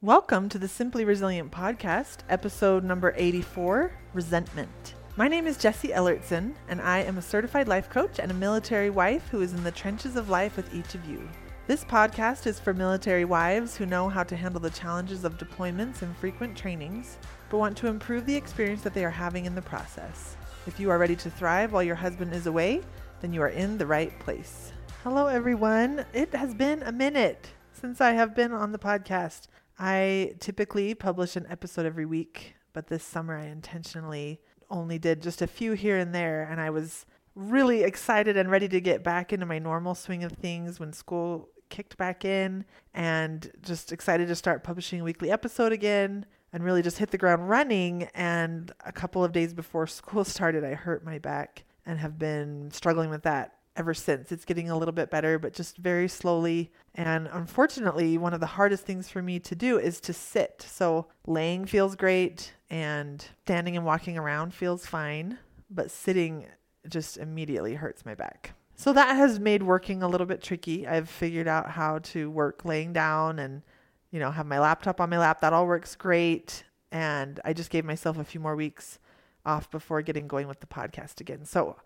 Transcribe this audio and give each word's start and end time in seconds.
Welcome 0.00 0.48
to 0.50 0.60
the 0.60 0.68
Simply 0.68 1.04
Resilient 1.04 1.50
podcast, 1.50 2.18
episode 2.28 2.84
number 2.84 3.12
84 3.16 3.90
Resentment. 4.14 4.94
My 5.16 5.26
name 5.26 5.48
is 5.48 5.58
Jessie 5.58 5.88
Ellertson, 5.88 6.54
and 6.68 6.80
I 6.80 6.98
am 6.98 7.18
a 7.18 7.22
certified 7.22 7.66
life 7.66 7.90
coach 7.90 8.20
and 8.20 8.30
a 8.30 8.34
military 8.34 8.90
wife 8.90 9.26
who 9.26 9.40
is 9.40 9.54
in 9.54 9.64
the 9.64 9.72
trenches 9.72 10.14
of 10.14 10.28
life 10.28 10.56
with 10.56 10.72
each 10.72 10.94
of 10.94 11.04
you. 11.04 11.28
This 11.66 11.84
podcast 11.84 12.46
is 12.46 12.60
for 12.60 12.72
military 12.72 13.24
wives 13.24 13.76
who 13.76 13.86
know 13.86 14.08
how 14.08 14.22
to 14.22 14.36
handle 14.36 14.60
the 14.60 14.70
challenges 14.70 15.24
of 15.24 15.36
deployments 15.36 16.02
and 16.02 16.16
frequent 16.18 16.56
trainings, 16.56 17.18
but 17.50 17.58
want 17.58 17.76
to 17.78 17.88
improve 17.88 18.24
the 18.24 18.36
experience 18.36 18.82
that 18.82 18.94
they 18.94 19.04
are 19.04 19.10
having 19.10 19.46
in 19.46 19.56
the 19.56 19.62
process. 19.62 20.36
If 20.68 20.78
you 20.78 20.90
are 20.90 20.98
ready 20.98 21.16
to 21.16 21.28
thrive 21.28 21.72
while 21.72 21.82
your 21.82 21.96
husband 21.96 22.32
is 22.34 22.46
away, 22.46 22.82
then 23.20 23.32
you 23.32 23.42
are 23.42 23.48
in 23.48 23.76
the 23.76 23.86
right 23.86 24.16
place. 24.20 24.72
Hello, 25.02 25.26
everyone. 25.26 26.06
It 26.12 26.32
has 26.36 26.54
been 26.54 26.84
a 26.84 26.92
minute 26.92 27.48
since 27.72 28.00
I 28.00 28.12
have 28.12 28.36
been 28.36 28.52
on 28.52 28.70
the 28.70 28.78
podcast. 28.78 29.48
I 29.78 30.34
typically 30.40 30.94
publish 30.94 31.36
an 31.36 31.46
episode 31.48 31.86
every 31.86 32.06
week, 32.06 32.54
but 32.72 32.88
this 32.88 33.04
summer 33.04 33.36
I 33.36 33.46
intentionally 33.46 34.40
only 34.70 34.98
did 34.98 35.22
just 35.22 35.40
a 35.40 35.46
few 35.46 35.72
here 35.72 35.96
and 35.96 36.14
there, 36.14 36.42
and 36.42 36.60
I 36.60 36.70
was 36.70 37.06
really 37.34 37.84
excited 37.84 38.36
and 38.36 38.50
ready 38.50 38.68
to 38.68 38.80
get 38.80 39.04
back 39.04 39.32
into 39.32 39.46
my 39.46 39.58
normal 39.58 39.94
swing 39.94 40.24
of 40.24 40.32
things 40.32 40.80
when 40.80 40.92
school 40.92 41.48
kicked 41.68 41.96
back 41.96 42.24
in, 42.24 42.64
and 42.92 43.50
just 43.62 43.92
excited 43.92 44.26
to 44.28 44.34
start 44.34 44.64
publishing 44.64 45.00
a 45.00 45.04
weekly 45.04 45.30
episode 45.30 45.72
again 45.72 46.26
and 46.52 46.64
really 46.64 46.82
just 46.82 46.98
hit 46.98 47.10
the 47.10 47.18
ground 47.18 47.48
running. 47.48 48.08
And 48.14 48.72
a 48.84 48.92
couple 48.92 49.22
of 49.22 49.32
days 49.32 49.54
before 49.54 49.86
school 49.86 50.24
started, 50.24 50.64
I 50.64 50.74
hurt 50.74 51.04
my 51.04 51.18
back 51.18 51.64
and 51.86 51.98
have 51.98 52.18
been 52.18 52.70
struggling 52.72 53.10
with 53.10 53.22
that 53.22 53.57
ever 53.78 53.94
since. 53.94 54.32
It's 54.32 54.44
getting 54.44 54.68
a 54.68 54.76
little 54.76 54.92
bit 54.92 55.08
better, 55.08 55.38
but 55.38 55.54
just 55.54 55.78
very 55.78 56.08
slowly. 56.08 56.72
And 56.94 57.28
unfortunately, 57.32 58.18
one 58.18 58.34
of 58.34 58.40
the 58.40 58.46
hardest 58.46 58.84
things 58.84 59.08
for 59.08 59.22
me 59.22 59.38
to 59.40 59.54
do 59.54 59.78
is 59.78 60.00
to 60.02 60.12
sit. 60.12 60.66
So 60.68 61.06
laying 61.26 61.64
feels 61.64 61.94
great, 61.96 62.52
and 62.68 63.24
standing 63.44 63.76
and 63.76 63.86
walking 63.86 64.18
around 64.18 64.52
feels 64.52 64.84
fine, 64.84 65.38
but 65.70 65.90
sitting 65.90 66.46
just 66.88 67.16
immediately 67.16 67.74
hurts 67.74 68.04
my 68.04 68.14
back. 68.14 68.52
So 68.74 68.92
that 68.92 69.16
has 69.16 69.40
made 69.40 69.62
working 69.62 70.02
a 70.02 70.08
little 70.08 70.26
bit 70.26 70.42
tricky. 70.42 70.86
I've 70.86 71.08
figured 71.08 71.48
out 71.48 71.70
how 71.70 71.98
to 72.00 72.30
work 72.30 72.64
laying 72.64 72.92
down 72.92 73.38
and, 73.38 73.62
you 74.10 74.20
know, 74.20 74.30
have 74.30 74.46
my 74.46 74.58
laptop 74.58 75.00
on 75.00 75.10
my 75.10 75.18
lap. 75.18 75.40
That 75.40 75.52
all 75.52 75.66
works 75.66 75.96
great. 75.96 76.64
And 76.92 77.40
I 77.44 77.52
just 77.52 77.70
gave 77.70 77.84
myself 77.84 78.18
a 78.18 78.24
few 78.24 78.40
more 78.40 78.54
weeks 78.54 78.98
off 79.44 79.70
before 79.70 80.02
getting 80.02 80.28
going 80.28 80.46
with 80.46 80.60
the 80.60 80.66
podcast 80.66 81.20
again. 81.20 81.44
So 81.44 81.76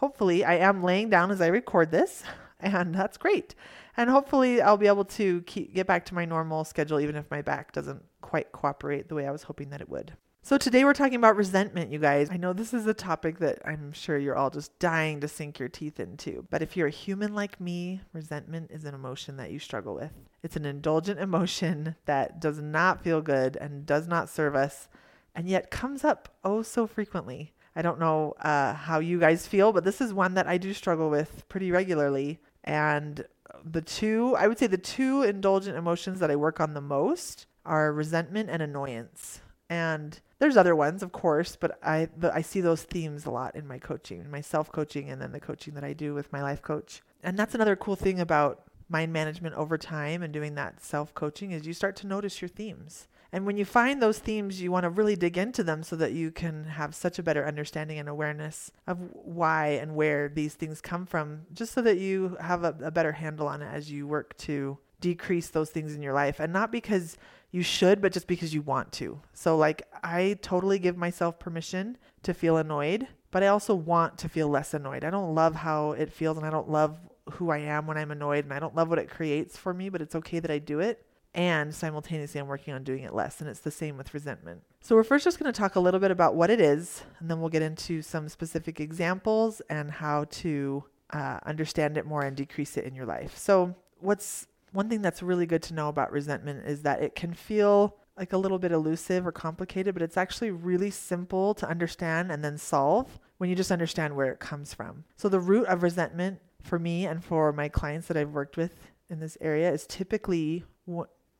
hopefully 0.00 0.44
I 0.44 0.56
am 0.56 0.82
laying 0.82 1.10
down 1.10 1.30
as 1.30 1.42
I 1.42 1.48
record 1.48 1.90
this, 1.90 2.22
and 2.60 2.94
that's 2.94 3.18
great. 3.18 3.54
And 3.96 4.08
hopefully 4.08 4.62
I'll 4.62 4.78
be 4.78 4.86
able 4.86 5.04
to 5.04 5.42
keep, 5.42 5.74
get 5.74 5.86
back 5.86 6.06
to 6.06 6.14
my 6.14 6.24
normal 6.24 6.64
schedule, 6.64 7.00
even 7.00 7.16
if 7.16 7.30
my 7.30 7.42
back 7.42 7.72
doesn't 7.72 8.02
quite 8.22 8.50
cooperate 8.50 9.08
the 9.08 9.14
way 9.14 9.26
I 9.26 9.30
was 9.30 9.42
hoping 9.42 9.68
that 9.70 9.82
it 9.82 9.90
would. 9.90 10.14
So 10.42 10.56
today 10.56 10.86
we're 10.86 10.94
talking 10.94 11.16
about 11.16 11.36
resentment, 11.36 11.92
you 11.92 11.98
guys. 11.98 12.30
I 12.30 12.38
know 12.38 12.54
this 12.54 12.72
is 12.72 12.86
a 12.86 12.94
topic 12.94 13.40
that 13.40 13.60
I'm 13.66 13.92
sure 13.92 14.16
you're 14.16 14.36
all 14.36 14.48
just 14.48 14.76
dying 14.78 15.20
to 15.20 15.28
sink 15.28 15.58
your 15.58 15.68
teeth 15.68 16.00
into. 16.00 16.46
But 16.48 16.62
if 16.62 16.78
you're 16.78 16.86
a 16.86 16.90
human 16.90 17.34
like 17.34 17.60
me, 17.60 18.00
resentment 18.14 18.70
is 18.70 18.86
an 18.86 18.94
emotion 18.94 19.36
that 19.36 19.50
you 19.50 19.58
struggle 19.58 19.94
with. 19.94 20.12
It's 20.42 20.56
an 20.56 20.64
indulgent 20.64 21.20
emotion 21.20 21.94
that 22.06 22.40
does 22.40 22.58
not 22.58 23.04
feel 23.04 23.20
good 23.20 23.56
and 23.56 23.84
does 23.84 24.08
not 24.08 24.30
serve 24.30 24.54
us, 24.56 24.88
and 25.34 25.46
yet 25.46 25.70
comes 25.70 26.04
up 26.04 26.30
oh 26.42 26.62
so 26.62 26.86
frequently. 26.86 27.52
I 27.76 27.82
don't 27.82 28.00
know 28.00 28.34
uh, 28.40 28.74
how 28.74 28.98
you 28.98 29.20
guys 29.20 29.46
feel, 29.46 29.72
but 29.72 29.84
this 29.84 30.00
is 30.00 30.12
one 30.12 30.34
that 30.34 30.46
I 30.46 30.58
do 30.58 30.74
struggle 30.74 31.10
with 31.10 31.48
pretty 31.48 31.70
regularly. 31.70 32.40
And 32.64 33.24
the 33.64 33.80
two, 33.80 34.36
I 34.36 34.48
would 34.48 34.58
say 34.58 34.66
the 34.66 34.78
two 34.78 35.22
indulgent 35.22 35.76
emotions 35.76 36.20
that 36.20 36.30
I 36.30 36.36
work 36.36 36.60
on 36.60 36.74
the 36.74 36.80
most 36.80 37.46
are 37.64 37.92
resentment 37.92 38.50
and 38.50 38.62
annoyance. 38.62 39.40
And 39.68 40.18
there's 40.40 40.56
other 40.56 40.74
ones, 40.74 41.02
of 41.02 41.12
course, 41.12 41.56
but 41.56 41.78
I 41.82 42.08
but 42.16 42.34
I 42.34 42.42
see 42.42 42.60
those 42.60 42.82
themes 42.82 43.24
a 43.24 43.30
lot 43.30 43.54
in 43.54 43.68
my 43.68 43.78
coaching, 43.78 44.28
my 44.28 44.40
self 44.40 44.72
coaching, 44.72 45.08
and 45.08 45.22
then 45.22 45.32
the 45.32 45.38
coaching 45.38 45.74
that 45.74 45.84
I 45.84 45.92
do 45.92 46.12
with 46.12 46.32
my 46.32 46.42
life 46.42 46.60
coach. 46.60 47.02
And 47.22 47.38
that's 47.38 47.54
another 47.54 47.76
cool 47.76 47.94
thing 47.94 48.18
about 48.18 48.64
mind 48.88 49.12
management 49.12 49.54
over 49.54 49.78
time 49.78 50.22
and 50.22 50.32
doing 50.32 50.56
that 50.56 50.82
self 50.82 51.14
coaching 51.14 51.52
is 51.52 51.66
you 51.66 51.72
start 51.72 51.94
to 51.96 52.06
notice 52.06 52.42
your 52.42 52.48
themes. 52.48 53.06
And 53.32 53.46
when 53.46 53.56
you 53.56 53.64
find 53.64 54.02
those 54.02 54.18
themes, 54.18 54.60
you 54.60 54.72
want 54.72 54.84
to 54.84 54.90
really 54.90 55.16
dig 55.16 55.38
into 55.38 55.62
them 55.62 55.82
so 55.82 55.94
that 55.96 56.12
you 56.12 56.30
can 56.30 56.64
have 56.64 56.94
such 56.94 57.18
a 57.18 57.22
better 57.22 57.46
understanding 57.46 57.98
and 57.98 58.08
awareness 58.08 58.72
of 58.86 58.98
why 59.12 59.68
and 59.68 59.94
where 59.94 60.28
these 60.28 60.54
things 60.54 60.80
come 60.80 61.06
from, 61.06 61.42
just 61.52 61.72
so 61.72 61.82
that 61.82 61.98
you 61.98 62.36
have 62.40 62.64
a, 62.64 62.74
a 62.82 62.90
better 62.90 63.12
handle 63.12 63.46
on 63.46 63.62
it 63.62 63.72
as 63.72 63.90
you 63.90 64.06
work 64.06 64.36
to 64.38 64.78
decrease 65.00 65.48
those 65.48 65.70
things 65.70 65.94
in 65.94 66.02
your 66.02 66.12
life. 66.12 66.40
And 66.40 66.52
not 66.52 66.72
because 66.72 67.16
you 67.52 67.62
should, 67.62 68.00
but 68.00 68.12
just 68.12 68.26
because 68.26 68.52
you 68.52 68.62
want 68.62 68.92
to. 68.92 69.20
So, 69.32 69.56
like, 69.56 69.82
I 70.02 70.38
totally 70.42 70.78
give 70.78 70.96
myself 70.96 71.38
permission 71.38 71.98
to 72.22 72.34
feel 72.34 72.56
annoyed, 72.56 73.06
but 73.30 73.42
I 73.42 73.48
also 73.48 73.74
want 73.74 74.18
to 74.18 74.28
feel 74.28 74.48
less 74.48 74.74
annoyed. 74.74 75.04
I 75.04 75.10
don't 75.10 75.34
love 75.34 75.54
how 75.54 75.92
it 75.92 76.12
feels 76.12 76.36
and 76.36 76.46
I 76.46 76.50
don't 76.50 76.70
love 76.70 76.98
who 77.32 77.50
I 77.50 77.58
am 77.58 77.86
when 77.86 77.96
I'm 77.96 78.10
annoyed 78.10 78.44
and 78.44 78.52
I 78.52 78.58
don't 78.58 78.74
love 78.74 78.88
what 78.88 78.98
it 78.98 79.08
creates 79.08 79.56
for 79.56 79.72
me, 79.72 79.88
but 79.88 80.02
it's 80.02 80.14
okay 80.16 80.40
that 80.40 80.50
I 80.50 80.58
do 80.58 80.80
it 80.80 81.04
and 81.34 81.74
simultaneously 81.74 82.40
I'm 82.40 82.48
working 82.48 82.74
on 82.74 82.82
doing 82.82 83.04
it 83.04 83.14
less. 83.14 83.40
And 83.40 83.48
it's 83.48 83.60
the 83.60 83.70
same 83.70 83.96
with 83.96 84.12
resentment. 84.14 84.62
So 84.80 84.96
we're 84.96 85.04
first 85.04 85.24
just 85.24 85.38
going 85.38 85.52
to 85.52 85.58
talk 85.58 85.76
a 85.76 85.80
little 85.80 86.00
bit 86.00 86.10
about 86.10 86.34
what 86.34 86.50
it 86.50 86.60
is, 86.60 87.02
and 87.18 87.30
then 87.30 87.40
we'll 87.40 87.50
get 87.50 87.62
into 87.62 88.02
some 88.02 88.28
specific 88.28 88.80
examples 88.80 89.60
and 89.68 89.90
how 89.90 90.24
to 90.30 90.84
uh, 91.12 91.38
understand 91.44 91.96
it 91.96 92.06
more 92.06 92.22
and 92.22 92.36
decrease 92.36 92.76
it 92.76 92.84
in 92.84 92.94
your 92.94 93.06
life. 93.06 93.36
So, 93.36 93.74
what's 93.98 94.46
one 94.72 94.88
thing 94.88 95.02
that's 95.02 95.22
really 95.22 95.46
good 95.46 95.62
to 95.64 95.74
know 95.74 95.88
about 95.88 96.12
resentment 96.12 96.66
is 96.66 96.82
that 96.82 97.02
it 97.02 97.14
can 97.14 97.34
feel 97.34 97.96
like 98.16 98.32
a 98.32 98.38
little 98.38 98.58
bit 98.58 98.72
elusive 98.72 99.26
or 99.26 99.32
complicated, 99.32 99.94
but 99.94 100.02
it's 100.02 100.16
actually 100.16 100.50
really 100.50 100.90
simple 100.90 101.54
to 101.54 101.68
understand 101.68 102.30
and 102.30 102.44
then 102.44 102.56
solve 102.56 103.18
when 103.38 103.50
you 103.50 103.56
just 103.56 103.72
understand 103.72 104.14
where 104.14 104.30
it 104.32 104.40
comes 104.40 104.72
from. 104.72 105.04
So, 105.16 105.28
the 105.28 105.40
root 105.40 105.66
of 105.66 105.82
resentment 105.82 106.40
for 106.62 106.78
me 106.78 107.06
and 107.06 107.22
for 107.22 107.52
my 107.52 107.68
clients 107.68 108.06
that 108.08 108.16
I've 108.16 108.32
worked 108.32 108.56
with 108.56 108.74
in 109.08 109.20
this 109.20 109.36
area 109.40 109.70
is 109.70 109.86
typically 109.86 110.64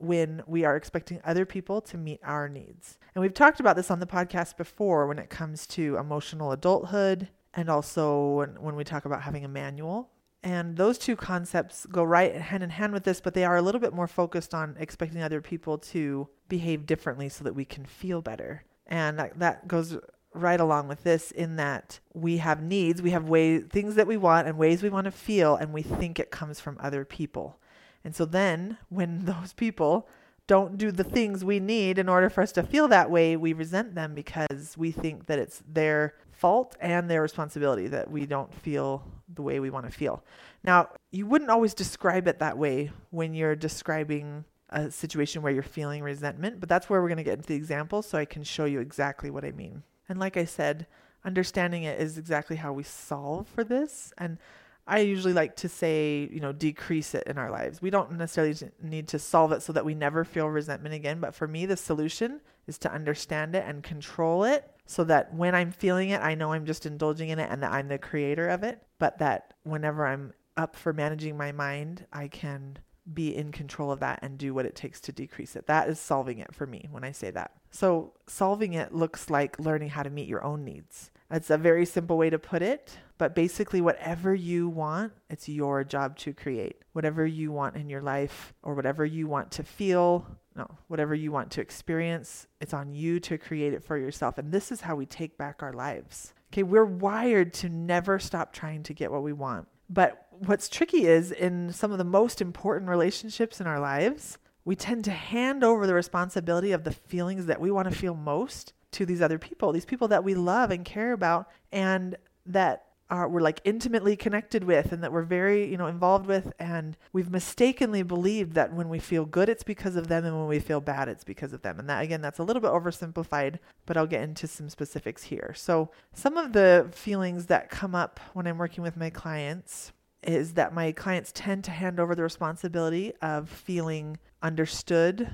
when 0.01 0.43
we 0.47 0.65
are 0.65 0.77
expecting 0.77 1.21
other 1.25 1.45
people 1.45 1.81
to 1.83 1.99
meet 1.99 2.21
our 2.25 2.49
needs. 2.49 2.99
And 3.15 3.23
we've 3.23 3.35
talked 3.35 3.61
about 3.61 3.77
this 3.77 3.91
on 3.91 4.01
the 4.01 4.07
podcast 4.07 4.57
before 4.57 5.07
when 5.07 5.19
it 5.19 5.31
comes 5.31 5.67
to 5.69 5.97
emotional 5.97 6.53
adulthood 6.53 7.29
and 7.55 7.69
also 7.69 8.37
when, 8.37 8.63
when 8.63 8.77
we 8.77 8.85
talk 8.85 9.05
about 9.05 9.23
having 9.23 9.45
a 9.45 9.49
manual. 9.49 10.11
And 10.43 10.77
those 10.77 10.97
two 10.97 11.17
concepts 11.17 11.85
go 11.87 12.03
right 12.03 12.35
hand 12.35 12.63
in 12.63 12.71
hand 12.71 12.95
with 12.95 13.05
this, 13.05 13.21
but 13.21 13.35
they 13.35 13.45
are 13.45 13.57
a 13.57 13.63
little 13.63 13.81
bit 13.81 13.93
more 13.93 14.07
focused 14.07 14.55
on 14.55 14.77
expecting 14.79 15.23
other 15.23 15.43
people 15.43 15.77
to 15.79 16.29
behave 16.49 16.87
differently 16.87 17.29
so 17.29 17.45
that 17.45 17.55
we 17.55 17.67
can 17.67 17.85
feel 17.85 18.23
better. 18.23 18.65
And 18.87 19.19
that, 19.19 19.39
that 19.39 19.69
goes 19.69 19.99
right 20.33 20.61
along 20.61 20.89
with 20.89 21.03
this 21.03 21.31
in 21.31 21.57
that 21.57 22.01
we 22.15 22.39
have 22.39 22.63
needs, 22.63 23.03
we 23.03 23.11
have 23.11 23.29
ways 23.29 23.65
things 23.69 23.97
that 23.97 24.07
we 24.07 24.17
want 24.17 24.47
and 24.47 24.57
ways 24.57 24.83
we 24.83 24.89
want 24.89 25.05
to 25.05 25.11
feel 25.11 25.57
and 25.57 25.73
we 25.73 25.83
think 25.83 26.19
it 26.19 26.31
comes 26.31 26.61
from 26.61 26.79
other 26.81 27.05
people. 27.05 27.60
And 28.05 28.15
so 28.15 28.25
then 28.25 28.79
when 28.89 29.25
those 29.25 29.53
people 29.53 30.09
don't 30.47 30.79
do 30.79 30.91
the 30.91 31.05
things 31.05 31.45
we 31.45 31.61
need 31.61 31.97
in 31.99 32.09
order 32.09 32.29
for 32.29 32.43
us 32.43 32.51
to 32.53 32.63
feel 32.63 32.89
that 32.89 33.11
way, 33.11 33.37
we 33.37 33.53
resent 33.53 33.95
them 33.95 34.15
because 34.15 34.77
we 34.77 34.91
think 34.91 35.27
that 35.27 35.39
it's 35.39 35.63
their 35.69 36.15
fault 36.33 36.75
and 36.81 37.09
their 37.09 37.23
responsibility 37.23 37.87
that 37.87 38.11
we 38.11 38.27
don't 38.27 38.53
feel 38.53 39.07
the 39.35 39.43
way 39.43 39.61
we 39.61 39.71
want 39.71 39.87
to 39.87 39.93
feel. 39.93 40.25
Now, 40.65 40.89
you 41.13 41.27
wouldn't 41.27 41.51
always 41.51 41.75
describe 41.75 42.27
it 42.27 42.41
that 42.41 42.59
way 42.59 42.91
when 43.11 43.35
you're 43.35 43.55
describing 43.55 44.45
a 44.71 44.91
situation 44.91 45.43
where 45.43 45.53
you're 45.53 45.63
feeling 45.63 46.03
resentment, 46.03 46.59
but 46.59 46.69
that's 46.69 46.89
where 46.89 47.01
we're 47.01 47.09
going 47.09 47.19
to 47.19 47.25
get 47.25 47.35
into 47.35 47.49
the 47.49 47.55
example 47.55 48.03
so 48.03 48.19
I 48.19 48.25
can 48.25 48.43
show 48.43 48.65
you 48.65 48.81
exactly 48.81 49.31
what 49.31 49.45
I 49.45 49.53
mean. 49.53 49.83
And 50.09 50.19
like 50.19 50.37
I 50.37 50.45
said, 50.45 50.87
understanding 51.25 51.83
it 51.85 52.01
is 52.01 52.19
exactly 52.19 52.57
how 52.57 52.73
we 52.73 52.83
solve 52.83 53.47
for 53.49 53.63
this. 53.63 54.13
And 54.19 54.39
I 54.87 55.01
usually 55.01 55.33
like 55.33 55.57
to 55.57 55.69
say, 55.69 56.29
you 56.33 56.41
know, 56.41 56.53
decrease 56.53 57.15
it 57.15 57.25
in 57.27 57.39
our 57.39 57.51
lives. 57.51 57.81
We 57.81 57.91
don't 57.91 58.13
necessarily 58.13 58.57
need 58.83 59.09
to 59.09 59.19
solve 59.19 59.53
it 59.53 59.63
so 59.63 59.73
that 59.73 59.85
we 59.85 59.95
never 59.95 60.25
feel 60.25 60.49
resentment 60.49 60.95
again. 60.95 61.21
But 61.21 61.35
for 61.35 61.47
me, 61.47 61.67
the 61.67 61.77
solution 61.77 62.41
is 62.67 62.79
to 62.79 62.93
understand 62.93 63.55
it 63.55 63.65
and 63.67 63.83
control 63.83 64.45
it 64.45 64.71
so 64.87 65.05
that 65.05 65.33
when 65.35 65.55
I'm 65.55 65.71
feeling 65.71 66.11
it, 66.11 66.21
I 66.21 66.35
know 66.35 66.53
I'm 66.53 66.67
just 66.67 66.87
indulging 66.87 67.29
in 67.29 67.39
it 67.39 67.49
and 67.51 67.63
that 67.63 67.73
I'm 67.73 67.89
the 67.89 67.99
creator 67.99 68.49
of 68.49 68.63
it. 68.63 68.83
But 68.99 69.19
that 69.19 69.55
whenever 69.63 70.07
I'm 70.07 70.33
up 70.57 70.75
for 70.77 70.93
managing 70.93 71.37
my 71.37 71.53
mind, 71.53 72.07
I 72.13 72.29
can 72.29 72.79
be 73.13 73.35
in 73.35 73.53
control 73.53 73.91
of 73.91 74.01
that 74.01 74.19
and 74.23 74.39
do 74.39 74.55
what 74.55 74.67
it 74.67 74.75
takes 74.75 75.01
to 75.01 75.13
decrease 75.13 75.57
it. 75.57 75.67
That 75.67 75.89
is 75.89 75.99
solving 75.99 76.39
it 76.39 76.55
for 76.55 76.67
me 76.67 76.89
when 76.91 77.05
I 77.05 77.13
say 77.13 77.31
that. 77.31 77.53
So, 77.71 78.15
solving 78.27 78.75
it 78.75 78.95
looks 78.95 79.31
like 79.31 79.59
learning 79.59 79.91
how 79.91 80.03
to 80.03 80.11
meet 80.11 80.29
your 80.29 80.45
own 80.45 80.65
needs. 80.65 81.11
That's 81.31 81.51
a 81.51 81.57
very 81.57 81.87
simple 81.87 82.19
way 82.19 82.29
to 82.29 82.39
put 82.39 82.61
it, 82.61 82.99
but 83.17 83.37
basically, 83.37 83.81
whatever 83.81 84.35
you 84.35 84.69
want, 84.69 85.13
it's 85.29 85.49
your 85.49 85.85
job 85.85 86.17
to 86.19 86.33
create. 86.33 86.83
Whatever 86.93 87.25
you 87.25 87.53
want 87.53 87.77
in 87.77 87.89
your 87.89 88.03
life, 88.03 88.53
or 88.65 88.75
whatever 88.75 89.05
you 89.05 89.29
want 89.29 89.53
to 89.53 89.63
feel, 89.63 90.27
no, 90.57 90.69
whatever 90.89 91.15
you 91.15 91.31
want 91.31 91.53
to 91.53 91.61
experience, 91.61 92.49
it's 92.61 92.75
on 92.75 92.93
you 92.93 93.21
to 93.21 93.39
create 93.39 93.73
it 93.73 93.85
for 93.85 93.97
yourself. 93.97 94.39
And 94.39 94.51
this 94.51 94.73
is 94.73 94.81
how 94.81 94.97
we 94.97 95.07
take 95.07 95.39
back 95.39 95.63
our 95.63 95.73
lives. 95.73 96.35
Okay, 96.53 96.65
we're 96.65 96.85
wired 96.85 97.53
to 97.55 97.69
never 97.69 98.19
stop 98.19 98.53
trying 98.53 98.83
to 98.83 98.93
get 98.93 99.13
what 99.13 99.23
we 99.23 99.33
want. 99.33 99.69
But 99.89 100.27
what's 100.31 100.69
tricky 100.69 101.07
is 101.07 101.31
in 101.31 101.73
some 101.73 101.93
of 101.93 101.99
the 101.99 102.05
most 102.05 102.41
important 102.41 102.91
relationships 102.91 103.61
in 103.61 103.69
our 103.69 103.79
lives, 103.79 104.39
we 104.65 104.77
tend 104.77 105.05
to 105.05 105.11
hand 105.11 105.65
over 105.65 105.87
the 105.87 105.95
responsibility 105.95 106.73
of 106.73 106.85
the 106.85 106.93
feelings 106.93 107.47
that 107.47 107.61
we 107.61 107.71
want 107.71 107.89
to 107.91 107.95
feel 107.95 108.15
most 108.15 108.73
to 108.93 109.07
these 109.07 109.23
other 109.23 109.39
people, 109.39 109.73
these 109.73 109.85
people 109.85 110.09
that 110.09 110.25
we 110.25 110.35
love 110.35 110.71
and 110.71 110.85
care 110.85 111.13
about, 111.13 111.49
and 111.73 112.17
that 112.47 112.85
are 113.11 113.29
we're 113.29 113.41
like 113.41 113.61
intimately 113.65 114.17
connected 114.17 114.63
with 114.63 114.93
and 114.93 115.03
that 115.03 115.13
we're 115.13 115.23
very 115.23 115.69
you 115.69 115.77
know 115.77 115.87
involved 115.87 116.27
with. 116.27 116.53
And 116.59 116.97
we've 117.13 117.31
mistakenly 117.31 118.03
believed 118.03 118.55
that 118.55 118.73
when 118.73 118.89
we 118.89 118.99
feel 118.99 119.25
good 119.25 119.49
it's 119.49 119.65
because 119.65 119.97
of 119.97 120.09
them 120.09 120.25
and 120.25 120.39
when 120.39 120.47
we 120.47 120.61
feel 120.61 120.81
bad 120.81 121.09
it's 121.09 121.25
because 121.25 121.53
of 121.53 121.63
them. 121.63 121.79
And 121.79 121.89
that 121.89 122.03
again 122.03 122.23
that's 122.23 122.39
a 122.39 122.45
little 122.45 122.63
bit 122.63 122.71
oversimplified 122.71 123.59
but 123.87 123.97
I'll 123.97 124.07
get 124.07 124.23
into 124.23 124.47
some 124.47 124.69
specifics 124.69 125.25
here. 125.25 125.53
So 125.57 125.91
some 126.13 126.37
of 126.37 126.53
the 126.53 126.89
feelings 126.93 127.47
that 127.47 127.69
come 127.69 127.95
up 127.95 128.21
when 128.33 128.47
I'm 128.47 128.59
working 128.59 128.83
with 128.83 128.97
my 128.97 129.11
clients 129.11 129.93
is 130.23 130.55
that 130.55 130.75
my 130.75 130.93
clients 130.93 131.33
tend 131.35 131.65
to 131.65 131.71
hand 131.71 131.99
over 131.99 132.15
the 132.15 132.23
responsibility 132.23 133.13
of 133.23 133.49
feeling 133.49 134.19
understood, 134.43 135.31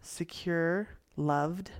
secure, 0.00 0.88
loved, 1.16 1.70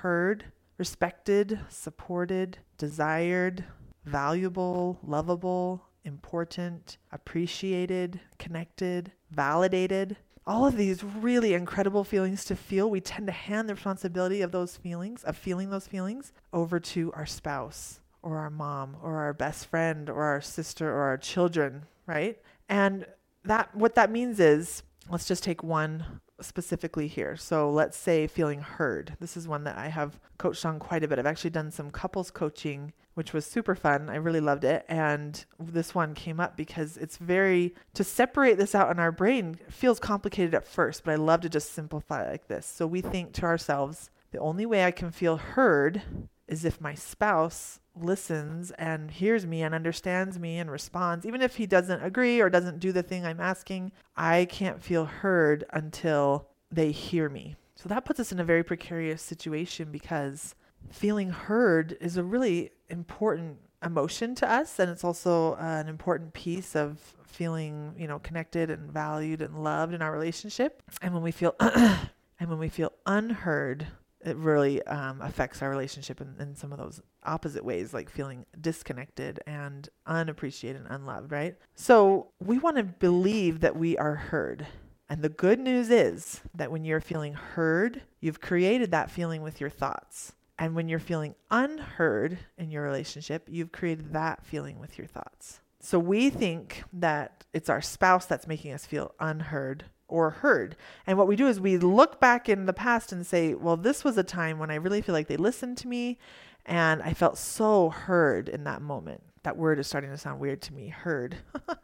heard, 0.00 0.44
respected, 0.78 1.58
supported, 1.68 2.58
desired, 2.78 3.64
valuable, 4.04 4.98
lovable, 5.02 5.86
important, 6.04 6.98
appreciated, 7.12 8.20
connected, 8.38 9.12
validated. 9.30 10.16
All 10.46 10.66
of 10.66 10.76
these 10.76 11.02
really 11.02 11.54
incredible 11.54 12.04
feelings 12.04 12.44
to 12.46 12.56
feel, 12.56 12.90
we 12.90 13.00
tend 13.00 13.26
to 13.28 13.32
hand 13.32 13.68
the 13.68 13.74
responsibility 13.74 14.42
of 14.42 14.52
those 14.52 14.76
feelings, 14.76 15.24
of 15.24 15.36
feeling 15.36 15.70
those 15.70 15.86
feelings, 15.86 16.32
over 16.52 16.78
to 16.80 17.12
our 17.14 17.24
spouse 17.24 18.00
or 18.24 18.38
our 18.38 18.50
mom 18.50 18.96
or 19.02 19.18
our 19.18 19.34
best 19.34 19.66
friend 19.66 20.08
or 20.08 20.24
our 20.24 20.40
sister 20.40 20.90
or 20.90 21.02
our 21.02 21.18
children, 21.18 21.84
right? 22.06 22.40
And 22.68 23.06
that 23.44 23.74
what 23.76 23.94
that 23.94 24.10
means 24.10 24.40
is 24.40 24.82
let's 25.10 25.28
just 25.28 25.44
take 25.44 25.62
one 25.62 26.20
specifically 26.40 27.06
here. 27.06 27.36
So 27.36 27.70
let's 27.70 27.96
say 27.96 28.26
feeling 28.26 28.60
heard. 28.60 29.16
This 29.20 29.36
is 29.36 29.46
one 29.46 29.64
that 29.64 29.76
I 29.76 29.88
have 29.88 30.18
coached 30.38 30.64
on 30.64 30.78
quite 30.78 31.04
a 31.04 31.08
bit. 31.08 31.18
I've 31.18 31.26
actually 31.26 31.50
done 31.50 31.70
some 31.70 31.90
couples 31.90 32.30
coaching, 32.30 32.92
which 33.14 33.32
was 33.32 33.46
super 33.46 33.74
fun. 33.74 34.08
I 34.08 34.16
really 34.16 34.40
loved 34.40 34.64
it. 34.64 34.84
And 34.88 35.44
this 35.58 35.94
one 35.94 36.14
came 36.14 36.40
up 36.40 36.56
because 36.56 36.96
it's 36.96 37.18
very, 37.18 37.74
to 37.92 38.02
separate 38.02 38.58
this 38.58 38.74
out 38.74 38.90
in 38.90 38.98
our 38.98 39.12
brain 39.12 39.58
feels 39.70 40.00
complicated 40.00 40.54
at 40.54 40.66
first, 40.66 41.04
but 41.04 41.12
I 41.12 41.16
love 41.16 41.42
to 41.42 41.48
just 41.48 41.72
simplify 41.72 42.28
like 42.28 42.48
this. 42.48 42.66
So 42.66 42.86
we 42.86 43.00
think 43.00 43.32
to 43.34 43.44
ourselves, 43.44 44.10
the 44.32 44.40
only 44.40 44.66
way 44.66 44.84
I 44.84 44.90
can 44.90 45.12
feel 45.12 45.36
heard 45.36 46.02
is 46.48 46.64
if 46.64 46.80
my 46.80 46.94
spouse 46.94 47.80
listens 47.96 48.70
and 48.72 49.10
hears 49.10 49.46
me 49.46 49.62
and 49.62 49.74
understands 49.74 50.38
me 50.38 50.58
and 50.58 50.70
responds, 50.70 51.24
even 51.24 51.42
if 51.42 51.56
he 51.56 51.66
doesn't 51.66 52.02
agree 52.02 52.40
or 52.40 52.50
doesn't 52.50 52.80
do 52.80 52.92
the 52.92 53.02
thing 53.02 53.24
I'm 53.24 53.40
asking, 53.40 53.92
I 54.16 54.46
can't 54.46 54.82
feel 54.82 55.04
heard 55.04 55.64
until 55.72 56.48
they 56.70 56.90
hear 56.90 57.28
me. 57.28 57.56
So 57.76 57.88
that 57.88 58.04
puts 58.04 58.20
us 58.20 58.32
in 58.32 58.40
a 58.40 58.44
very 58.44 58.62
precarious 58.62 59.22
situation 59.22 59.90
because 59.90 60.54
feeling 60.90 61.30
heard 61.30 61.96
is 62.00 62.16
a 62.16 62.24
really 62.24 62.70
important 62.88 63.58
emotion 63.84 64.34
to 64.34 64.50
us 64.50 64.78
and 64.78 64.90
it's 64.90 65.04
also 65.04 65.54
uh, 65.54 65.80
an 65.80 65.88
important 65.88 66.32
piece 66.32 66.74
of 66.74 66.98
feeling, 67.26 67.94
you 67.98 68.06
know, 68.06 68.18
connected 68.20 68.70
and 68.70 68.90
valued 68.90 69.42
and 69.42 69.62
loved 69.62 69.92
in 69.92 70.02
our 70.02 70.12
relationship. 70.12 70.82
And 71.02 71.12
when 71.12 71.22
we 71.22 71.32
feel 71.32 71.54
and 71.60 72.48
when 72.48 72.58
we 72.58 72.68
feel 72.68 72.92
unheard, 73.06 73.86
it 74.24 74.36
really 74.36 74.82
um, 74.86 75.20
affects 75.20 75.62
our 75.62 75.70
relationship 75.70 76.20
in, 76.20 76.34
in 76.40 76.56
some 76.56 76.72
of 76.72 76.78
those 76.78 77.02
opposite 77.24 77.64
ways, 77.64 77.92
like 77.92 78.10
feeling 78.10 78.46
disconnected 78.60 79.40
and 79.46 79.88
unappreciated 80.06 80.82
and 80.82 80.90
unloved, 80.90 81.30
right? 81.30 81.56
So 81.74 82.28
we 82.40 82.58
want 82.58 82.76
to 82.78 82.84
believe 82.84 83.60
that 83.60 83.76
we 83.76 83.96
are 83.98 84.14
heard. 84.14 84.66
And 85.08 85.22
the 85.22 85.28
good 85.28 85.60
news 85.60 85.90
is 85.90 86.40
that 86.54 86.70
when 86.70 86.84
you're 86.84 87.00
feeling 87.00 87.34
heard, 87.34 88.02
you've 88.20 88.40
created 88.40 88.90
that 88.90 89.10
feeling 89.10 89.42
with 89.42 89.60
your 89.60 89.70
thoughts. 89.70 90.32
And 90.58 90.74
when 90.74 90.88
you're 90.88 90.98
feeling 90.98 91.34
unheard 91.50 92.38
in 92.56 92.70
your 92.70 92.82
relationship, 92.82 93.46
you've 93.50 93.72
created 93.72 94.12
that 94.12 94.46
feeling 94.46 94.78
with 94.78 94.96
your 94.96 95.06
thoughts. 95.06 95.60
So 95.80 95.98
we 95.98 96.30
think 96.30 96.82
that 96.94 97.44
it's 97.52 97.68
our 97.68 97.82
spouse 97.82 98.24
that's 98.24 98.46
making 98.46 98.72
us 98.72 98.86
feel 98.86 99.14
unheard 99.20 99.84
or 100.08 100.30
heard. 100.30 100.76
And 101.06 101.18
what 101.18 101.26
we 101.26 101.36
do 101.36 101.46
is 101.46 101.60
we 101.60 101.78
look 101.78 102.20
back 102.20 102.48
in 102.48 102.66
the 102.66 102.72
past 102.72 103.12
and 103.12 103.26
say, 103.26 103.54
well, 103.54 103.76
this 103.76 104.04
was 104.04 104.18
a 104.18 104.22
time 104.22 104.58
when 104.58 104.70
I 104.70 104.76
really 104.76 105.00
feel 105.00 105.14
like 105.14 105.28
they 105.28 105.36
listened 105.36 105.78
to 105.78 105.88
me 105.88 106.18
and 106.66 107.02
I 107.02 107.12
felt 107.14 107.38
so 107.38 107.90
heard 107.90 108.48
in 108.48 108.64
that 108.64 108.82
moment. 108.82 109.22
That 109.42 109.56
word 109.56 109.78
is 109.78 109.86
starting 109.86 110.10
to 110.10 110.18
sound 110.18 110.40
weird 110.40 110.62
to 110.62 110.74
me, 110.74 110.88
heard. 110.88 111.36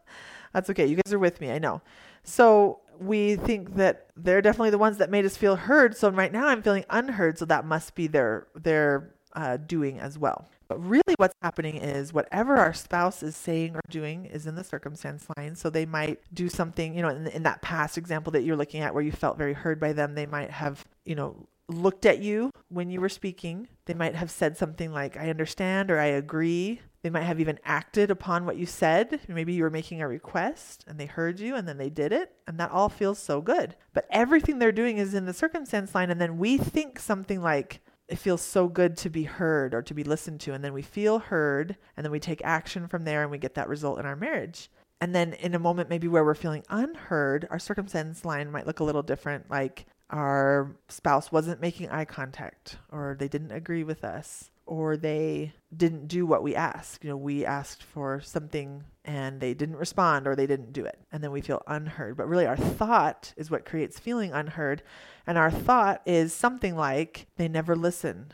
That's 0.53 0.71
okay. 0.71 0.87
You 0.87 0.97
guys 0.97 1.13
are 1.13 1.19
with 1.19 1.41
me, 1.41 1.51
I 1.51 1.59
know. 1.59 1.83
So 2.23 2.81
we 2.99 3.37
think 3.37 3.77
that 3.77 4.07
they're 4.17 4.43
definitely 4.43 4.71
the 4.71 4.79
ones 4.79 4.99
that 4.99 5.11
made 5.11 5.25
us 5.25 5.37
feel 5.37 5.57
heard. 5.57 5.97
So 5.97 6.11
right 6.11 6.33
now 6.33 6.49
I'm 6.49 6.63
feeling 6.63 6.85
unheard. 6.91 7.39
So 7.39 7.45
that 7.47 7.65
must 7.65 7.95
be 7.95 8.07
their 8.07 8.47
their 8.55 9.15
uh, 9.35 9.57
doing 9.59 9.99
as 9.99 10.19
well. 10.19 10.49
But 10.71 10.89
really, 10.89 11.17
what's 11.17 11.35
happening 11.43 11.79
is 11.79 12.13
whatever 12.13 12.57
our 12.57 12.73
spouse 12.73 13.25
is 13.25 13.35
saying 13.35 13.75
or 13.75 13.81
doing 13.91 14.27
is 14.27 14.47
in 14.47 14.55
the 14.55 14.63
circumstance 14.63 15.27
line. 15.37 15.57
So 15.57 15.69
they 15.69 15.85
might 15.85 16.21
do 16.33 16.49
something, 16.49 16.95
you 16.95 17.03
know, 17.03 17.09
in, 17.09 17.27
in 17.27 17.43
that 17.43 17.61
past 17.61 17.99
example 17.99 18.31
that 18.31 18.45
you're 18.45 18.55
looking 18.55 18.81
at 18.81 18.95
where 18.95 19.03
you 19.03 19.11
felt 19.11 19.37
very 19.37 19.53
heard 19.53 19.81
by 19.81 19.93
them, 19.93 20.15
they 20.15 20.27
might 20.27 20.53
have, 20.53 20.87
you 21.05 21.17
know, 21.17 21.49
looked 21.67 22.07
at 22.07 22.21
you 22.21 22.53
when 22.69 22.89
you 22.89 23.01
were 23.01 23.09
speaking. 23.09 23.67
They 23.87 23.95
might 23.95 24.15
have 24.15 24.31
said 24.31 24.57
something 24.57 24.93
like, 24.93 25.17
I 25.17 25.29
understand 25.29 25.91
or 25.91 25.99
I 25.99 26.07
agree. 26.07 26.81
They 27.03 27.11
might 27.11 27.25
have 27.25 27.41
even 27.41 27.59
acted 27.65 28.13
upon 28.13 28.47
what 28.47 28.57
you 28.57 28.67
said. 28.67 29.19
Maybe 29.27 29.53
you 29.53 29.65
were 29.65 29.71
making 29.71 30.01
a 30.01 30.07
request 30.07 30.85
and 30.87 31.01
they 31.01 31.07
heard 31.07 31.41
you 31.41 31.57
and 31.57 31.67
then 31.67 31.79
they 31.79 31.91
did 31.91 32.13
it. 32.13 32.31
And 32.47 32.61
that 32.61 32.71
all 32.71 32.89
feels 32.89 33.19
so 33.19 33.41
good. 33.41 33.75
But 33.93 34.07
everything 34.13 34.61
they're 34.61 34.71
doing 34.71 34.99
is 34.99 35.15
in 35.15 35.27
the 35.27 35.35
circumstance 35.35 35.97
line. 35.97 36.11
And 36.11 36.21
then 36.21 36.39
we 36.39 36.59
think 36.59 37.01
something 37.01 37.43
like, 37.43 37.81
it 38.11 38.19
feels 38.19 38.43
so 38.43 38.67
good 38.67 38.97
to 38.99 39.09
be 39.09 39.23
heard 39.23 39.73
or 39.73 39.83
to 39.83 39.95
be 39.95 40.03
listened 40.03 40.41
to. 40.41 40.53
And 40.53 40.65
then 40.65 40.73
we 40.73 40.83
feel 40.83 41.21
heard 41.21 41.77
and 41.97 42.05
then 42.05 42.11
we 42.11 42.19
take 42.19 42.43
action 42.45 42.89
from 42.89 43.05
there 43.05 43.23
and 43.23 43.31
we 43.31 43.39
get 43.39 43.55
that 43.55 43.69
result 43.69 44.01
in 44.01 44.05
our 44.07 44.17
marriage. 44.17 44.69
And 45.01 45.15
then 45.15 45.33
in 45.35 45.55
a 45.55 45.59
moment, 45.61 45.89
maybe 45.89 46.09
where 46.09 46.25
we're 46.25 46.35
feeling 46.35 46.65
unheard, 46.69 47.47
our 47.51 47.59
circumstance 47.59 48.25
line 48.25 48.51
might 48.51 48.67
look 48.67 48.81
a 48.81 48.85
little 48.85 49.05
different. 49.05 49.49
Like 49.49 49.87
our 50.11 50.77
spouse 50.89 51.31
wasn't 51.31 51.61
making 51.61 51.89
eye 51.91 52.05
contact 52.05 52.77
or 52.91 53.17
they 53.19 53.29
didn't 53.29 53.53
agree 53.53 53.85
with 53.85 54.03
us 54.03 54.51
or 54.71 54.97
they 54.97 55.53
didn't 55.77 56.07
do 56.07 56.25
what 56.25 56.45
we 56.45 56.55
asked. 56.55 57.03
You 57.03 57.11
know, 57.11 57.17
we 57.17 57.45
asked 57.45 57.83
for 57.83 58.21
something 58.21 58.85
and 59.05 59.41
they 59.41 59.53
didn't 59.53 59.75
respond 59.77 60.29
or 60.29 60.37
they 60.37 60.47
didn't 60.47 60.73
do 60.73 60.85
it. 60.85 60.97
And 61.11 61.25
then 61.25 61.33
we 61.33 61.41
feel 61.41 61.61
unheard. 61.67 62.17
But 62.17 62.29
really, 62.29 62.47
our 62.47 62.57
thought 62.57 63.35
is 63.37 63.51
what 63.51 63.65
creates 63.65 63.99
feeling 63.99 64.31
unheard. 64.33 64.85
And 65.27 65.37
our 65.37 65.51
thought 65.51 66.03
is 66.07 66.33
something 66.33 66.77
like, 66.77 67.27
they 67.37 67.49
never 67.49 67.75
listen, 67.75 68.31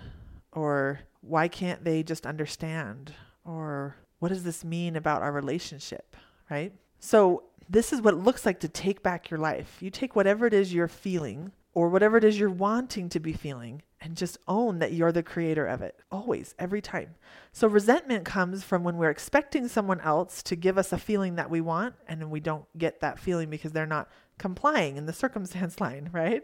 or 0.52 1.00
why 1.22 1.48
can't 1.48 1.84
they 1.84 2.02
just 2.02 2.26
understand, 2.26 3.14
or 3.42 3.96
what 4.18 4.28
does 4.28 4.44
this 4.44 4.62
mean 4.62 4.94
about 4.94 5.22
our 5.22 5.32
relationship, 5.32 6.16
right? 6.50 6.74
So, 7.00 7.44
this 7.68 7.92
is 7.94 8.02
what 8.02 8.14
it 8.14 8.18
looks 8.18 8.44
like 8.44 8.60
to 8.60 8.68
take 8.68 9.02
back 9.02 9.30
your 9.30 9.40
life. 9.40 9.78
You 9.80 9.90
take 9.90 10.14
whatever 10.14 10.46
it 10.46 10.54
is 10.54 10.72
you're 10.72 10.86
feeling, 10.86 11.52
or 11.72 11.88
whatever 11.88 12.18
it 12.18 12.24
is 12.24 12.38
you're 12.38 12.50
wanting 12.50 13.08
to 13.08 13.20
be 13.20 13.32
feeling, 13.32 13.82
and 14.00 14.16
just 14.16 14.38
own 14.46 14.78
that 14.78 14.92
you're 14.92 15.12
the 15.12 15.22
creator 15.22 15.66
of 15.66 15.82
it 15.82 16.00
always, 16.10 16.54
every 16.58 16.82
time. 16.82 17.14
So 17.52 17.68
resentment 17.68 18.24
comes 18.24 18.62
from 18.62 18.84
when 18.84 18.96
we're 18.96 19.10
expecting 19.10 19.68
someone 19.68 20.00
else 20.00 20.42
to 20.44 20.56
give 20.56 20.78
us 20.78 20.92
a 20.92 20.98
feeling 20.98 21.36
that 21.36 21.50
we 21.50 21.60
want 21.60 21.94
and 22.08 22.30
we 22.30 22.40
don't 22.40 22.66
get 22.76 23.00
that 23.00 23.18
feeling 23.18 23.50
because 23.50 23.72
they're 23.72 23.86
not 23.86 24.10
complying 24.38 24.96
in 24.96 25.06
the 25.06 25.12
circumstance 25.12 25.80
line, 25.80 26.10
right? 26.12 26.42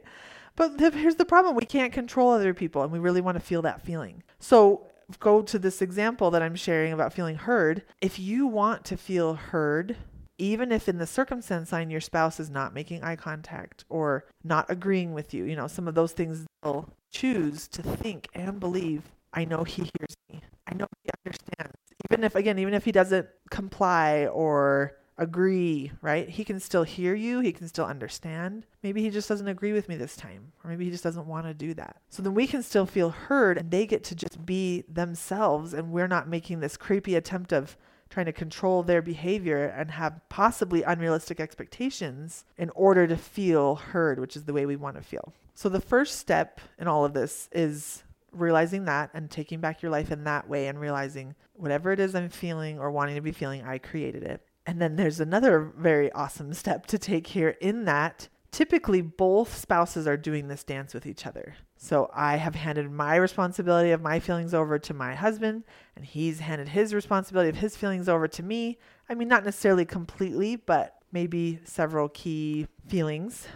But 0.57 0.79
here's 0.81 1.17
the 1.17 1.25
problem 1.25 1.57
we 1.57 1.65
can't 1.65 1.93
control 1.93 2.31
other 2.31 2.55
people 2.55 2.83
and 2.83 2.93
we 2.93 2.99
really 2.99 3.21
want 3.21 3.37
to 3.37 3.45
feel 3.45 3.63
that 3.63 3.83
feeling. 3.83 4.23
So 4.39 4.87
go 5.19 5.43
to 5.43 5.59
this 5.59 5.83
example 5.83 6.31
that 6.31 6.43
I'm 6.43 6.57
sharing 6.57 6.93
about 6.93 7.13
feeling 7.13 7.37
heard. 7.37 7.85
If 8.01 8.19
you 8.19 8.47
want 8.47 8.85
to 8.87 8.97
feel 8.97 9.35
heard, 9.35 9.97
even 10.43 10.73
if 10.73 10.89
in 10.89 10.99
the 10.99 11.07
circumstance 11.07 11.71
line 11.71 11.89
your 11.89 12.01
spouse 12.01 12.41
is 12.41 12.51
not 12.51 12.75
making 12.75 13.05
eye 13.05 13.15
contact 13.15 13.85
or 13.89 14.25
not 14.43 14.67
agreeing 14.69 15.15
with 15.15 15.33
you, 15.33 15.45
you 15.45 15.55
know, 15.55 15.69
some 15.69 15.87
of 15.87 15.95
those 15.95 16.13
things 16.13 16.45
they'll 16.63 16.89
choose 17.13 17.69
to 17.69 17.81
think 17.81 18.29
and 18.35 18.59
believe, 18.59 19.03
I 19.33 19.45
know 19.45 19.63
he 19.63 19.83
hears 19.83 20.17
me. 20.29 20.41
I 20.67 20.75
know 20.75 20.87
he 21.05 21.11
understands. 21.25 21.77
Even 22.11 22.25
if, 22.25 22.35
again, 22.35 22.59
even 22.59 22.75
if 22.75 22.85
he 22.85 22.91
doesn't 22.91 23.29
comply 23.51 24.27
or 24.27 24.97
agree, 25.17 25.93
right? 26.01 26.29
He 26.29 26.45
can 26.45 26.59
still 26.59 26.83
hear 26.83 27.15
you. 27.15 27.39
He 27.39 27.53
can 27.53 27.69
still 27.69 27.85
understand. 27.85 28.67
Maybe 28.83 29.01
he 29.01 29.11
just 29.11 29.29
doesn't 29.29 29.47
agree 29.47 29.73
with 29.73 29.89
me 29.89 29.95
this 29.95 30.17
time, 30.17 30.51
or 30.65 30.71
maybe 30.71 30.87
he 30.87 30.91
just 30.91 31.05
doesn't 31.05 31.29
want 31.29 31.47
to 31.47 31.55
do 31.55 31.73
that. 31.75 31.99
So 32.09 32.21
then 32.21 32.35
we 32.35 32.49
can 32.49 32.65
still 32.65 32.87
feel 32.87 33.11
heard 33.11 33.59
and 33.59 33.71
they 33.71 33.87
get 33.87 34.03
to 34.05 34.17
just 34.17 34.45
be 34.45 34.83
themselves, 34.89 35.73
and 35.73 35.93
we're 35.93 36.09
not 36.09 36.29
making 36.29 36.59
this 36.59 36.77
creepy 36.77 37.15
attempt 37.15 37.53
of 37.53 37.77
trying 38.13 38.27
to 38.27 38.33
control 38.33 38.83
their 38.83 39.01
behavior 39.01 39.65
and 39.65 39.91
have 39.91 40.21
possibly 40.29 40.83
unrealistic 40.83 41.41
expectations 41.41 42.45
in 42.59 42.71
order 42.71 43.07
to 43.07 43.17
feel 43.17 43.77
heard, 43.77 44.21
which 44.21 44.37
is 44.37 44.45
the 44.45 44.53
way 44.53 44.67
we 44.67 44.77
want 44.77 44.97
to 44.97 45.03
feel. 45.03 45.33
So 45.55 45.71
the 45.71 45.81
first 45.81 46.19
step 46.19 46.61
in 46.79 46.87
all 46.87 47.05
of 47.07 47.15
this 47.15 47.49
is 47.53 48.03
realizing 48.31 48.85
that 48.85 49.11
and 49.15 49.31
taking 49.31 49.61
back 49.61 49.81
your 49.81 49.91
life 49.91 50.13
in 50.13 50.25
that 50.25 50.49
way 50.49 50.69
and 50.69 50.79
realizing 50.79 51.35
whatever 51.55 51.91
it 51.91 52.01
is 52.01 52.15
I'm 52.15 52.29
feeling 52.29 52.79
or 52.79 52.91
wanting 52.91 53.15
to 53.15 53.23
be 53.23 53.33
feeling, 53.33 53.65
I 53.65 53.79
created 53.79 54.23
it. 54.23 54.43
And 54.67 54.81
then 54.81 54.97
there's 54.97 55.21
another 55.21 55.73
very 55.77 56.13
awesome 56.13 56.53
step 56.53 56.87
to 56.87 56.99
take 56.99 57.29
here 57.29 57.57
in 57.61 57.87
that 57.87 58.29
typically 58.51 59.01
both 59.01 59.57
spouses 59.57 60.07
are 60.07 60.19
doing 60.19 60.49
this 60.49 60.65
dance 60.65 60.93
with 60.93 61.07
each 61.07 61.27
other. 61.27 61.55
So 61.83 62.09
I 62.15 62.37
have 62.37 62.55
handed 62.55 62.93
my 62.93 63.17
responsibility 63.17 63.91
of 63.91 64.01
my 64.01 64.21
feelings 64.21 64.55
over 64.55 64.79
to 64.79 64.95
my 64.95 65.17
husband, 65.17 65.65
and 65.97 66.05
he's 66.05 66.39
handed 66.39 66.69
his 66.69 66.95
responsibility 66.95 67.49
of 67.49 67.57
his 67.57 67.77
feelings 67.77 68.09
over 68.09 68.29
to 68.29 68.43
me. 68.45 68.79
I 69.09 69.15
mean, 69.15 69.27
not 69.27 69.45
necessarily 69.45 69.85
completely, 69.85 70.55
but 70.55 70.95
maybe 71.11 71.59
several 71.65 72.09
key 72.09 72.69
feelings 72.87 73.49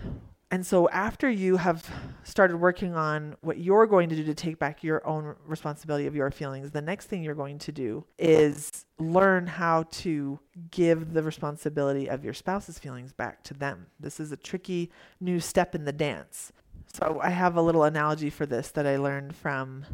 and 0.50 0.64
so, 0.64 0.88
after 0.90 1.28
you 1.28 1.56
have 1.56 1.84
started 2.22 2.58
working 2.58 2.94
on 2.94 3.34
what 3.40 3.58
you're 3.58 3.86
going 3.86 4.08
to 4.10 4.16
do 4.16 4.22
to 4.24 4.34
take 4.34 4.60
back 4.60 4.84
your 4.84 5.04
own 5.06 5.34
responsibility 5.44 6.06
of 6.06 6.14
your 6.14 6.30
feelings, 6.30 6.70
the 6.70 6.80
next 6.80 7.06
thing 7.06 7.24
you're 7.24 7.34
going 7.34 7.58
to 7.58 7.72
do 7.72 8.04
is 8.16 8.84
learn 9.00 9.48
how 9.48 9.82
to 9.90 10.38
give 10.70 11.14
the 11.14 11.22
responsibility 11.22 12.06
of 12.06 12.24
your 12.24 12.32
spouse's 12.32 12.78
feelings 12.78 13.12
back 13.12 13.42
to 13.42 13.54
them. 13.54 13.86
This 13.98 14.20
is 14.20 14.30
a 14.30 14.36
tricky 14.36 14.92
new 15.20 15.40
step 15.40 15.74
in 15.74 15.84
the 15.84 15.92
dance. 15.92 16.52
So, 16.96 17.20
I 17.22 17.28
have 17.28 17.56
a 17.56 17.60
little 17.60 17.84
analogy 17.84 18.30
for 18.30 18.46
this 18.46 18.70
that 18.70 18.86
I 18.86 18.96
learned 18.96 19.36
from 19.36 19.84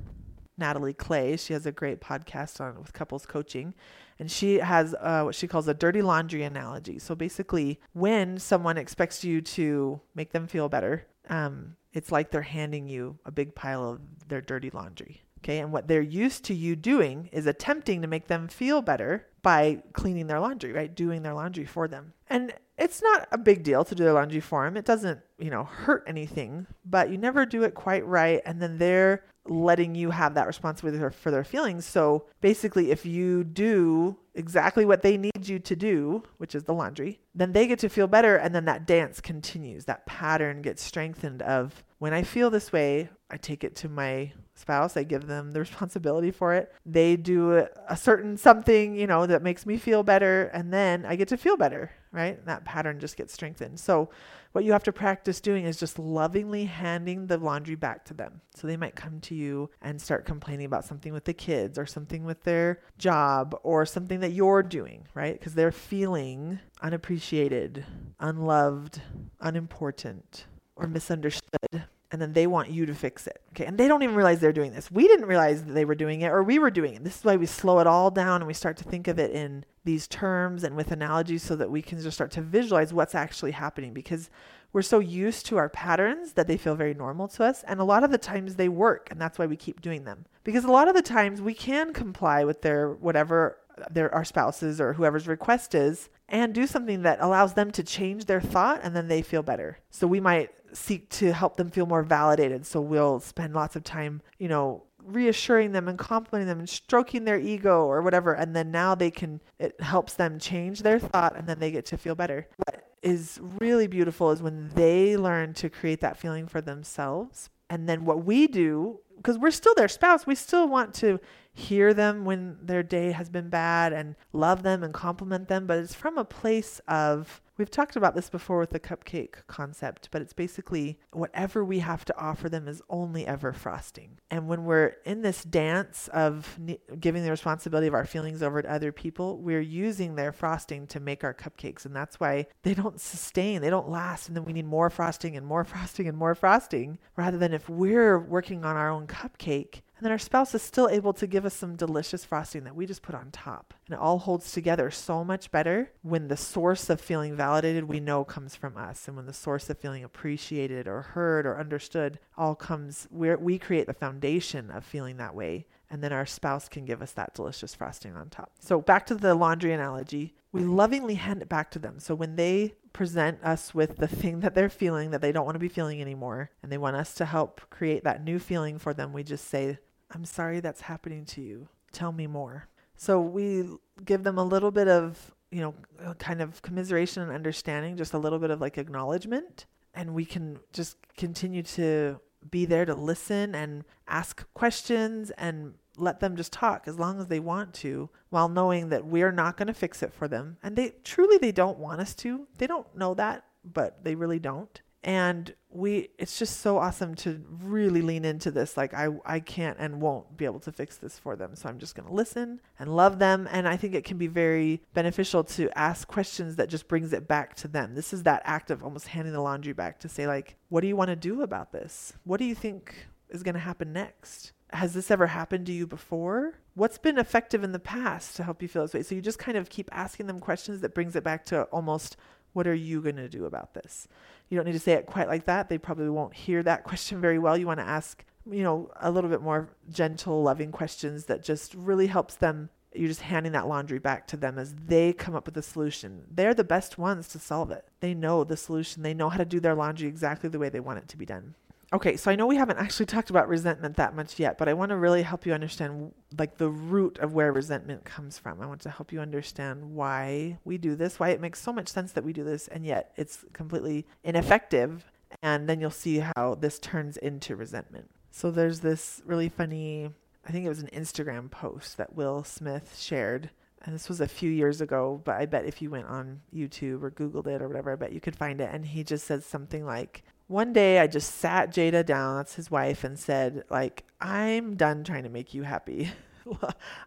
Natalie 0.57 0.93
Clay. 0.93 1.37
She 1.37 1.53
has 1.53 1.67
a 1.67 1.73
great 1.73 2.01
podcast 2.01 2.61
on 2.61 2.79
with 2.79 2.93
couples 2.93 3.27
coaching, 3.27 3.75
and 4.21 4.31
she 4.31 4.61
has 4.61 4.95
uh, 5.01 5.23
what 5.23 5.35
she 5.35 5.49
calls 5.49 5.67
a 5.67 5.75
dirty 5.75 6.01
laundry 6.01 6.45
analogy. 6.45 7.01
So 7.01 7.17
basically, 7.17 7.81
when 7.93 8.39
someone 8.39 8.79
expects 8.79 9.25
you 9.25 9.41
to 9.41 10.01
make 10.15 10.31
them 10.31 10.47
feel 10.47 10.69
better, 10.69 11.05
um, 11.29 11.75
it's 11.93 12.13
like 12.13 12.31
they're 12.31 12.43
handing 12.43 12.87
you 12.87 13.19
a 13.25 13.33
big 13.33 13.57
pile 13.57 13.85
of 13.85 14.01
their 14.29 14.41
dirty 14.41 14.71
laundry. 14.71 15.23
Okay, 15.41 15.59
and 15.59 15.73
what 15.73 15.89
they're 15.89 16.01
used 16.01 16.45
to 16.45 16.55
you 16.55 16.77
doing 16.77 17.29
is 17.33 17.49
attempting 17.49 18.01
to 18.03 18.07
make 18.07 18.29
them 18.29 18.47
feel 18.47 18.81
better 18.81 19.27
by 19.43 19.83
cleaning 19.93 20.29
their 20.29 20.39
laundry, 20.39 20.73
right? 20.73 20.95
Doing 20.95 21.23
their 21.23 21.35
laundry 21.35 21.65
for 21.65 21.89
them. 21.89 22.13
And 22.31 22.55
it's 22.83 23.01
not 23.01 23.29
a 23.31 23.39
big 23.39 23.63
deal 23.63 23.85
to 23.85 23.95
do 23.95 24.03
their 24.03 24.13
laundry 24.13 24.41
for 24.41 24.65
them. 24.65 24.77
It 24.77 24.85
doesn't, 24.85 25.21
you 25.39 25.51
know, 25.51 25.63
hurt 25.63 26.03
anything, 26.09 26.67
but 26.85 27.11
you 27.11 27.17
never 27.17 27.47
do 27.47 27.63
it 27.63 27.75
quite 27.75 28.05
right. 28.05 28.43
And 28.45 28.61
then 28.61 28.77
they're 28.77 29.25
letting 29.47 29.95
you 29.95 30.11
have 30.11 30.35
that 30.35 30.49
responsibility 30.49 31.15
for 31.17 31.31
their 31.31 31.45
feelings. 31.45 31.85
So 31.85 32.27
basically, 32.41 32.91
if 32.91 33.07
you 33.07 33.45
do 33.45 34.17
exactly 34.35 34.85
what 34.85 35.03
they 35.03 35.17
need 35.17 35.47
you 35.47 35.61
to 35.61 35.77
do, 35.77 36.25
which 36.39 36.57
is 36.57 36.65
the 36.65 36.75
laundry, 36.75 37.21
then 37.37 37.53
they 37.53 37.69
get 37.69 37.79
to 37.81 37.89
feel 37.89 38.09
better. 38.09 38.37
And 38.37 38.53
then 38.53 38.65
that 38.65 38.85
dance 38.85 39.21
continues. 39.21 39.85
That 39.85 40.05
pattern 40.07 40.61
gets 40.61 40.83
strengthened 40.83 41.43
of 41.43 41.85
when 41.99 42.13
I 42.13 42.25
feel 42.25 42.51
this 42.51 42.73
way, 42.73 43.11
I 43.31 43.37
take 43.37 43.63
it 43.63 43.77
to 43.77 43.89
my 43.89 44.33
spouse. 44.57 44.97
I 44.97 45.05
give 45.05 45.29
them 45.29 45.53
the 45.53 45.61
responsibility 45.67 46.33
for 46.33 46.55
it. 46.55 46.73
They 46.85 47.15
do 47.15 47.65
a 47.89 47.97
certain 47.97 48.37
something, 48.37 48.97
you 48.97 49.07
know, 49.07 49.27
that 49.27 49.43
makes 49.43 49.67
me 49.67 49.77
feel 49.77 50.03
better. 50.03 50.47
And 50.47 50.73
then 50.73 51.07
I 51.07 51.15
get 51.15 51.29
to 51.29 51.37
feel 51.37 51.57
better, 51.57 51.93
right? 52.13 52.45
that 52.47 52.65
pattern 52.65 53.01
just 53.01 53.17
gets 53.17 53.33
strengthened. 53.33 53.81
So 53.81 54.11
what 54.53 54.65
you 54.65 54.73
have 54.73 54.83
to 54.85 54.93
practice 54.93 55.41
doing 55.41 55.65
is 55.65 55.79
just 55.79 55.99
lovingly 55.99 56.67
handing 56.67 57.27
the 57.27 57.39
laundry 57.39 57.75
back 57.75 58.05
to 58.07 58.15
them. 58.15 58.43
So 58.55 58.67
they 58.67 58.77
might 58.77 58.95
come 58.95 59.21
to 59.21 59.35
you 59.35 59.71
and 59.81 60.01
start 60.01 60.27
complaining 60.27 60.67
about 60.67 60.85
something 60.85 61.13
with 61.13 61.25
the 61.25 61.33
kids 61.33 61.79
or 61.79 61.87
something 61.87 62.25
with 62.25 62.43
their 62.45 62.81
job 62.99 63.59
or 63.63 63.87
something 63.87 64.21
that 64.21 64.33
you're 64.33 64.63
doing, 64.63 65.07
right? 65.15 65.39
Because 65.39 65.55
they're 65.55 65.73
feeling 65.73 66.61
unappreciated, 66.83 67.85
unloved, 68.21 69.01
unimportant, 69.41 70.47
or 70.77 70.87
misunderstood 70.87 71.85
and 72.13 72.21
then 72.21 72.35
they 72.35 72.47
want 72.47 72.71
you 72.71 72.85
to 72.87 72.95
fix 72.95 73.27
it. 73.27 73.41
Okay. 73.51 73.65
And 73.65 73.79
they 73.79 73.89
don't 73.89 74.03
even 74.03 74.15
realize 74.15 74.39
they're 74.39 74.53
doing 74.53 74.73
this. 74.73 74.91
We 74.91 75.09
didn't 75.09 75.27
realize 75.27 75.65
that 75.65 75.73
they 75.73 75.87
were 75.87 75.95
doing 75.95 76.21
it 76.21 76.29
or 76.29 76.43
we 76.43 76.59
were 76.59 76.71
doing 76.71 76.95
it. 76.95 77.03
This 77.03 77.19
is 77.19 77.25
why 77.25 77.37
we 77.37 77.47
slow 77.47 77.81
it 77.81 77.87
all 77.87 78.11
down 78.11 78.43
and 78.43 78.47
we 78.47 78.53
start 78.55 78.77
to 78.77 78.85
think 78.85 79.09
of 79.09 79.19
it 79.19 79.31
in 79.31 79.65
these 79.85 80.07
terms 80.07 80.63
and 80.63 80.77
with 80.77 80.93
analogies 80.93 81.43
so 81.43 81.57
that 81.57 81.71
we 81.71 81.81
can 81.81 81.99
just 81.99 82.15
start 82.15 82.31
to 82.33 82.43
visualize 82.43 82.93
what's 82.93 83.15
actually 83.15 83.53
happening 83.53 83.95
because 83.95 84.31
we're 84.75 84.83
so 84.83 85.01
used 85.01 85.47
to 85.47 85.57
our 85.57 85.69
patterns 85.69 86.35
that 86.35 86.47
they 86.47 86.57
feel 86.57 86.75
very 86.75 86.95
normal 86.95 87.29
to 87.29 87.45
us. 87.45 87.63
And 87.65 87.81
a 87.81 87.85
lot 87.85 88.05
of 88.05 88.11
the 88.11 88.19
times 88.19 88.57
they 88.57 88.69
work 88.69 89.09
and 89.11 89.19
that's 89.19 89.39
why 89.39 89.47
we 89.47 89.57
keep 89.57 89.81
doing 89.81 90.05
them. 90.05 90.27
Because 90.45 90.65
a 90.65 90.71
lot 90.71 90.89
of 90.89 90.95
the 90.95 91.03
times 91.03 91.41
we 91.41 91.55
can 91.55 91.95
comply 91.95 92.45
with 92.45 92.61
their 92.61 92.91
whatever 92.93 93.59
their 93.91 94.15
our 94.15 94.25
spouses 94.25 94.83
or 94.83 94.93
whoever's 94.93 95.27
request 95.27 95.75
is 95.75 96.11
and 96.29 96.55
do 96.55 96.67
something 96.67 97.03
that 97.03 97.19
allows 97.21 97.55
them 97.55 97.71
to 97.71 97.83
change 97.83 98.27
their 98.27 98.41
thought 98.41 98.81
and 98.83 98.95
then 98.95 99.09
they 99.09 99.23
feel 99.23 99.43
better. 99.43 99.79
So 99.91 100.07
we 100.07 100.21
might 100.21 100.51
seek 100.73 101.09
to 101.11 101.33
help 101.33 101.57
them 101.57 101.71
feel 101.71 101.87
more 101.87 102.03
validated. 102.03 102.67
So 102.67 102.81
we'll 102.81 103.21
spend 103.21 103.55
lots 103.55 103.77
of 103.77 103.85
time, 103.85 104.23
you 104.39 104.49
know, 104.49 104.85
reassuring 105.05 105.73
them 105.73 105.89
and 105.89 105.99
complimenting 105.99 106.49
them 106.49 106.61
and 106.61 106.69
stroking 106.69 107.25
their 107.25 107.39
ego 107.39 107.85
or 107.85 108.03
whatever. 108.03 108.35
And 108.35 108.55
then 108.55 108.71
now 108.71 108.95
they 108.95 109.11
can, 109.11 109.41
it 109.59 109.81
helps 109.81 110.15
them 110.15 110.39
change 110.39 110.83
their 110.83 110.99
thought 110.99 111.37
and 111.37 111.47
then 111.47 111.59
they 111.59 111.71
get 111.71 111.87
to 111.87 111.99
feel 111.99 112.15
better. 112.15 112.49
What 112.57 112.89
is 113.03 113.41
really 113.61 113.87
beautiful 113.87 114.31
is 114.31 114.43
when 114.43 114.71
they 114.75 115.17
learn 115.17 115.55
to 115.55 115.69
create 115.69 116.01
that 116.01 116.17
feeling 116.17 116.47
for 116.47 116.61
themselves. 116.61 117.51
And 117.69 117.89
then 117.89 118.05
what 118.05 118.25
we 118.25 118.47
do, 118.47 119.01
because 119.17 119.39
we're 119.39 119.51
still 119.51 119.75
their 119.75 119.89
spouse, 119.89 120.27
we 120.27 120.35
still 120.35 120.69
want 120.69 120.95
to 120.95 121.19
hear 121.53 121.93
them 121.93 122.25
when 122.25 122.57
their 122.63 122.83
day 122.83 123.13
has 123.13 123.29
been 123.29 123.49
bad 123.49 123.93
and 123.93 124.15
love 124.33 124.63
them 124.63 124.83
and 124.83 124.95
compliment 124.95 125.49
them, 125.49 125.67
but 125.67 125.79
it's 125.79 125.95
from 125.95 126.17
a 126.17 126.25
place 126.25 126.81
of 126.89 127.42
We've 127.59 127.71
talked 127.71 127.97
about 127.97 128.15
this 128.15 128.31
before 128.31 128.59
with 128.59 128.71
the 128.71 128.81
cupcake 128.81 129.47
concept, 129.47 130.09
but 130.11 130.23
it's 130.23 130.33
basically 130.33 130.99
whatever 131.11 131.63
we 131.63 131.81
have 131.81 132.05
to 132.07 132.19
offer 132.19 132.49
them 132.49 132.67
is 132.67 132.81
only 132.89 133.27
ever 133.27 133.53
frosting. 133.53 134.19
And 134.31 134.49
when 134.49 134.65
we're 134.65 134.97
in 135.05 135.21
this 135.21 135.45
dance 135.45 136.09
of 136.09 136.59
giving 136.99 137.23
the 137.23 137.31
responsibility 137.31 137.89
of 137.89 137.95
our 137.95 138.07
feelings 138.07 138.43
over 138.43 138.63
to 138.63 138.73
other 138.73 138.91
people, 138.91 139.39
we're 139.39 139.61
using 139.61 140.15
their 140.15 140.33
frosting 140.33 140.87
to 140.89 141.01
make 141.01 141.25
our 141.25 141.35
cupcakes. 141.35 141.85
And 141.85 141.95
that's 141.95 142.19
why 142.19 142.47
they 142.63 142.73
don't 142.73 142.99
sustain, 142.99 143.61
they 143.61 143.71
don't 143.71 143.91
last. 143.91 144.29
And 144.29 144.37
then 144.37 144.47
we 144.47 144.55
need 144.55 144.67
more 144.67 144.89
frosting 144.89 145.37
and 145.37 145.47
more 145.47 145.65
frosting 145.73 146.09
and 146.09 146.17
more 146.17 146.35
frosting, 146.35 146.99
rather 147.17 147.37
than 147.37 147.53
if 147.53 147.69
we're 147.69 148.19
working 148.19 148.65
on 148.65 148.77
our 148.77 148.89
own 148.89 149.07
cupcake 149.07 149.83
and 149.97 150.05
then 150.05 150.13
our 150.13 150.19
spouse 150.19 150.55
is 150.55 150.63
still 150.63 150.89
able 150.89 151.13
to 151.13 151.27
give 151.27 151.45
us 151.45 151.55
some 151.55 151.77
delicious 151.77 152.25
frosting 152.25 152.65
that 152.65 152.75
we 152.75 152.87
just 152.87 153.03
put 153.03 153.15
on 153.15 153.31
top. 153.31 153.73
And 153.87 153.95
it 153.95 154.01
all 154.01 154.19
holds 154.19 154.51
together 154.51 154.91
so 154.91 155.23
much 155.23 155.51
better 155.51 155.93
when 156.03 156.29
the 156.29 156.37
source 156.37 156.91
of 156.91 157.01
feeling 157.01 157.37
validated 157.37 157.85
we 157.85 158.01
know 158.01 158.25
comes 158.25 158.57
from 158.57 158.77
us. 158.77 159.07
And 159.07 159.17
when 159.17 159.27
the 159.27 159.33
source 159.33 159.71
of 159.71 159.79
feeling 159.79 160.03
appreciated 160.03 160.89
or 160.89 161.03
heard 161.03 161.47
or 161.47 161.61
understood 161.61 162.19
all 162.37 162.55
comes, 162.55 163.07
where 163.11 163.39
we 163.39 163.59
create 163.59 163.87
the 163.87 163.95
foundation 163.95 164.71
of 164.71 164.85
feeling 164.85 165.19
that 165.19 165.35
way. 165.35 165.67
And 165.93 166.03
then 166.03 166.13
our 166.13 166.25
spouse 166.25 166.71
can 166.71 166.87
give 166.87 167.03
us 167.03 167.13
that 167.13 167.35
delicious 167.35 167.75
frosting 167.75 168.17
on 168.17 168.31
top. 168.31 168.51
So 168.61 168.81
back 168.81 169.05
to 169.07 169.15
the 169.15 169.35
laundry 169.35 169.75
analogy, 169.75 170.35
we 170.51 170.63
lovingly 170.63 171.17
hand 171.17 171.43
it 171.43 171.51
back 171.51 171.71
to 171.73 171.79
them. 171.79 172.01
So 172.01 172.15
when 172.15 172.37
they 172.37 172.75
present 172.95 173.45
us 173.45 173.75
with 173.75 173.99
the 173.99 174.09
thing 174.09 174.41
that 174.41 174.55
they're 174.55 174.71
feeling 174.71 175.11
that 175.11 175.21
they 175.21 175.33
don't 175.33 175.45
want 175.45 175.55
to 175.55 175.61
be 175.61 175.69
feeling 175.69 176.01
anymore, 176.01 176.51
and 176.63 176.73
they 176.73 176.79
want 176.79 176.97
us 176.97 177.13
to 177.17 177.27
help 177.27 177.61
create 177.69 178.05
that 178.05 178.25
new 178.25 178.39
feeling 178.39 178.79
for 178.79 178.95
them, 178.95 179.13
we 179.13 179.23
just 179.23 179.49
say, 179.49 179.79
I'm 180.11 180.25
sorry 180.25 180.61
that's 180.61 180.81
happening 180.81 181.27
to 181.27 181.43
you. 181.43 181.69
Tell 181.93 182.11
me 182.11 182.27
more. 182.27 182.69
So 182.97 183.21
we 183.21 183.69
give 184.03 184.23
them 184.23 184.39
a 184.39 184.45
little 184.45 184.71
bit 184.71 184.89
of, 184.89 185.35
you 185.51 185.61
know, 185.61 185.75
uh, 186.03 186.15
kind 186.15 186.41
of 186.41 186.63
commiseration 186.63 187.23
and 187.23 187.31
understanding, 187.31 187.99
just 187.99 188.15
a 188.15 188.19
little 188.19 188.39
bit 188.39 188.51
of 188.51 188.63
like 188.63 188.79
acknowledgement. 188.79 189.67
And 189.95 190.15
we 190.15 190.25
can 190.25 190.59
just 190.73 190.97
continue 191.19 191.63
to 191.63 192.19
be 192.51 192.65
there 192.65 192.85
to 192.85 192.95
listen 192.95 193.55
and 193.55 193.85
ask 194.09 194.45
questions 194.55 195.31
and 195.33 195.75
let 195.97 196.21
them 196.21 196.37
just 196.37 196.53
talk 196.53 196.85
as 196.87 196.99
long 196.99 197.21
as 197.21 197.27
they 197.27 197.41
want 197.41 197.75
to 197.75 198.09
while 198.31 198.49
knowing 198.49 198.89
that 198.89 199.07
we're 199.07 199.33
not 199.33 199.57
going 199.57 199.67
to 199.69 199.75
fix 199.75 200.03
it 200.03 200.13
for 200.13 200.29
them. 200.29 200.57
And 200.63 200.77
they 200.77 200.95
truly 201.05 201.39
they 201.39 201.53
don't 201.53 201.79
want 201.79 202.01
us 202.01 202.15
to. 202.17 202.47
They 202.59 202.67
don't 202.67 202.97
know 202.97 203.15
that 203.15 203.45
but 203.65 204.05
they 204.05 204.15
really 204.15 204.39
don't. 204.39 204.81
And 205.05 205.53
we 205.69 206.11
it's 206.17 206.39
just 206.39 206.61
so 206.61 206.79
awesome 206.79 207.17
to 207.17 207.43
really 207.63 208.03
lean 208.03 208.25
into 208.25 208.51
this 208.51 208.77
like 208.77 208.93
i 208.95 209.09
i 209.25 209.41
can't 209.41 209.79
and 209.81 210.03
won't 210.03 210.37
be 210.37 210.45
able 210.45 210.61
to 210.61 210.71
fix 210.71 210.97
this 210.97 211.19
for 211.19 211.35
them. 211.35 211.57
So 211.57 211.69
i'm 211.69 211.81
just 211.81 211.97
going 211.97 212.07
to 212.07 212.15
listen 212.15 212.61
and 212.79 212.95
love 212.95 213.19
them. 213.19 213.49
And 213.51 213.67
i 213.67 213.77
think 213.77 213.95
it 213.95 214.05
can 214.05 214.17
be 214.17 214.29
very 214.29 214.81
beneficial 214.95 215.43
to 215.45 215.77
ask 215.77 216.07
questions 216.07 216.55
that 216.57 216.69
just 216.69 216.87
brings 216.87 217.13
it 217.13 217.27
back 217.27 217.57
to 217.57 217.69
them. 217.69 217.97
This 217.97 218.13
is 218.13 218.23
that 218.23 218.43
act 218.45 218.71
of 218.71 218.85
almost 218.85 219.09
handing 219.09 219.33
the 219.33 219.41
laundry 219.41 219.73
back 219.73 219.99
to 220.01 220.09
say 220.09 220.29
like 220.29 220.57
what 220.69 220.83
do 220.83 220.87
you 220.87 220.97
want 220.97 221.09
to 221.09 221.17
do 221.17 221.43
about 221.43 221.73
this? 221.73 222.13
What 222.23 222.39
do 222.39 222.45
you 222.45 222.55
think 222.55 222.95
is 223.29 223.43
going 223.43 223.55
to 223.55 223.61
happen 223.61 223.93
next 223.93 224.53
has 224.73 224.95
this 224.95 225.11
ever 225.11 225.27
happened 225.27 225.67
to 225.67 225.73
you 225.73 225.87
before 225.87 226.55
what's 226.75 226.99
been 226.99 227.19
effective 227.19 227.63
in 227.63 227.73
the 227.73 227.79
past 227.79 228.37
to 228.37 228.43
help 228.43 228.63
you 228.63 228.69
feel 228.69 228.83
this 228.83 228.95
way 228.95 229.03
so 229.03 229.15
you 229.15 229.21
just 229.21 229.39
kind 229.39 229.59
of 229.59 229.69
keep 229.69 229.89
asking 229.93 230.27
them 230.27 230.41
questions 230.41 230.81
that 230.81 230.95
brings 230.95 231.15
it 231.15 231.23
back 231.23 231.45
to 231.45 231.63
almost 231.65 232.17
what 232.53 232.67
are 232.67 232.75
you 232.75 233.01
going 233.01 233.17
to 233.17 233.29
do 233.29 233.45
about 233.45 233.75
this? 233.75 234.09
You 234.49 234.57
don't 234.57 234.67
need 234.67 234.73
to 234.73 234.79
say 234.79 234.93
it 234.93 235.07
quite 235.07 235.29
like 235.29 235.47
that. 235.47 235.69
They 235.69 235.79
probably 235.79 236.11
won't 236.11 236.35
hear 236.35 236.63
that 236.63 236.85
question 236.85 237.21
very 237.21 237.39
well. 237.39 237.57
You 237.57 237.67
want 237.67 237.81
to 237.81 237.87
ask, 237.87 238.25
you 238.51 238.63
know, 238.63 238.91
a 239.01 239.11
little 239.11 239.31
bit 239.31 239.43
more 239.43 239.69
gentle, 239.91 240.43
loving 240.43 240.73
questions 240.73 241.27
that 241.27 241.43
just 241.43 241.75
really 241.75 242.07
helps 242.07 242.35
them. 242.37 242.71
You're 242.95 243.09
just 243.09 243.23
handing 243.23 243.53
that 243.53 243.69
laundry 243.69 243.99
back 243.99 244.27
to 244.29 244.37
them 244.37 244.59
as 244.59 244.75
they 244.75 245.15
come 245.15 245.35
up 245.35 245.47
with 245.47 245.57
a 245.57 245.63
solution. 245.63 246.25
They're 246.31 246.53
the 246.53 246.63
best 246.63 246.99
ones 246.99 247.27
to 247.29 247.39
solve 247.39 247.71
it. 247.71 247.87
They 248.01 248.13
know 248.13 248.45
the 248.45 248.57
solution. 248.57 249.03
They 249.03 249.15
know 249.15 249.31
how 249.31 249.39
to 249.39 249.47
do 249.47 249.61
their 249.61 249.75
laundry 249.75 250.09
exactly 250.09 250.51
the 250.51 250.59
way 250.59 250.69
they 250.69 250.81
want 250.81 250.99
it 250.99 251.09
to 251.09 251.17
be 251.17 251.25
done. 251.25 251.55
Okay, 251.93 252.17
so 252.17 252.31
I 252.31 252.37
know 252.37 252.47
we 252.47 252.57
haven't 252.57 252.79
actually 252.79 253.05
talked 253.05 253.29
about 253.29 253.49
resentment 253.49 253.97
that 253.97 254.17
much 254.17 254.39
yet, 254.39 254.57
but 254.57 254.67
I 254.67 254.73
want 254.73 254.91
to 254.91 254.97
really 254.97 255.21
help 255.21 255.45
you 255.45 255.53
understand 255.53 256.13
like 256.39 256.57
the 256.57 256.71
root 256.71 257.19
of 257.19 257.35
where 257.35 257.53
resentment 257.53 258.05
comes 258.07 258.39
from. 258.39 258.63
I 258.63 258.67
want 258.67 258.81
to 258.83 258.91
help 258.91 259.13
you 259.13 259.21
understand 259.21 259.95
why 259.95 260.59
we 260.65 260.79
do 260.79 260.97
this, 260.97 261.21
why 261.21 261.31
it 261.31 261.41
makes 261.41 261.61
so 261.61 261.71
much 261.71 261.89
sense 261.89 262.13
that 262.13 262.25
we 262.25 262.33
do 262.33 262.45
this 262.45 262.67
and 262.69 262.87
yet 262.87 263.13
it's 263.17 263.45
completely 263.53 264.07
ineffective, 264.25 265.05
and 265.43 265.69
then 265.69 265.81
you'll 265.81 265.91
see 265.91 266.23
how 266.35 266.55
this 266.55 266.79
turns 266.79 267.19
into 267.19 267.57
resentment. 267.57 268.09
So 268.31 268.51
there's 268.51 268.81
this 268.81 269.21
really 269.27 269.51
funny 269.51 270.13
I 270.45 270.51
think 270.51 270.67
it 270.67 270.71
was 270.71 270.81
an 270.83 270.91
Instagram 270.93 271.51
post 271.51 271.97
that 271.99 272.15
Will 272.15 272.43
Smith 272.43 272.99
shared. 272.99 273.51
And 273.85 273.95
this 273.95 274.09
was 274.09 274.21
a 274.21 274.29
few 274.29 274.51
years 274.51 274.81
ago, 274.81 275.21
but 275.25 275.37
I 275.37 275.47
bet 275.47 275.67
if 275.67 275.83
you 275.83 275.91
went 275.91 276.07
on 276.07 276.41
YouTube 276.55 277.03
or 277.03 277.11
Googled 277.11 277.49
it 277.49 277.63
or 277.63 277.69
whatever, 277.69 277.93
I 277.93 277.97
bet 277.97 278.13
you 278.13 278.21
could 278.21 278.37
find 278.37 278.61
it. 278.61 278.71
And 278.73 278.87
he 278.87 279.03
just 279.03 279.27
says 279.27 279.45
something 279.45 279.85
like, 279.85 280.23
One 280.47 280.73
day 280.73 280.99
I 280.99 281.07
just 281.07 281.35
sat 281.37 281.73
Jada 281.73 282.05
down, 282.05 282.37
that's 282.37 282.55
his 282.55 282.71
wife, 282.71 283.05
and 283.05 283.19
said, 283.19 283.65
like, 283.71 284.05
I'm 284.21 284.77
done 284.77 285.05
trying 285.05 285.23
to 285.23 285.29
make 285.31 285.55
you 285.55 285.63
happy. 285.63 286.11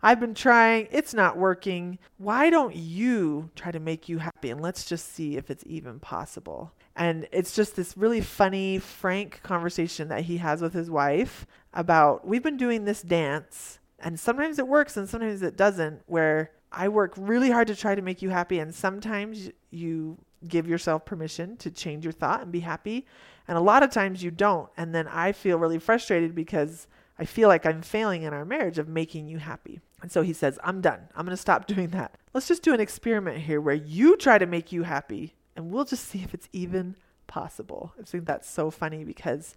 I've 0.03 0.19
been 0.19 0.33
trying, 0.33 0.87
it's 0.91 1.13
not 1.13 1.37
working. 1.37 1.99
Why 2.17 2.49
don't 2.49 2.75
you 2.75 3.49
try 3.55 3.71
to 3.71 3.79
make 3.79 4.09
you 4.09 4.19
happy? 4.19 4.49
And 4.49 4.61
let's 4.61 4.85
just 4.85 5.13
see 5.13 5.37
if 5.37 5.49
it's 5.49 5.63
even 5.67 5.99
possible. 5.99 6.73
And 6.95 7.27
it's 7.31 7.55
just 7.55 7.75
this 7.75 7.97
really 7.97 8.21
funny, 8.21 8.79
frank 8.79 9.41
conversation 9.43 10.07
that 10.07 10.23
he 10.23 10.37
has 10.37 10.61
with 10.61 10.73
his 10.73 10.89
wife 10.89 11.45
about 11.73 12.25
we've 12.25 12.43
been 12.43 12.57
doing 12.57 12.85
this 12.85 13.01
dance, 13.01 13.79
and 13.99 14.19
sometimes 14.19 14.59
it 14.59 14.67
works 14.67 14.95
and 14.97 15.09
sometimes 15.09 15.41
it 15.41 15.57
doesn't, 15.57 16.01
where 16.05 16.51
I 16.71 16.87
work 16.89 17.13
really 17.17 17.51
hard 17.51 17.67
to 17.67 17.75
try 17.75 17.95
to 17.95 18.01
make 18.01 18.21
you 18.21 18.29
happy, 18.29 18.59
and 18.59 18.73
sometimes 18.73 19.49
you 19.71 20.17
give 20.47 20.67
yourself 20.67 21.05
permission 21.05 21.57
to 21.57 21.71
change 21.71 22.05
your 22.05 22.13
thought 22.13 22.41
and 22.41 22.51
be 22.51 22.61
happy. 22.61 23.05
And 23.47 23.57
a 23.57 23.61
lot 23.61 23.83
of 23.83 23.91
times 23.91 24.23
you 24.23 24.31
don't. 24.31 24.69
And 24.77 24.93
then 24.93 25.07
I 25.07 25.31
feel 25.31 25.57
really 25.57 25.79
frustrated 25.79 26.33
because 26.33 26.87
I 27.17 27.25
feel 27.25 27.47
like 27.47 27.65
I'm 27.65 27.81
failing 27.81 28.23
in 28.23 28.33
our 28.33 28.45
marriage 28.45 28.77
of 28.77 28.87
making 28.87 29.27
you 29.27 29.37
happy. 29.37 29.79
And 30.01 30.11
so 30.11 30.21
he 30.21 30.33
says, 30.33 30.59
I'm 30.63 30.81
done. 30.81 31.01
I'm 31.15 31.25
going 31.25 31.35
to 31.35 31.41
stop 31.41 31.67
doing 31.67 31.89
that. 31.89 32.15
Let's 32.33 32.47
just 32.47 32.63
do 32.63 32.73
an 32.73 32.79
experiment 32.79 33.39
here 33.39 33.61
where 33.61 33.75
you 33.75 34.17
try 34.17 34.37
to 34.37 34.45
make 34.45 34.71
you 34.71 34.83
happy 34.83 35.35
and 35.55 35.71
we'll 35.71 35.85
just 35.85 36.05
see 36.05 36.21
if 36.21 36.33
it's 36.33 36.49
even 36.51 36.95
possible. 37.27 37.93
I 37.99 38.03
think 38.03 38.25
that's 38.25 38.49
so 38.49 38.69
funny 38.69 39.03
because 39.03 39.55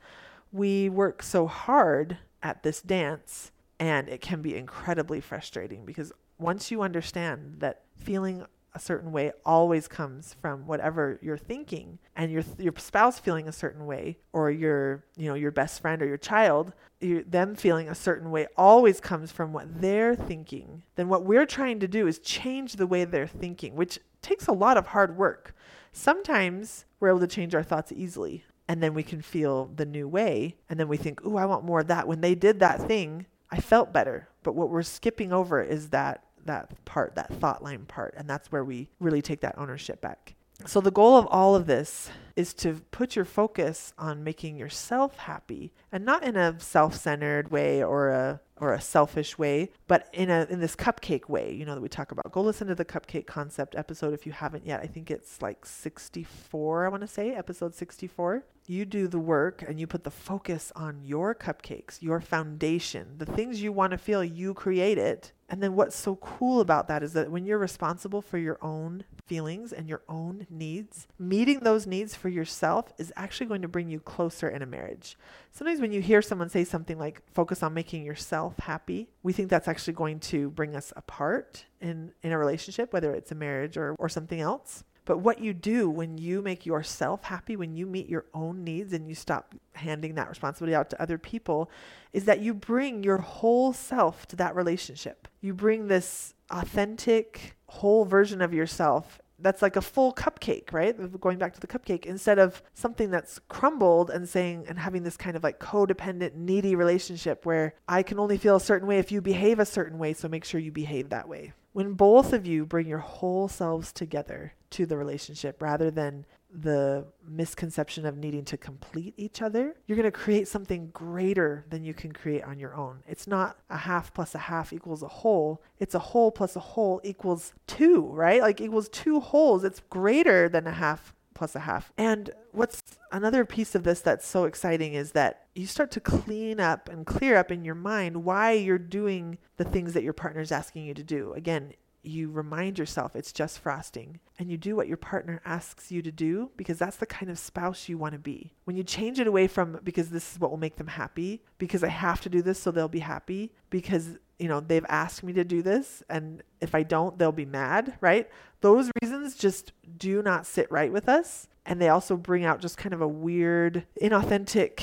we 0.53 0.89
work 0.89 1.23
so 1.23 1.47
hard 1.47 2.19
at 2.43 2.63
this 2.63 2.81
dance 2.81 3.51
and 3.81 4.09
it 4.09 4.21
can 4.21 4.43
be 4.43 4.57
incredibly 4.57 5.21
frustrating 5.21 5.85
because 5.85 6.13
once 6.39 6.71
you 6.71 6.83
understand 6.83 7.57
that 7.59 7.83
feeling 7.97 8.47
a 8.79 8.81
certain 8.81 9.13
way 9.13 9.33
always 9.45 9.89
comes 9.89 10.35
from 10.41 10.67
whatever 10.67 11.19
you're 11.21 11.37
thinking 11.37 11.99
and 12.17 12.33
your 12.33 12.43
your 12.59 12.73
spouse 12.77 13.19
feeling 13.19 13.49
a 13.49 13.53
certain 13.53 13.87
way 13.87 14.17
or 14.33 14.51
your 14.51 15.05
you 15.17 15.29
know 15.29 15.35
your 15.35 15.51
best 15.51 15.81
friend 15.81 16.01
or 16.01 16.07
your 16.07 16.17
child 16.17 16.73
them 17.01 17.55
feeling 17.55 17.89
a 17.89 17.95
certain 17.95 18.31
way 18.31 18.47
always 18.57 19.01
comes 19.01 19.31
from 19.31 19.53
what 19.53 19.81
they're 19.81 20.17
thinking 20.17 20.83
then 20.97 21.09
what 21.09 21.25
we're 21.25 21.47
trying 21.47 21.79
to 21.79 21.89
do 21.89 22.07
is 22.07 22.19
change 22.19 22.77
the 22.77 22.87
way 22.87 23.05
they're 23.05 23.27
thinking 23.27 23.75
which 23.75 23.99
takes 24.23 24.47
a 24.47 24.53
lot 24.53 24.77
of 24.77 24.89
hard 24.89 25.17
work 25.17 25.55
Sometimes 25.93 26.85
we're 27.01 27.09
able 27.09 27.21
to 27.21 27.27
change 27.27 27.55
our 27.55 27.63
thoughts 27.63 27.93
easily 27.93 28.45
and 28.69 28.83
then 28.83 28.95
we 28.95 29.03
can 29.03 29.23
feel 29.23 29.67
the 29.75 29.87
new 29.87 30.07
way 30.07 30.57
and 30.69 30.79
then 30.79 30.89
we 30.89 30.97
think, 30.97 31.25
"Ooh, 31.25 31.37
I 31.37 31.47
want 31.47 31.65
more 31.65 31.81
of 31.81 31.89
that." 31.89 32.07
When 32.07 32.21
they 32.21 32.35
did 32.35 32.61
that 32.61 32.81
thing, 32.83 33.27
I 33.51 33.61
felt 33.61 33.93
better. 33.93 34.29
But 34.43 34.55
what 34.55 34.71
we're 34.71 34.83
skipping 34.83 35.33
over 35.33 35.63
is 35.63 35.91
that 35.91 36.23
that 36.49 36.85
part, 36.85 37.15
that 37.15 37.33
thought 37.35 37.63
line 37.63 37.87
part, 37.87 38.15
and 38.17 38.29
that's 38.29 38.51
where 38.53 38.65
we 38.65 38.91
really 39.01 39.23
take 39.23 39.41
that 39.41 39.57
ownership 39.57 40.01
back. 40.01 40.35
So, 40.67 40.81
the 40.81 40.91
goal 40.91 41.17
of 41.17 41.27
all 41.27 41.55
of 41.55 41.67
this 41.67 42.11
is 42.35 42.53
to 42.55 42.81
put 42.91 43.15
your 43.15 43.25
focus 43.25 43.93
on 43.97 44.25
making 44.25 44.57
yourself 44.57 45.17
happy 45.19 45.73
and 45.93 46.05
not 46.05 46.25
in 46.25 46.37
a 46.37 46.59
self 46.59 46.97
centered 46.97 47.53
way 47.53 47.83
or 47.83 48.09
a 48.09 48.41
or 48.57 48.73
a 48.73 48.81
selfish 48.81 49.39
way, 49.39 49.71
but 49.87 50.09
in 50.13 50.31
a 50.31 50.49
in 50.51 50.59
this 50.59 50.75
cupcake 50.75 51.29
way, 51.29 51.53
you 51.53 51.65
know 51.65 51.77
that 51.77 51.81
we 51.81 51.89
talk 51.89 52.11
about. 52.11 52.33
Go 52.33 52.43
listen 52.43 52.67
to 52.67 52.75
the 52.75 52.85
cupcake 52.85 53.27
concept 53.27 53.77
episode 53.77 54.15
if 54.15 54.27
you 54.27 54.33
haven't 54.33 54.67
yet. 54.67 54.81
I 54.81 54.87
think 54.89 55.13
it's 55.13 55.41
like 55.41 55.65
64, 55.65 56.87
I 56.87 56.89
want 56.89 57.03
to 57.03 57.07
say, 57.07 57.31
episode 57.31 57.75
64 57.75 58.45
you 58.69 58.85
do 58.85 59.09
the 59.09 59.19
work 59.19 59.65
and 59.67 59.81
you 59.81 59.87
put 59.87 60.05
the 60.05 60.11
focus 60.11 60.71
on 60.77 61.01
your 61.03 61.35
cupcakes, 61.35 62.03
your 62.03 62.21
foundation, 62.21 63.15
the 63.17 63.27
things 63.27 63.63
you 63.63 63.73
want 63.73 63.93
to 63.93 63.99
feel, 63.99 64.23
you 64.23 64.53
create 64.53 64.99
it. 64.99 65.33
And 65.49 65.63
then 65.63 65.75
what's 65.75 65.97
so 65.97 66.17
cool 66.17 66.61
about 66.61 66.89
that 66.89 67.03
is 67.03 67.15
that 67.15 67.31
when 67.31 67.47
you're 67.47 67.59
responsible 67.59 68.21
for 68.21 68.37
your 68.37 68.59
own 68.61 69.05
feelings 69.25 69.73
and 69.73 69.89
your 69.89 70.03
own 70.07 70.47
needs, 70.51 71.07
meeting 71.19 71.61
those 71.61 71.87
needs 71.87 72.15
for 72.15 72.29
yourself 72.29 72.93
is 72.99 73.13
actually 73.17 73.47
going 73.47 73.63
to 73.63 73.69
bring 73.69 73.89
you 73.89 74.01
closer 74.01 74.49
in 74.49 74.61
a 74.61 74.67
marriage. 74.67 75.17
Sometimes 75.51 75.81
when 75.81 75.93
you 75.93 76.03
hear 76.03 76.21
someone 76.21 76.51
say 76.51 76.65
something 76.65 76.99
like 76.99 77.23
focus 77.33 77.63
on 77.63 77.73
making 77.73 78.05
yourself 78.05 78.59
happy, 78.59 79.09
we 79.23 79.33
think 79.33 79.49
that's 79.49 79.69
actually 79.69 79.95
going 79.95 80.21
to 80.21 80.51
bring 80.51 80.77
us 80.77 80.93
apart 80.97 81.65
in, 81.81 82.13
in 82.23 82.33
a 82.33 82.39
relationship, 82.39 82.93
whether 82.93 83.15
it's 83.15 83.33
a 83.33 83.35
marriage 83.35 83.79
or, 83.79 83.97
or 83.99 84.11
something 84.11 84.41
else. 84.41 84.85
But 85.09 85.21
what 85.21 85.41
you 85.41 85.55
do 85.55 85.89
when 85.89 86.19
you 86.19 86.43
make 86.43 86.67
yourself 86.67 87.23
happy, 87.25 87.57
when 87.57 87.75
you 87.75 87.87
meet 87.87 88.11
your 88.11 88.27
own 88.35 88.63
needs 88.63 88.93
and 88.93 89.09
you 89.09 89.15
stop 89.15 89.55
handing 89.73 90.17
that 90.17 90.29
responsibility 90.29 90.75
out 90.75 90.91
to 90.91 91.01
other 91.01 91.17
people, 91.17 91.71
is 92.13 92.27
that 92.27 92.41
you 92.41 92.53
bring 92.53 93.03
your 93.03 93.17
whole 93.17 93.73
self 93.73 94.27
to 94.27 94.37
that 94.37 94.55
relationship. 94.55 95.27
You 95.41 95.55
bring 95.55 95.89
this 95.89 96.35
authentic, 96.51 97.57
whole 97.69 98.05
version 98.05 98.43
of 98.43 98.53
yourself 98.53 99.19
that's 99.39 99.63
like 99.63 99.77
a 99.77 99.81
full 99.81 100.13
cupcake, 100.13 100.75
right? 100.75 100.95
Going 101.21 101.39
back 101.39 101.55
to 101.55 101.61
the 101.61 101.67
cupcake, 101.67 102.05
instead 102.05 102.39
of 102.39 102.63
something 102.75 103.11
that's 103.11 103.39
crumbled 103.49 104.11
and 104.11 104.29
saying 104.29 104.67
and 104.69 104.79
having 104.79 105.05
this 105.05 105.17
kind 105.17 105.37
of 105.37 105.43
like 105.43 105.59
codependent, 105.59 106.35
needy 106.35 106.75
relationship 106.75 107.47
where 107.47 107.73
I 107.89 108.03
can 108.03 108.19
only 108.19 108.37
feel 108.37 108.57
a 108.57 108.61
certain 108.61 108.87
way 108.87 108.99
if 108.99 109.11
you 109.11 109.23
behave 109.23 109.59
a 109.59 109.65
certain 109.65 109.99
way, 109.99 110.13
so 110.13 110.29
make 110.29 110.45
sure 110.45 110.61
you 110.61 110.73
behave 110.73 111.09
that 111.11 111.29
way. 111.29 111.55
When 111.79 111.93
both 111.93 112.33
of 112.33 112.45
you 112.45 112.67
bring 112.67 112.89
your 112.89 112.99
whole 112.99 113.47
selves 113.47 113.93
together 113.93 114.53
to 114.71 114.85
the 114.85 114.97
relationship 114.97 115.63
rather 115.63 115.93
than 115.93 116.27
the 116.51 117.07
misconception 117.25 118.05
of 118.05 118.17
needing 118.17 118.45
to 118.47 118.57
complete 118.57 119.15
each 119.17 119.41
other, 119.41 119.77
you're 119.87 119.95
going 119.95 120.03
to 120.03 120.11
create 120.11 120.49
something 120.49 120.91
greater 120.93 121.65
than 121.71 121.85
you 121.85 121.95
can 121.95 122.11
create 122.11 122.43
on 122.43 122.59
your 122.59 122.75
own. 122.75 123.05
It's 123.07 123.29
not 123.29 123.59
a 123.71 123.77
half 123.77 124.13
plus 124.13 124.35
a 124.35 124.39
half 124.39 124.73
equals 124.73 125.05
a 125.05 125.09
whole. 125.09 125.63
It's 125.79 125.95
a 125.95 126.01
whole 126.01 126.33
plus 126.33 126.57
a 126.57 126.61
whole 126.75 127.01
equals 127.05 127.55
two, 127.69 128.07
right? 128.07 128.41
Like 128.41 128.61
equals 128.61 128.89
two 128.89 129.21
wholes. 129.21 129.63
It's 129.63 129.83
greater 129.89 130.49
than 130.49 130.67
a 130.67 130.73
half 130.73 131.15
plus 131.39 131.55
a 131.55 131.61
half. 131.61 131.93
And 131.97 132.31
what's 132.53 132.83
another 133.13 133.45
piece 133.45 133.75
of 133.75 133.85
this 133.85 134.01
that's 134.01 134.27
so 134.27 134.45
exciting 134.45 134.95
is 134.95 135.13
that 135.13 135.47
you 135.55 135.67
start 135.67 135.91
to 135.93 136.01
clean 136.01 136.59
up 136.59 136.89
and 136.89 137.07
clear 137.07 137.37
up 137.37 137.53
in 137.53 137.65
your 137.65 137.77
mind 137.77 138.25
why 138.25 138.53
you're 138.53 138.77
doing 138.77 139.39
the 139.57 139.65
things 139.65 139.95
that 139.95 140.03
your 140.03 140.13
partner 140.13 140.41
is 140.41 140.53
asking 140.53 140.85
you 140.85 140.95
to 140.95 141.05
do. 141.05 141.33
Again, 141.35 141.73
you 142.03 142.31
remind 142.31 142.79
yourself 142.79 143.15
it's 143.15 143.33
just 143.33 143.59
frosting 143.59 144.19
and 144.39 144.51
you 144.51 144.57
do 144.57 144.75
what 144.75 144.89
your 144.89 144.97
partner 144.97 145.41
asks 145.45 145.91
you 145.91 146.01
to 146.03 146.13
do 146.13 146.51
because 146.57 146.79
that's 146.79 146.97
the 146.97 147.07
kind 147.07 147.31
of 147.31 147.39
spouse 147.39 147.89
you 147.89 147.99
want 147.99 148.13
to 148.13 148.19
be. 148.19 148.53
When 148.65 148.77
you 148.77 148.83
change 148.83 149.21
it 149.21 149.27
away 149.27 149.47
from 149.47 149.79
because 149.85 150.11
this 150.11 150.33
is 150.33 150.41
what 150.41 150.51
will 150.51 150.59
make 150.59 150.77
them 150.77 150.87
happy, 150.87 151.43
because 151.59 151.85
I 151.85 151.89
have 151.89 152.21
to 152.23 152.29
do 152.29 152.43
this 152.43 152.59
so 152.59 152.71
they'll 152.71 152.89
be 152.89 153.01
happy, 153.01 153.53
because 153.71 154.19
you 154.39 154.49
know, 154.49 154.61
they've 154.61 154.87
asked 154.89 155.23
me 155.23 155.33
to 155.35 155.45
do 155.45 155.63
this 155.63 156.03
and 156.09 156.43
if 156.61 156.75
I 156.75 156.83
don't, 156.83 157.19
they'll 157.19 157.33
be 157.33 157.45
mad, 157.45 157.97
right? 158.01 158.29
Those 158.61 158.91
reasons 159.03 159.37
just 159.37 159.73
do 159.97 160.23
not 160.23 160.47
sit 160.47 160.71
right 160.71 160.93
with 160.93 161.09
us 161.09 161.49
and 161.67 161.81
they 161.81 161.89
also 161.89 162.17
bring 162.17 162.45
out 162.45 162.61
just 162.61 162.77
kind 162.77 162.93
of 162.93 163.01
a 163.01 163.09
weird, 163.09 163.85
inauthentic 164.01 164.83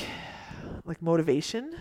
like 0.84 1.02
motivation 1.02 1.76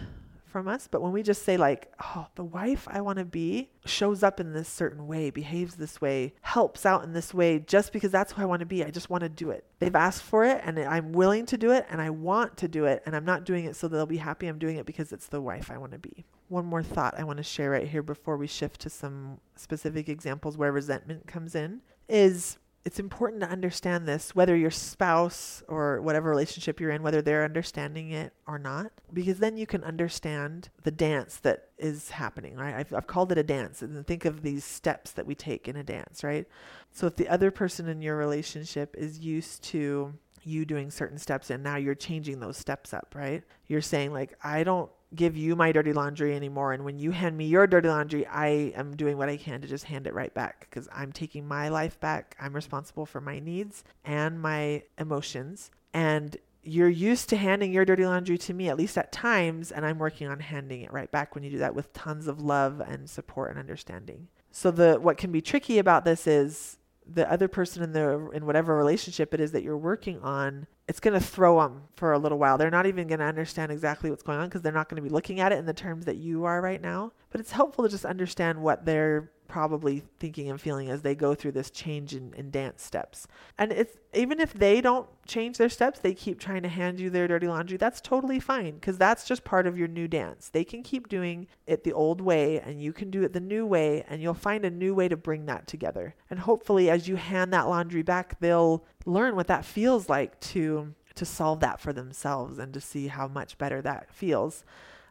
from 0.56 0.70
us. 0.70 0.88
But 0.89 1.02
when 1.02 1.12
we 1.12 1.22
just 1.22 1.44
say, 1.44 1.58
like, 1.58 1.91
oh, 2.02 2.28
the 2.36 2.46
wife 2.46 2.88
I 2.89 3.02
want 3.02 3.20
to 3.20 3.26
be 3.26 3.72
shows 3.84 4.24
up 4.24 4.39
in 4.39 4.54
this 4.54 4.70
certain 4.70 5.06
way, 5.06 5.30
behaves 5.30 5.76
this 5.76 6.00
way, 6.00 6.34
helps 6.39 6.86
out 6.86 7.04
in 7.04 7.12
this 7.12 7.34
way, 7.34 7.60
just 7.60 7.91
because 7.91 8.10
that's 8.10 8.32
who 8.32 8.41
I 8.41 8.46
want 8.46 8.62
to 8.62 8.65
be, 8.65 8.82
I 8.82 8.89
just 8.89 9.10
want 9.10 9.24
to 9.24 9.28
do 9.28 9.50
it. 9.50 9.65
They've 9.80 9.94
asked 9.94 10.24
for 10.24 10.46
it 10.46 10.62
and 10.63 10.80
I'm 10.80 11.12
willing 11.12 11.46
to 11.48 11.58
do 11.58 11.72
it 11.72 11.86
and 11.89 12.00
I 12.00 12.10
want 12.10 12.56
to 12.56 12.70
do 12.70 12.86
it. 12.86 13.04
And 13.06 13.18
I'm 13.18 13.26
not 13.26 13.44
doing 13.44 13.65
it 13.65 13.76
so 13.76 13.89
they'll 13.89 14.06
be 14.06 14.15
happy. 14.15 14.48
I'm 14.48 14.58
doing 14.58 14.78
it 14.78 14.86
because 14.86 15.12
it's 15.12 15.28
the 15.28 15.41
wife 15.41 15.70
I 15.70 15.78
want 15.78 15.91
to 15.91 16.00
be. 16.00 16.24
One 16.48 16.65
more 16.65 16.84
thought 16.84 17.20
I 17.20 17.26
want 17.26 17.36
to 17.36 17.44
share 17.44 17.72
right 17.72 17.89
here 17.89 18.02
before 18.02 18.38
we 18.38 18.48
shift 18.48 18.80
to 18.82 18.89
some 18.89 19.41
specific 19.58 20.08
examples 20.08 20.58
where 20.58 20.72
resentment 20.72 21.28
comes 21.28 21.54
in 21.54 21.82
is 22.08 22.60
it's 22.86 23.00
important 23.00 23.41
to 23.41 23.50
understand 23.50 24.08
this, 24.08 24.36
whether 24.36 24.56
your 24.56 24.69
spouse 24.69 25.63
or 25.67 26.02
whatever 26.02 26.30
relationship 26.30 26.80
you're 26.80 26.91
in, 26.91 27.02
whether 27.02 27.19
they're 27.19 27.43
understanding 27.43 28.12
it 28.12 28.32
or 28.48 28.60
not, 28.60 28.91
because 29.12 29.39
then 29.39 29.58
you 29.58 29.65
can 29.65 29.84
understand 29.84 30.69
the 30.84 30.91
dance 30.91 31.38
that 31.38 31.69
is 31.80 32.12
happening, 32.12 32.56
right? 32.56 32.76
I've, 32.76 32.93
I've 32.93 33.08
called 33.08 33.32
it 33.32 33.39
a 33.39 33.43
dance, 33.43 33.82
and 33.82 34.06
think 34.06 34.24
of 34.24 34.43
these 34.43 34.63
steps 34.63 35.12
that 35.13 35.26
we 35.26 35.34
take 35.34 35.67
in 35.67 35.76
a 35.76 35.84
dance, 35.84 36.24
right? 36.24 36.48
So 36.91 37.08
if 37.08 37.15
the 37.15 37.28
other 37.28 37.50
person 37.50 37.88
in 37.89 38.04
your 38.04 38.17
relationship 38.17 38.95
is 38.95 39.17
used 39.17 39.63
to 39.65 40.13
you 40.43 40.63
doing 40.63 40.91
certain 40.91 41.17
steps 41.17 41.50
and 41.50 41.63
now 41.63 41.76
you're 41.76 41.95
changing 41.95 42.39
those 42.39 42.56
steps 42.56 42.93
up, 42.93 43.15
right? 43.15 43.43
You're 43.67 43.82
saying, 43.82 44.13
like, 44.13 44.38
I 44.43 44.63
don't 44.63 44.91
give 45.15 45.38
you 45.38 45.56
my 45.56 45.71
dirty 45.71 45.93
laundry 45.93 46.36
anymore. 46.36 46.73
And 46.73 46.84
when 46.86 46.99
you 46.99 47.12
hand 47.12 47.38
me 47.38 47.45
your 47.45 47.67
dirty 47.67 47.88
laundry, 47.88 48.25
I 48.28 48.73
am 48.75 48.95
doing 48.95 49.17
what 49.17 49.30
I 49.30 49.38
can 49.38 49.62
to 49.62 49.67
just 49.67 49.86
hand 49.86 50.08
it 50.08 50.13
right 50.13 50.34
back 50.34 50.67
because 50.69 50.88
I'm 50.93 51.12
taking 51.12 51.47
my 51.47 51.69
life 51.69 51.99
back. 51.99 52.36
I'm 52.39 52.54
responsible 52.54 53.06
for 53.06 53.21
my 53.21 53.39
needs 53.39 53.84
and 54.04 54.41
my 54.41 54.84
emotions. 54.97 55.71
And 55.93 56.38
you're 56.63 56.89
used 56.89 57.30
to 57.30 57.38
handing 57.38 57.71
your 57.71 57.86
dirty 57.86 58.06
laundry 58.06 58.38
to 58.39 58.54
me, 58.54 58.69
at 58.69 58.78
least 58.78 58.97
at 58.97 59.12
times, 59.12 59.71
and 59.71 59.86
I'm 59.86 59.99
working 59.99 60.28
on 60.28 60.39
handing 60.39 60.82
it 60.82 60.91
right 60.91 61.10
back 61.12 61.36
when 61.36 61.43
you 61.43 61.51
do 61.51 61.60
that 61.60 61.75
with 61.75 61.93
tons 61.93 62.28
of 62.28 62.41
love 62.41 62.82
and 62.82 63.10
support 63.10 63.51
and 63.51 63.60
understanding. 63.60 64.28
So 64.51 64.71
the 64.71 64.97
what 64.99 65.17
can 65.17 65.32
be 65.32 65.41
tricky 65.41 65.78
about 65.78 66.06
this 66.06 66.25
is 66.25 66.78
the 67.06 67.32
other 67.32 67.47
person 67.47 67.84
in 67.84 67.91
the 67.91 68.30
in 68.32 68.45
whatever 68.45 68.75
relationship 68.75 69.34
it 69.34 69.39
is 69.39 69.51
that 69.51 69.63
you're 69.63 69.78
working 69.78 70.19
on 70.21 70.65
it's 70.88 71.00
going 71.00 71.13
to 71.13 71.26
throw 71.26 71.60
them 71.62 71.84
for 71.95 72.13
a 72.13 72.19
little 72.19 72.38
while. 72.38 72.58
They're 72.58 72.69
not 72.69 72.86
even 72.86 73.08
going 73.08 73.19
to 73.19 73.26
understand 73.26 73.71
exactly 73.71 74.10
what's 74.10 74.24
going 74.24 74.38
on 74.38 74.48
because 74.48 74.62
they're 74.62 74.71
not 74.71 74.88
going 74.88 75.02
to 75.02 75.08
be 75.08 75.13
looking 75.13 75.39
at 75.39 75.52
it 75.52 75.58
in 75.58 75.65
the 75.65 75.74
terms 75.74 76.06
that 76.06 76.17
you 76.17 76.45
are 76.45 76.62
right 76.62 76.82
now. 76.82 77.12
But 77.32 77.41
it's 77.41 77.52
helpful 77.52 77.84
to 77.84 77.89
just 77.89 78.06
understand 78.06 78.62
what 78.62 78.86
they're 78.86 79.32
probably 79.47 80.03
thinking 80.19 80.49
and 80.49 80.60
feeling 80.60 80.89
as 80.89 81.01
they 81.01 81.15
go 81.15 81.36
through 81.36 81.51
this 81.53 81.69
change 81.69 82.13
in, 82.13 82.34
in 82.34 82.51
dance 82.51 82.84
steps. 82.84 83.27
And 83.58 83.71
it's 83.71 83.97
even 84.13 84.39
if 84.39 84.53
they 84.53 84.81
don't 84.81 85.08
change 85.25 85.58
their 85.58 85.69
steps, 85.69 85.99
they 85.99 86.13
keep 86.13 86.39
trying 86.39 86.63
to 86.63 86.69
hand 86.69 86.99
you 86.99 87.10
their 87.10 87.27
dirty 87.27 87.47
laundry. 87.47 87.77
That's 87.77 88.01
totally 88.01 88.39
fine 88.39 88.75
because 88.75 88.97
that's 88.97 89.27
just 89.27 89.43
part 89.43 89.67
of 89.67 89.77
your 89.77 89.88
new 89.88 90.08
dance. 90.08 90.49
They 90.49 90.63
can 90.63 90.84
keep 90.84 91.10
doing 91.10 91.47
it 91.67 91.84
the 91.84 91.93
old 91.93 92.21
way 92.21 92.60
and 92.60 92.81
you 92.81 92.93
can 92.93 93.10
do 93.10 93.23
it 93.23 93.34
the 93.34 93.39
new 93.39 93.65
way 93.65 94.03
and 94.08 94.21
you'll 94.21 94.34
find 94.34 94.65
a 94.65 94.69
new 94.69 94.93
way 94.93 95.08
to 95.08 95.17
bring 95.17 95.45
that 95.45 95.67
together. 95.67 96.15
And 96.29 96.39
hopefully 96.39 96.89
as 96.89 97.08
you 97.08 97.15
hand 97.15 97.53
that 97.53 97.67
laundry 97.67 98.03
back, 98.03 98.39
they'll 98.39 98.86
learn 99.05 99.36
what 99.36 99.47
that 99.47 99.65
feels 99.65 100.10
like 100.10 100.39
to 100.41 100.93
to 101.15 101.25
solve 101.25 101.62
that 101.62 101.79
for 101.79 101.93
themselves 101.93 102.60
and 102.60 102.73
to 102.73 102.81
see 102.81 103.08
how 103.08 103.27
much 103.27 103.58
better 103.58 103.81
that 103.81 104.13
feels. 104.13 104.65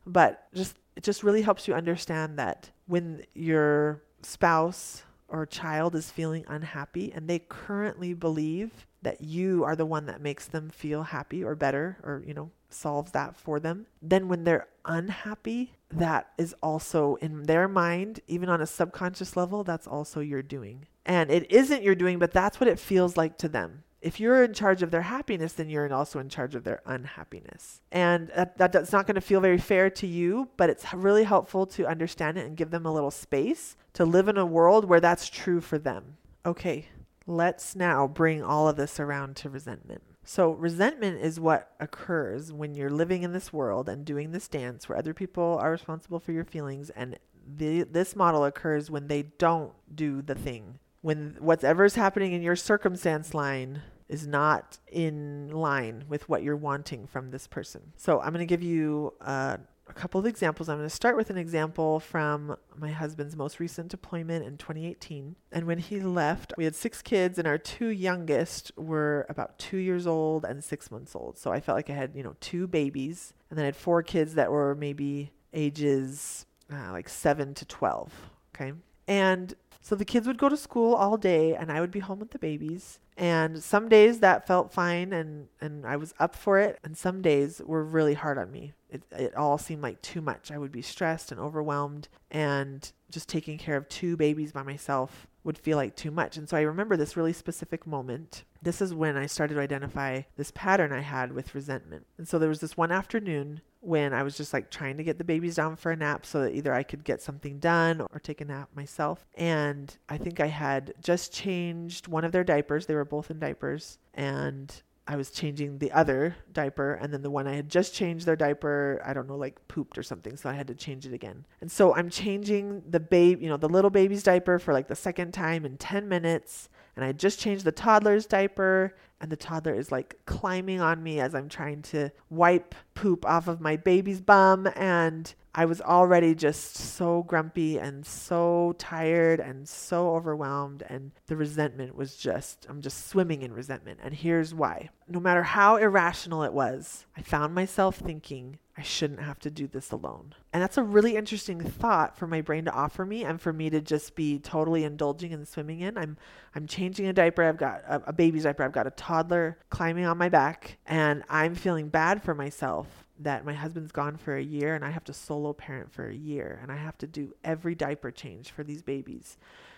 But 0.07 0.47
just 0.55 0.77
it 0.97 1.03
just 1.03 1.23
really 1.23 1.42
helps 1.42 1.66
you 1.66 1.75
understand 1.75 2.38
that 2.38 2.70
when 2.87 3.25
you're 3.35 4.03
spouse 4.25 5.05
or 5.29 5.47
child 5.47 5.95
is 5.95 6.11
feeling 6.11 6.45
unhappy 6.49 7.13
and 7.13 7.29
they 7.29 7.39
currently 7.39 8.15
believe 8.15 8.87
that 9.03 9.21
you 9.21 9.65
are 9.65 9.77
the 9.77 9.87
one 9.87 10.07
that 10.07 10.21
makes 10.21 10.47
them 10.47 10.71
feel 10.71 11.03
happy 11.03 11.43
or 11.45 11.55
better 11.55 11.99
or 12.03 12.23
you 12.27 12.35
know 12.35 12.51
solves 12.71 13.13
that 13.13 13.37
for 13.37 13.61
them 13.61 13.87
then 14.03 14.29
when 14.29 14.45
they're 14.45 14.67
unhappy 14.85 15.73
that 15.91 16.33
is 16.37 16.55
also 16.63 17.15
in 17.17 17.45
their 17.45 17.69
mind 17.69 18.21
even 18.27 18.49
on 18.49 18.61
a 18.61 18.67
subconscious 18.67 19.37
level 19.37 19.65
that's 19.65 19.87
also 19.87 20.21
your 20.21 20.43
doing. 20.43 20.87
And 21.07 21.31
it 21.31 21.51
isn't 21.51 21.83
your 21.83 21.95
doing 21.95 22.19
but 22.19 22.33
that's 22.33 22.61
what 22.61 22.69
it 22.69 22.79
feels 22.79 23.17
like 23.17 23.39
to 23.39 23.49
them 23.49 23.84
if 24.05 24.21
you're 24.21 24.45
in 24.45 24.53
charge 24.53 24.83
of 24.83 24.90
their 24.90 25.03
happiness, 25.03 25.55
then 25.55 25.71
you're 25.71 25.93
also 25.93 26.19
in 26.19 26.29
charge 26.29 26.55
of 26.55 26.62
their 26.62 26.83
unhappiness. 26.85 27.81
And 27.90 28.29
that, 28.37 28.59
that 28.59 28.71
that's 28.71 28.93
not 28.93 29.07
going 29.07 29.14
to 29.14 29.23
feel 29.23 29.40
very 29.40 29.57
fair 29.57 29.88
to 29.88 30.07
you, 30.07 30.51
but 30.59 30.69
it's 30.69 30.93
really 30.93 31.25
helpful 31.25 31.64
to 31.69 31.87
understand 31.87 32.37
it 32.37 32.45
and 32.45 32.55
give 32.55 32.71
them 32.71 32.85
a 32.85 32.93
little 32.93 33.11
space 33.11 33.77
to 33.95 34.05
live 34.05 34.29
in 34.29 34.37
a 34.37 34.45
world 34.45 34.85
where 34.85 35.01
that's 35.01 35.31
true 35.31 35.62
for 35.62 35.79
them. 35.79 36.19
Okay, 36.45 36.88
let's 37.27 37.75
now 37.75 38.07
bring 38.07 38.43
all 38.43 38.69
of 38.69 38.77
this 38.77 39.01
around 39.01 39.37
to 39.37 39.49
resentment. 39.49 40.03
So, 40.23 40.51
resentment 40.51 41.23
is 41.23 41.40
what 41.40 41.71
occurs 41.81 42.53
when 42.53 42.75
you're 42.75 42.90
living 42.90 43.23
in 43.23 43.33
this 43.33 43.55
world 43.55 43.88
and 43.88 44.05
doing 44.05 44.33
this 44.33 44.49
dance 44.49 44.87
where 44.87 44.99
other 44.99 45.14
people 45.14 45.59
are 45.61 45.71
responsible 45.71 46.21
for 46.21 46.33
your 46.33 46.45
feelings. 46.45 46.90
And 46.90 47.19
the, 47.57 47.85
this 47.85 48.14
model 48.14 48.45
occurs 48.45 48.90
when 48.90 49.07
they 49.07 49.23
don't 49.38 49.73
do 49.95 50.21
the 50.21 50.35
thing. 50.35 50.79
When 51.01 51.37
whatever's 51.40 51.95
happening 51.95 52.33
in 52.33 52.43
your 52.43 52.57
circumstance 52.57 53.33
line 53.33 53.83
is 54.09 54.27
not 54.27 54.79
in 54.90 55.49
line 55.51 56.05
with 56.09 56.29
what 56.29 56.43
you're 56.43 56.57
wanting 56.57 57.07
from 57.07 57.31
this 57.31 57.47
person. 57.47 57.93
So 57.97 58.21
I'm 58.21 58.33
going 58.33 58.40
to 58.40 58.47
give 58.47 58.62
you 58.62 59.14
uh, 59.21 59.57
a 59.88 59.93
couple 59.93 60.19
of 60.19 60.27
examples. 60.27 60.69
I'm 60.69 60.79
going 60.79 60.88
to 60.88 60.95
start 60.95 61.17
with 61.17 61.31
an 61.31 61.38
example 61.38 62.01
from 62.01 62.57
my 62.77 62.90
husband's 62.90 63.37
most 63.37 63.61
recent 63.61 63.88
deployment 63.88 64.45
in 64.45 64.57
2018. 64.57 65.37
And 65.53 65.67
when 65.67 65.79
he 65.79 66.01
left, 66.01 66.53
we 66.57 66.64
had 66.64 66.75
six 66.75 67.03
kids, 67.03 67.38
and 67.38 67.47
our 67.47 67.59
two 67.59 67.88
youngest 67.88 68.73
were 68.77 69.27
about 69.29 69.59
two 69.59 69.79
years 69.79 70.07
old 70.07 70.45
and 70.45 70.62
six 70.62 70.90
months 70.90 71.14
old. 71.14 71.38
So 71.38 71.53
I 71.53 71.61
felt 71.61 71.77
like 71.77 71.90
I 71.90 71.95
had, 71.95 72.14
you 72.14 72.23
know, 72.23 72.37
two 72.40 72.67
babies, 72.67 73.35
and 73.51 73.59
then 73.59 73.64
I 73.64 73.67
had 73.67 73.77
four 73.77 74.03
kids 74.03 74.35
that 74.35 74.51
were 74.51 74.75
maybe 74.75 75.33
ages 75.53 76.47
uh, 76.73 76.93
like 76.93 77.09
seven 77.09 77.55
to 77.55 77.64
12. 77.64 78.12
Okay. 78.55 78.73
And 79.07 79.55
so 79.85 79.94
the 79.94 80.07
kids 80.07 80.27
would 80.27 80.38
go 80.38 80.49
to 80.49 80.57
school 80.57 80.94
all 80.94 81.18
day, 81.18 81.55
and 81.55 81.70
I 81.70 81.83
would 81.83 81.90
be 81.90 82.01
home 82.01 82.18
with 82.18 82.31
the 82.31 82.38
babies. 82.38 83.01
And 83.18 83.62
some 83.62 83.90
days 83.90 84.20
that 84.20 84.47
felt 84.47 84.73
fine 84.73 85.12
and, 85.12 85.49
and 85.61 85.87
I 85.87 85.97
was 85.97 86.14
up 86.18 86.35
for 86.35 86.59
it. 86.59 86.79
And 86.83 86.97
some 86.97 87.20
days 87.20 87.61
were 87.62 87.85
really 87.85 88.14
hard 88.14 88.38
on 88.38 88.51
me. 88.51 88.73
It, 88.88 89.03
it 89.12 89.37
all 89.37 89.59
seemed 89.59 89.83
like 89.83 90.01
too 90.01 90.23
much. 90.23 90.51
I 90.51 90.57
would 90.57 90.73
be 90.73 90.81
stressed 90.81 91.31
and 91.31 91.38
overwhelmed. 91.38 92.09
And 92.31 92.90
just 93.11 93.29
taking 93.29 93.59
care 93.59 93.77
of 93.77 93.87
two 93.90 94.16
babies 94.16 94.53
by 94.53 94.62
myself 94.62 95.27
would 95.44 95.59
feel 95.59 95.77
like 95.77 95.94
too 95.94 96.11
much. 96.11 96.38
And 96.38 96.49
so 96.49 96.57
I 96.57 96.62
remember 96.62 96.97
this 96.97 97.14
really 97.14 97.35
specific 97.35 97.87
moment. 97.87 98.44
This 98.62 98.81
is 98.81 98.94
when 98.94 99.18
I 99.18 99.27
started 99.27 99.55
to 99.55 99.61
identify 99.61 100.23
this 100.38 100.51
pattern 100.53 100.92
I 100.92 101.01
had 101.01 101.33
with 101.33 101.55
resentment. 101.55 102.07
And 102.16 102.27
so 102.27 102.38
there 102.38 102.49
was 102.49 102.61
this 102.61 102.79
one 102.79 102.90
afternoon 102.90 103.61
when 103.85 104.14
I 104.14 104.23
was 104.23 104.37
just 104.37 104.53
like 104.53 104.70
trying 104.70 104.97
to 104.97 105.05
get 105.05 105.18
the 105.18 105.25
babies 105.25 105.57
down 105.57 105.77
for 105.77 105.92
a 105.92 105.97
nap 105.97 106.27
so 106.27 106.42
that 106.42 106.55
either 106.55 106.73
I 106.73 106.83
could 106.83 107.05
get 107.05 107.23
something 107.23 107.59
done 107.59 108.01
or 108.01 108.18
take 108.18 108.40
a 108.40 108.44
nap 108.44 108.70
myself. 108.75 109.27
And 109.35 109.97
I 110.09 110.16
think 110.16 110.40
I 110.40 110.47
had 110.47 110.94
just 111.01 111.33
changed 111.33 112.09
one 112.09 112.25
of 112.25 112.33
their 112.33 112.44
diapers. 112.44 112.87
They 112.87 112.94
were 112.94 113.05
both 113.05 113.31
in 113.31 113.38
diapers. 113.38 113.99
And 114.14 114.83
I 115.07 115.16
was 115.16 115.31
changing 115.31 115.79
the 115.79 115.92
other 115.92 116.37
diaper, 116.51 116.94
and 116.94 117.12
then 117.12 117.20
the 117.20 117.31
one 117.31 117.47
I 117.47 117.55
had 117.55 117.68
just 117.68 117.94
changed 117.94 118.25
their 118.25 118.37
diaper, 118.37 119.03
I 119.05 119.12
don't 119.12 119.29
know, 119.29 119.37
like 119.37 119.68
pooped 119.68 119.99
or 119.99 120.03
something, 120.03 120.37
so 120.37 120.49
I 120.49 120.55
had 120.55 120.68
to 120.68 120.75
change 120.75 121.05
it 121.05 121.12
again. 121.12 121.44
And 121.61 121.70
so 121.70 121.94
I'm 121.94 122.09
changing 122.09 122.83
the 122.88 123.01
babe, 123.01 123.42
you 123.42 123.51
know, 123.51 123.59
the 123.59 123.68
little 123.68 123.90
baby's 123.90 124.23
diaper 124.23 124.59
for 124.59 124.73
like 124.73 124.88
the 124.88 124.97
second 124.97 125.33
time 125.33 125.66
in 125.66 125.77
10 125.77 126.09
minutes, 126.09 126.70
and 126.97 127.05
I 127.05 127.13
just 127.13 127.41
changed 127.41 127.65
the 127.65 127.73
toddler's 127.73 128.27
diaper, 128.27 128.95
and 129.21 129.31
the 129.31 129.37
toddler 129.37 129.75
is 129.75 129.91
like 129.91 130.19
climbing 130.27 130.81
on 130.81 131.03
me 131.03 131.21
as 131.21 131.35
I'm 131.35 131.49
trying 131.49 131.83
to 131.83 132.11
wipe 132.31 132.75
poop 132.95 133.25
off 133.27 133.49
of 133.49 133.61
my 133.61 133.77
baby's 133.77 134.21
bum, 134.21 134.69
and 134.77 135.33
I 135.57 135.67
was 135.67 135.81
already 135.81 136.35
just 136.35 136.77
so 136.77 137.23
grumpy 137.23 137.79
and 137.79 138.05
so 138.05 138.75
tired 138.77 139.38
and 139.38 139.69
so 139.69 140.14
overwhelmed. 140.14 140.83
And 140.88 141.12
the 141.27 141.37
resentment 141.37 141.95
was 141.95 142.17
just, 142.17 142.67
I'm 142.69 142.81
just 142.81 143.09
swimming 143.09 143.43
in 143.43 143.53
resentment. 143.53 144.01
And 144.03 144.12
here's 144.12 144.53
why. 144.53 144.90
No 145.09 145.21
matter 145.21 145.45
how 145.45 145.77
irrational 145.77 146.43
it 146.43 146.53
was, 146.53 147.07
I 147.17 147.23
found 147.23 147.55
myself 147.55 147.97
thinking, 147.97 148.59
I 148.77 148.83
shouldn't 148.83 149.21
have 149.21 149.38
to 149.40 149.51
do 149.51 149.69
this 149.69 149.93
alone. 149.93 150.35
And 150.53 150.61
that's 150.61 150.79
a 150.79 150.83
really 150.83 151.14
interesting 151.14 151.61
thought 151.61 152.17
for 152.17 152.27
my 152.27 152.40
brain 152.40 152.64
to 152.64 152.73
offer 152.73 153.07
me 153.07 153.23
and 153.23 153.40
for 153.40 153.53
me 153.53 153.71
to 153.71 153.81
just 153.81 154.17
be 154.17 154.40
totally 154.40 154.83
indulging 154.83 155.33
and 155.33 155.47
swimming 155.47 155.81
in. 155.81 155.97
I'm 155.97 156.17
I'm 156.57 156.67
changing 156.67 157.07
a 157.07 157.12
diaper. 157.12 157.45
I've 157.45 157.57
got 157.57 157.83
a, 157.87 158.03
a 158.07 158.12
baby's 158.12 158.43
diaper. 158.43 158.64
I've 158.64 158.73
got 158.73 158.88
a 158.88 158.90
toddler 158.90 159.59
climbing 159.71 160.07
on 160.07 160.19
my 160.19 160.29
back 160.29 160.79
and 160.87 161.23
I'm 161.29 161.55
feeling 161.55 161.88
bad 161.88 162.25
for 162.25 162.35
myself 162.35 163.04
that 163.18 163.44
my 163.44 163.55
husband's 163.55 163.92
gone 163.92 164.16
for 164.16 164.37
a 164.37 164.42
year 164.42 164.74
and 164.74 164.85
I 164.85 164.90
have 164.90 165.05
to 165.05 165.12
solo 165.12 165.53
parent 165.53 165.92
for 165.92 166.09
a 166.09 166.14
year 166.14 166.59
and 166.62 166.72
I 166.72 166.77
have 166.77 166.98
to 166.98 167.07
do 167.07 167.35
every 167.44 167.74
diaper 167.74 168.11
change 168.11 168.50
for 168.50 168.64
these 168.64 168.83
babies. 168.83 169.37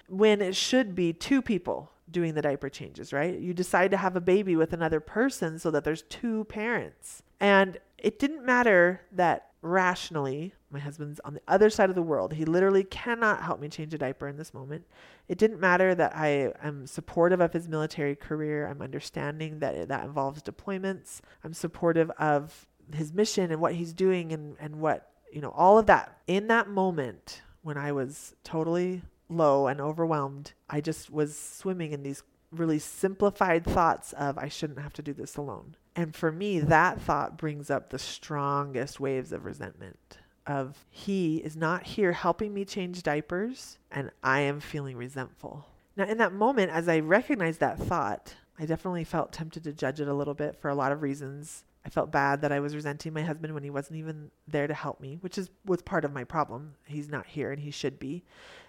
When 0.09 0.41
it 0.41 0.57
should 0.57 0.95
be 0.95 1.13
two 1.13 1.43
people 1.43 1.91
doing 2.11 2.35
the 2.35 2.43
diaper 2.43 2.69
changes, 2.69 3.13
right? 3.13 3.39
You 3.39 3.53
decide 3.53 3.91
to 3.91 3.97
have 3.97 4.17
a 4.17 4.21
baby 4.21 4.57
with 4.57 4.73
another 4.73 5.01
person 5.01 5.59
so 5.59 5.71
that 5.73 5.85
there's 5.85 6.03
two 6.03 6.45
parents. 6.45 7.23
And 7.41 7.79
it 7.99 8.19
didn't 8.19 8.45
matter 8.45 9.03
that 9.13 9.51
rationally, 9.63 10.55
my 10.71 10.79
husband's 10.79 11.21
on 11.21 11.35
the 11.35 11.41
other 11.49 11.71
side 11.71 11.89
of 11.89 11.97
the 11.97 12.03
world. 12.03 12.33
He 12.35 12.45
literally 12.45 12.85
cannot 12.85 13.43
help 13.43 13.61
me 13.61 13.69
change 13.69 13.93
a 13.95 13.99
diaper 13.99 14.29
in 14.29 14.37
this 14.37 14.55
moment. 14.55 14.85
It 15.29 15.39
didn't 15.39 15.61
matter 15.61 15.95
that 15.95 16.15
I 16.15 16.53
am 16.63 16.87
supportive 16.87 17.41
of 17.41 17.53
his 17.53 17.69
military 17.69 18.15
career. 18.15 18.69
I'm 18.69 18.83
understanding 18.83 19.59
that 19.59 19.89
that 19.89 20.05
involves 20.05 20.43
deployments. 20.43 21.21
I'm 21.43 21.53
supportive 21.53 22.11
of 22.19 22.67
his 22.95 23.13
mission 23.13 23.51
and 23.51 23.61
what 23.61 23.75
he's 23.75 23.93
doing 23.93 24.33
and, 24.33 24.57
and 24.61 24.77
what, 24.77 25.11
you 25.33 25.41
know, 25.41 25.51
all 25.51 25.79
of 25.79 25.87
that. 25.87 26.19
In 26.27 26.47
that 26.49 26.69
moment 26.69 27.43
when 27.63 27.77
I 27.77 27.93
was 27.93 28.35
totally 28.45 29.03
low 29.29 29.67
and 29.67 29.81
overwhelmed, 29.81 30.53
I 30.71 30.81
just 30.81 31.11
was 31.11 31.37
swimming 31.37 31.93
in 31.93 32.03
these 32.03 32.23
really 32.51 32.79
simplified 32.79 33.65
thoughts 33.65 34.13
of 34.13 34.39
I 34.39 34.49
shouldn't 34.49 34.81
have 34.81 34.93
to 34.95 35.03
do 35.03 35.13
this 35.13 35.37
alone. 35.37 35.77
And 35.95 36.15
for 36.15 36.31
me, 36.31 36.61
that 36.61 37.01
thought 37.01 37.39
brings 37.39 37.71
up 37.71 37.91
the 37.91 37.99
strongest 37.99 39.01
waves 39.01 39.33
of 39.33 39.45
resentment 39.45 40.19
of 40.47 40.85
he 40.89 41.39
is 41.39 41.57
not 41.57 41.83
here 41.83 42.13
helping 42.13 42.55
me 42.55 42.65
change 42.65 43.03
diapers 43.03 43.79
and 43.91 44.11
I 44.23 44.41
am 44.41 44.61
feeling 44.61 44.97
resentful. 44.97 45.67
Now 45.97 46.05
in 46.05 46.19
that 46.19 46.33
moment 46.33 46.71
as 46.71 46.89
I 46.89 47.01
recognized 47.01 47.61
that 47.61 47.79
thought, 47.79 48.35
I 48.59 48.65
definitely 48.65 49.05
felt 49.05 49.33
tempted 49.33 49.65
to 49.65 49.73
judge 49.73 50.01
it 50.01 50.09
a 50.09 50.15
little 50.15 50.35
bit 50.35 50.57
for 50.57 50.69
a 50.69 50.75
lot 50.75 50.93
of 50.93 51.03
reasons. 51.03 51.65
I 51.87 51.89
felt 51.89 52.11
bad 52.11 52.41
that 52.41 52.51
I 52.51 52.59
was 52.59 52.75
resenting 52.75 53.13
my 53.13 53.23
husband 53.23 53.55
when 53.55 53.63
he 53.63 53.71
wasn't 53.71 54.01
even 54.01 54.33
there 54.49 54.67
to 54.67 54.75
help 54.75 55.01
me, 55.01 55.19
which 55.21 55.39
is 55.39 55.51
was 55.65 55.83
part 55.83 56.05
of 56.05 56.13
my 56.13 56.25
problem. 56.25 56.75
He's 56.85 57.09
not 57.09 57.27
here 57.27 57.53
and 57.53 57.61
he 57.61 57.71
should 57.71 58.01
be. 58.01 58.25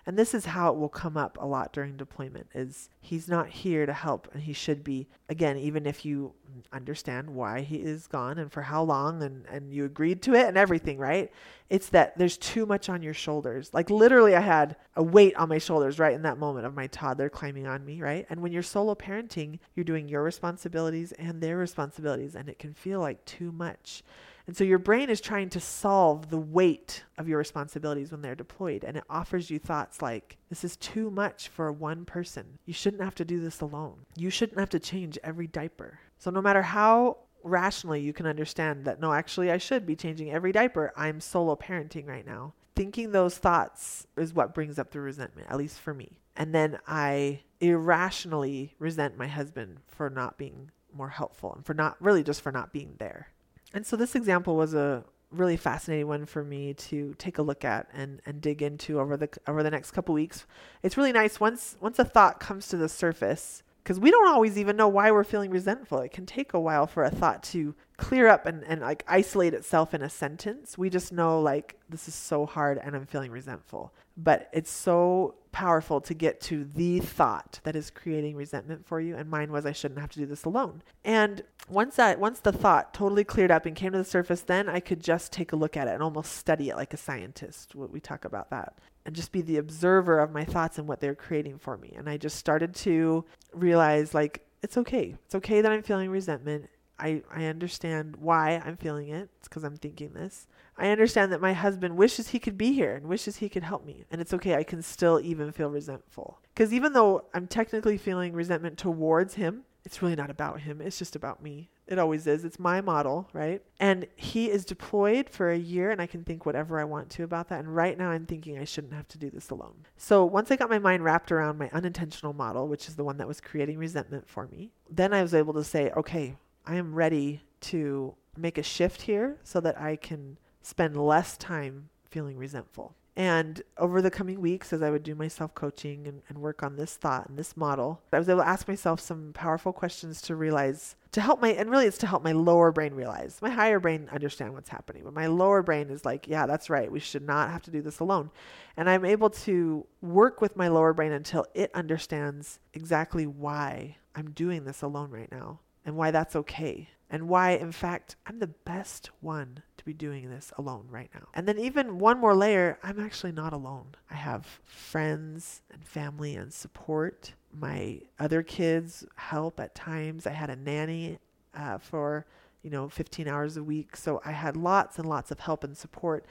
And 0.08 0.18
this 0.18 0.34
is 0.34 0.46
how 0.46 0.72
it 0.72 0.78
will 0.78 0.88
come 0.88 1.18
up 1.18 1.38
a 1.38 1.46
lot 1.46 1.74
during 1.74 1.98
deployment 1.98 2.48
is 2.56 2.90
he's 3.02 3.28
not 3.28 3.50
here 3.50 3.86
to 3.86 3.92
help 3.92 4.30
and 4.34 4.42
he 4.42 4.54
should 4.54 4.82
be 4.82 5.10
again 5.28 5.58
even 5.58 5.86
if 5.86 6.06
you 6.06 6.34
understand 6.72 7.30
why 7.30 7.60
he 7.60 7.76
is 7.76 8.08
gone 8.08 8.38
and 8.38 8.50
for 8.50 8.62
how 8.62 8.84
long 8.84 9.22
and 9.22 9.46
and 9.48 9.74
you 9.74 9.84
agreed 9.84 10.22
to 10.22 10.34
it 10.34 10.48
and 10.48 10.58
everything, 10.58 10.98
right? 10.98 11.30
It's 11.70 11.90
that 11.90 12.18
there's 12.18 12.38
too 12.38 12.66
much 12.66 12.88
on 12.88 13.04
your 13.04 13.14
shoulders. 13.14 13.70
Like 13.74 13.90
literally 13.90 14.34
I 14.34 14.40
had 14.40 14.78
a 14.96 15.04
weight 15.04 15.36
on 15.36 15.50
my 15.50 15.58
shoulders 15.58 16.00
right 16.00 16.16
in 16.16 16.22
that 16.22 16.40
moment 16.40 16.66
of 16.66 16.74
my 16.74 16.88
toddler 16.88 17.28
climbing 17.28 17.68
on 17.68 17.84
me, 17.84 18.02
right? 18.02 18.26
And 18.30 18.42
when 18.42 18.54
you're 18.54 18.64
solo 18.64 18.96
parenting, 18.96 19.60
you're 19.76 19.84
doing 19.84 20.08
your 20.08 20.24
responsibilities 20.24 21.12
and 21.12 21.42
their 21.42 21.58
responsibilities 21.58 22.34
and 22.34 22.48
it 22.48 22.60
can 22.60 22.74
feel 22.74 23.02
like 23.02 23.26
too 23.26 23.52
much. 23.52 24.04
And 24.48 24.56
so 24.56 24.64
your 24.64 24.80
brain 24.80 25.10
is 25.10 25.20
trying 25.20 25.50
to 25.50 25.60
solve 25.60 26.30
the 26.30 26.40
weight 26.40 27.04
of 27.18 27.28
your 27.28 27.38
responsibilities 27.38 28.12
when 28.12 28.22
they're 28.22 28.34
deployed. 28.34 28.86
And 28.86 28.96
it 28.96 29.04
offers 29.10 29.50
you 29.50 29.60
thoughts 29.60 30.02
like, 30.02 30.38
this 30.50 30.64
is 30.64 30.78
too 30.78 31.12
much 31.12 31.50
for 31.50 31.72
one 31.72 32.06
person. 32.06 32.58
You 32.66 32.74
shouldn't 32.74 33.04
have 33.04 33.16
to 33.16 33.26
do 33.26 33.42
this 33.42 33.60
alone. 33.60 34.06
You 34.16 34.30
shouldn't 34.30 34.60
have 34.60 34.70
to 34.70 34.80
change 34.80 35.20
every 35.22 35.48
diaper. 35.48 36.00
So 36.18 36.32
no 36.32 36.42
matter 36.42 36.62
how 36.62 37.18
rationally 37.44 38.00
you 38.00 38.14
can 38.14 38.26
understand 38.26 38.86
that, 38.86 39.02
no, 39.02 39.12
actually, 39.12 39.52
I 39.52 39.58
should 39.58 39.86
be 39.86 39.98
changing 39.98 40.32
every 40.32 40.54
diaper, 40.54 40.94
I'm 40.96 41.20
solo 41.20 41.56
parenting 41.56 42.08
right 42.08 42.26
now. 42.26 42.54
Thinking 42.76 43.12
those 43.12 43.38
thoughts 43.38 44.08
is 44.16 44.34
what 44.34 44.54
brings 44.54 44.80
up 44.80 44.92
the 44.92 45.02
resentment, 45.02 45.50
at 45.50 45.58
least 45.58 45.80
for 45.80 45.94
me. 45.94 46.20
And 46.36 46.54
then 46.54 46.78
I 46.88 47.42
irrationally 47.60 48.76
resent 48.80 49.18
my 49.18 49.28
husband 49.28 49.80
for 49.88 50.10
not 50.10 50.38
being 50.38 50.72
more 50.94 51.10
helpful 51.10 51.54
and 51.54 51.66
for 51.66 51.74
not 51.74 52.02
really 52.02 52.24
just 52.24 52.42
for 52.42 52.52
not 52.52 52.72
being 52.72 52.96
there. 53.00 53.30
And 53.74 53.86
so 53.86 53.96
this 53.96 54.16
example 54.16 54.56
was 54.56 54.74
a 54.74 55.04
really 55.32 55.58
fascinating 55.58 56.08
one 56.08 56.26
for 56.26 56.44
me 56.44 56.74
to 56.74 57.14
take 57.18 57.38
a 57.38 57.42
look 57.42 57.66
at 57.66 57.88
and, 57.94 58.22
and 58.26 58.42
dig 58.42 58.62
into 58.62 59.00
over 59.00 59.18
the 59.18 59.30
over 59.48 59.64
the 59.64 59.72
next 59.72 59.92
couple 59.92 60.14
weeks. 60.14 60.46
It's 60.84 60.98
really 60.98 61.12
nice 61.12 61.40
once 61.40 61.76
once 61.82 62.00
a 62.00 62.06
thought 62.06 62.40
comes 62.40 62.68
to 62.70 62.78
the 62.78 62.90
surface 62.90 63.64
because 63.84 64.00
we 64.02 64.12
don't 64.12 64.28
always 64.28 64.58
even 64.58 64.76
know 64.76 64.90
why 64.90 65.12
we're 65.12 65.24
feeling 65.24 65.50
resentful. 65.50 66.00
It 66.00 66.12
can 66.12 66.26
take 66.26 66.54
a 66.54 66.60
while 66.60 66.88
for 66.88 67.04
a 67.04 67.10
thought 67.10 67.42
to 67.44 67.74
clear 67.96 68.28
up 68.28 68.46
and, 68.46 68.64
and 68.66 68.82
like 68.82 69.04
isolate 69.08 69.54
itself 69.54 69.94
in 69.94 70.02
a 70.02 70.10
sentence. 70.10 70.78
We 70.78 70.90
just 70.90 71.14
know 71.14 71.40
like 71.40 71.78
this 71.88 72.08
is 72.08 72.14
so 72.14 72.46
hard 72.46 72.80
and 72.84 72.96
I'm 72.96 73.06
feeling 73.06 73.32
resentful. 73.32 73.94
But 74.18 74.50
it's 74.52 74.72
so 74.72 75.36
powerful 75.58 76.00
to 76.00 76.14
get 76.14 76.40
to 76.40 76.70
the 76.76 77.00
thought 77.00 77.60
that 77.64 77.76
is 77.76 77.90
creating 77.90 78.36
resentment 78.36 78.86
for 78.86 79.02
you. 79.02 79.16
And 79.16 79.28
mine 79.28 79.52
was 79.52 79.66
I 79.66 79.72
shouldn't 79.72 80.00
have 80.00 80.12
to 80.12 80.20
do 80.20 80.28
this 80.28 80.46
alone. 80.46 80.84
And 81.04 81.42
once 81.68 81.96
that 81.96 82.20
once 82.20 82.40
the 82.40 82.52
thought 82.52 82.94
totally 82.94 83.24
cleared 83.24 83.50
up 83.50 83.66
and 83.66 83.76
came 83.76 83.92
to 83.94 83.98
the 83.98 84.04
surface, 84.04 84.42
then 84.42 84.70
I 84.70 84.80
could 84.80 85.02
just 85.02 85.34
take 85.34 85.54
a 85.54 85.56
look 85.56 85.76
at 85.76 85.88
it 85.88 85.96
and 85.96 86.04
almost 86.04 86.34
study 86.34 86.70
it 86.70 86.76
like 86.76 86.94
a 86.94 86.98
scientist. 86.98 87.74
We 87.74 88.00
talk 88.00 88.24
about 88.24 88.52
that 88.52 88.78
and 89.04 89.16
just 89.16 89.32
be 89.32 89.42
the 89.42 89.58
observer 89.58 90.20
of 90.20 90.32
my 90.32 90.46
thoughts 90.46 90.78
and 90.78 90.88
what 90.88 91.00
they're 91.00 91.16
creating 91.16 91.58
for 91.58 91.76
me. 91.76 91.92
And 91.98 92.08
I 92.08 92.18
just 92.18 92.36
started 92.36 92.76
to 92.76 93.26
realize 93.52 94.14
like 94.14 94.46
it's 94.62 94.78
okay. 94.78 95.16
It's 95.26 95.34
okay 95.34 95.62
that 95.62 95.72
I'm 95.72 95.82
feeling 95.82 96.12
resentment. 96.12 96.70
I, 97.00 97.24
I 97.34 97.46
understand 97.46 98.18
why 98.18 98.62
I'm 98.64 98.78
feeling 98.78 99.10
it. 99.10 99.30
It's 99.40 99.48
because 99.48 99.64
I'm 99.64 99.78
thinking 99.78 100.14
this. 100.14 100.46
I 100.78 100.90
understand 100.90 101.32
that 101.32 101.42
my 101.42 101.54
husband 101.54 101.98
wishes 101.98 102.30
he 102.30 102.40
could 102.40 102.58
be 102.58 102.74
here 102.74 102.96
and 102.96 103.08
wishes 103.08 103.38
he 103.38 103.50
could 103.50 103.64
help 103.64 103.86
me. 103.86 104.06
And 104.12 104.22
it's 104.22 104.34
okay. 104.34 104.56
I 104.56 104.64
can 104.64 104.82
still 104.82 105.20
even 105.20 105.52
feel 105.52 105.70
resentful. 105.70 106.40
Because 106.54 106.74
even 106.74 106.94
though 106.94 107.26
I'm 107.34 107.48
technically 107.48 107.98
feeling 107.98 108.34
resentment 108.34 108.78
towards 108.78 109.36
him, 109.36 109.64
it's 109.84 110.02
really 110.02 110.16
not 110.16 110.30
about 110.30 110.62
him. 110.62 110.82
It's 110.82 111.00
just 111.00 111.16
about 111.16 111.42
me. 111.42 111.70
It 111.88 111.98
always 111.98 112.28
is. 112.28 112.44
It's 112.44 112.60
my 112.60 112.82
model, 112.82 113.30
right? 113.32 113.62
And 113.80 114.06
he 114.18 114.52
is 114.52 114.66
deployed 114.66 115.30
for 115.30 115.50
a 115.50 115.58
year, 115.58 115.90
and 115.92 116.02
I 116.02 116.06
can 116.08 116.26
think 116.26 116.46
whatever 116.46 116.78
I 116.78 116.84
want 116.84 117.10
to 117.12 117.24
about 117.24 117.48
that. 117.48 117.62
And 117.62 117.74
right 117.74 117.98
now, 117.98 118.10
I'm 118.10 118.26
thinking 118.26 118.60
I 118.60 118.66
shouldn't 118.66 118.94
have 118.94 119.08
to 119.08 119.18
do 119.18 119.30
this 119.30 119.50
alone. 119.50 119.86
So 119.96 120.26
once 120.26 120.52
I 120.52 120.58
got 120.58 120.70
my 120.70 120.80
mind 120.80 121.06
wrapped 121.06 121.32
around 121.32 121.58
my 121.58 121.70
unintentional 121.72 122.34
model, 122.34 122.68
which 122.68 122.90
is 122.90 122.98
the 122.98 123.06
one 123.06 123.16
that 123.18 123.28
was 123.28 123.40
creating 123.40 123.78
resentment 123.78 124.28
for 124.28 124.48
me, 124.48 124.72
then 124.90 125.14
I 125.14 125.22
was 125.22 125.34
able 125.34 125.54
to 125.54 125.64
say, 125.64 125.90
okay, 125.92 126.36
I 126.66 126.76
am 126.76 126.94
ready 126.94 127.44
to 127.62 128.14
make 128.36 128.58
a 128.58 128.64
shift 128.64 129.04
here 129.04 129.38
so 129.44 129.62
that 129.62 129.80
I 129.80 129.96
can 129.96 130.38
spend 130.68 130.98
less 130.98 131.38
time 131.38 131.90
feeling 132.10 132.38
resentful. 132.38 132.94
And 133.16 133.64
over 133.78 134.00
the 134.00 134.12
coming 134.12 134.42
weeks, 134.42 134.72
as 134.74 134.84
I 134.84 134.92
would 134.92 135.02
do 135.02 135.16
my 135.16 135.28
self 135.28 135.56
coaching 135.56 136.06
and, 136.06 136.22
and, 136.30 136.38
work 136.38 136.62
on 136.62 136.76
this 136.76 136.96
thought 136.96 137.28
and 137.28 137.40
this 137.40 137.58
model, 137.58 138.00
I 138.14 138.20
was 138.20 138.30
able 138.30 138.42
to 138.42 138.48
ask 138.48 138.68
myself 138.68 139.00
some 139.00 139.32
powerful 139.34 139.74
questions 139.74 140.22
to 140.24 140.36
realize, 140.36 140.96
to 141.14 141.22
help 141.22 141.42
my, 141.42 141.50
and 141.50 141.72
really 141.72 141.88
it's 141.88 141.98
to 142.00 142.06
help 142.06 142.24
my 142.24 142.34
lower 142.34 142.72
brain 142.72 142.94
realize. 142.94 143.40
My 143.42 143.50
higher 143.50 143.80
brain 143.80 144.08
understand 144.12 144.54
what's 144.54 144.70
happening, 144.70 145.02
but 145.04 145.16
my 145.16 145.26
lower 145.26 145.64
brain 145.64 145.90
is 145.90 146.06
like, 146.06 146.28
yeah, 146.28 146.46
that's 146.46 146.70
right. 146.70 146.92
We 146.92 147.00
should 147.00 147.24
not 147.24 147.50
have 147.50 147.64
to 147.64 147.72
do 147.72 147.82
this 147.82 148.02
alone. 148.02 148.30
And 148.76 148.88
I'm 148.88 149.06
able 149.06 149.32
to 149.32 149.88
work 150.02 150.40
with 150.42 150.56
my 150.56 150.68
lower 150.68 150.94
brain 150.94 151.12
until 151.12 151.48
it 151.56 151.72
understands 151.74 152.60
exactly 152.76 153.26
why 153.26 153.96
I'm 154.16 154.30
doing 154.30 154.66
this 154.66 154.84
alone 154.84 155.10
right 155.10 155.32
now 155.32 155.62
and 155.86 155.96
why 155.96 156.12
that's 156.12 156.36
okay 156.36 156.90
and 157.10 157.30
why, 157.30 157.52
in 157.52 157.72
fact, 157.72 158.18
I'm 158.26 158.40
the 158.40 158.48
best 158.48 159.12
one 159.22 159.64
to 159.78 159.86
be 159.86 159.94
doing 159.94 160.30
this 160.30 160.52
alone 160.58 160.88
right 160.90 161.10
now. 161.14 161.28
And 161.34 161.48
then, 161.48 161.58
even 161.58 162.00
one 162.00 162.20
more 162.20 162.36
layer, 162.36 162.78
I'm 162.84 163.00
actually 163.00 163.32
not 163.32 163.54
alone. 163.54 163.96
I 164.12 164.16
have 164.16 164.46
friends 164.66 165.62
and 165.72 165.84
family 165.86 166.36
and 166.36 166.54
support. 166.54 167.34
My 167.54 168.02
other 168.20 168.44
kids 168.44 169.06
help 169.16 169.60
at 169.60 169.74
times. 169.74 170.28
I 170.28 170.32
had 170.32 170.50
a 170.50 170.56
nanny 170.58 171.20
uh, 171.56 171.78
for, 171.78 172.26
you 172.62 172.70
know, 172.70 172.90
15 172.90 173.28
hours 173.28 173.56
a 173.56 173.64
week. 173.64 173.96
So 173.96 174.22
I 174.26 174.32
had 174.32 174.58
lots 174.58 175.00
and 175.00 175.08
lots 175.08 175.32
of 175.32 175.40
help 175.40 175.64
and 175.64 175.78
support. 175.78 176.26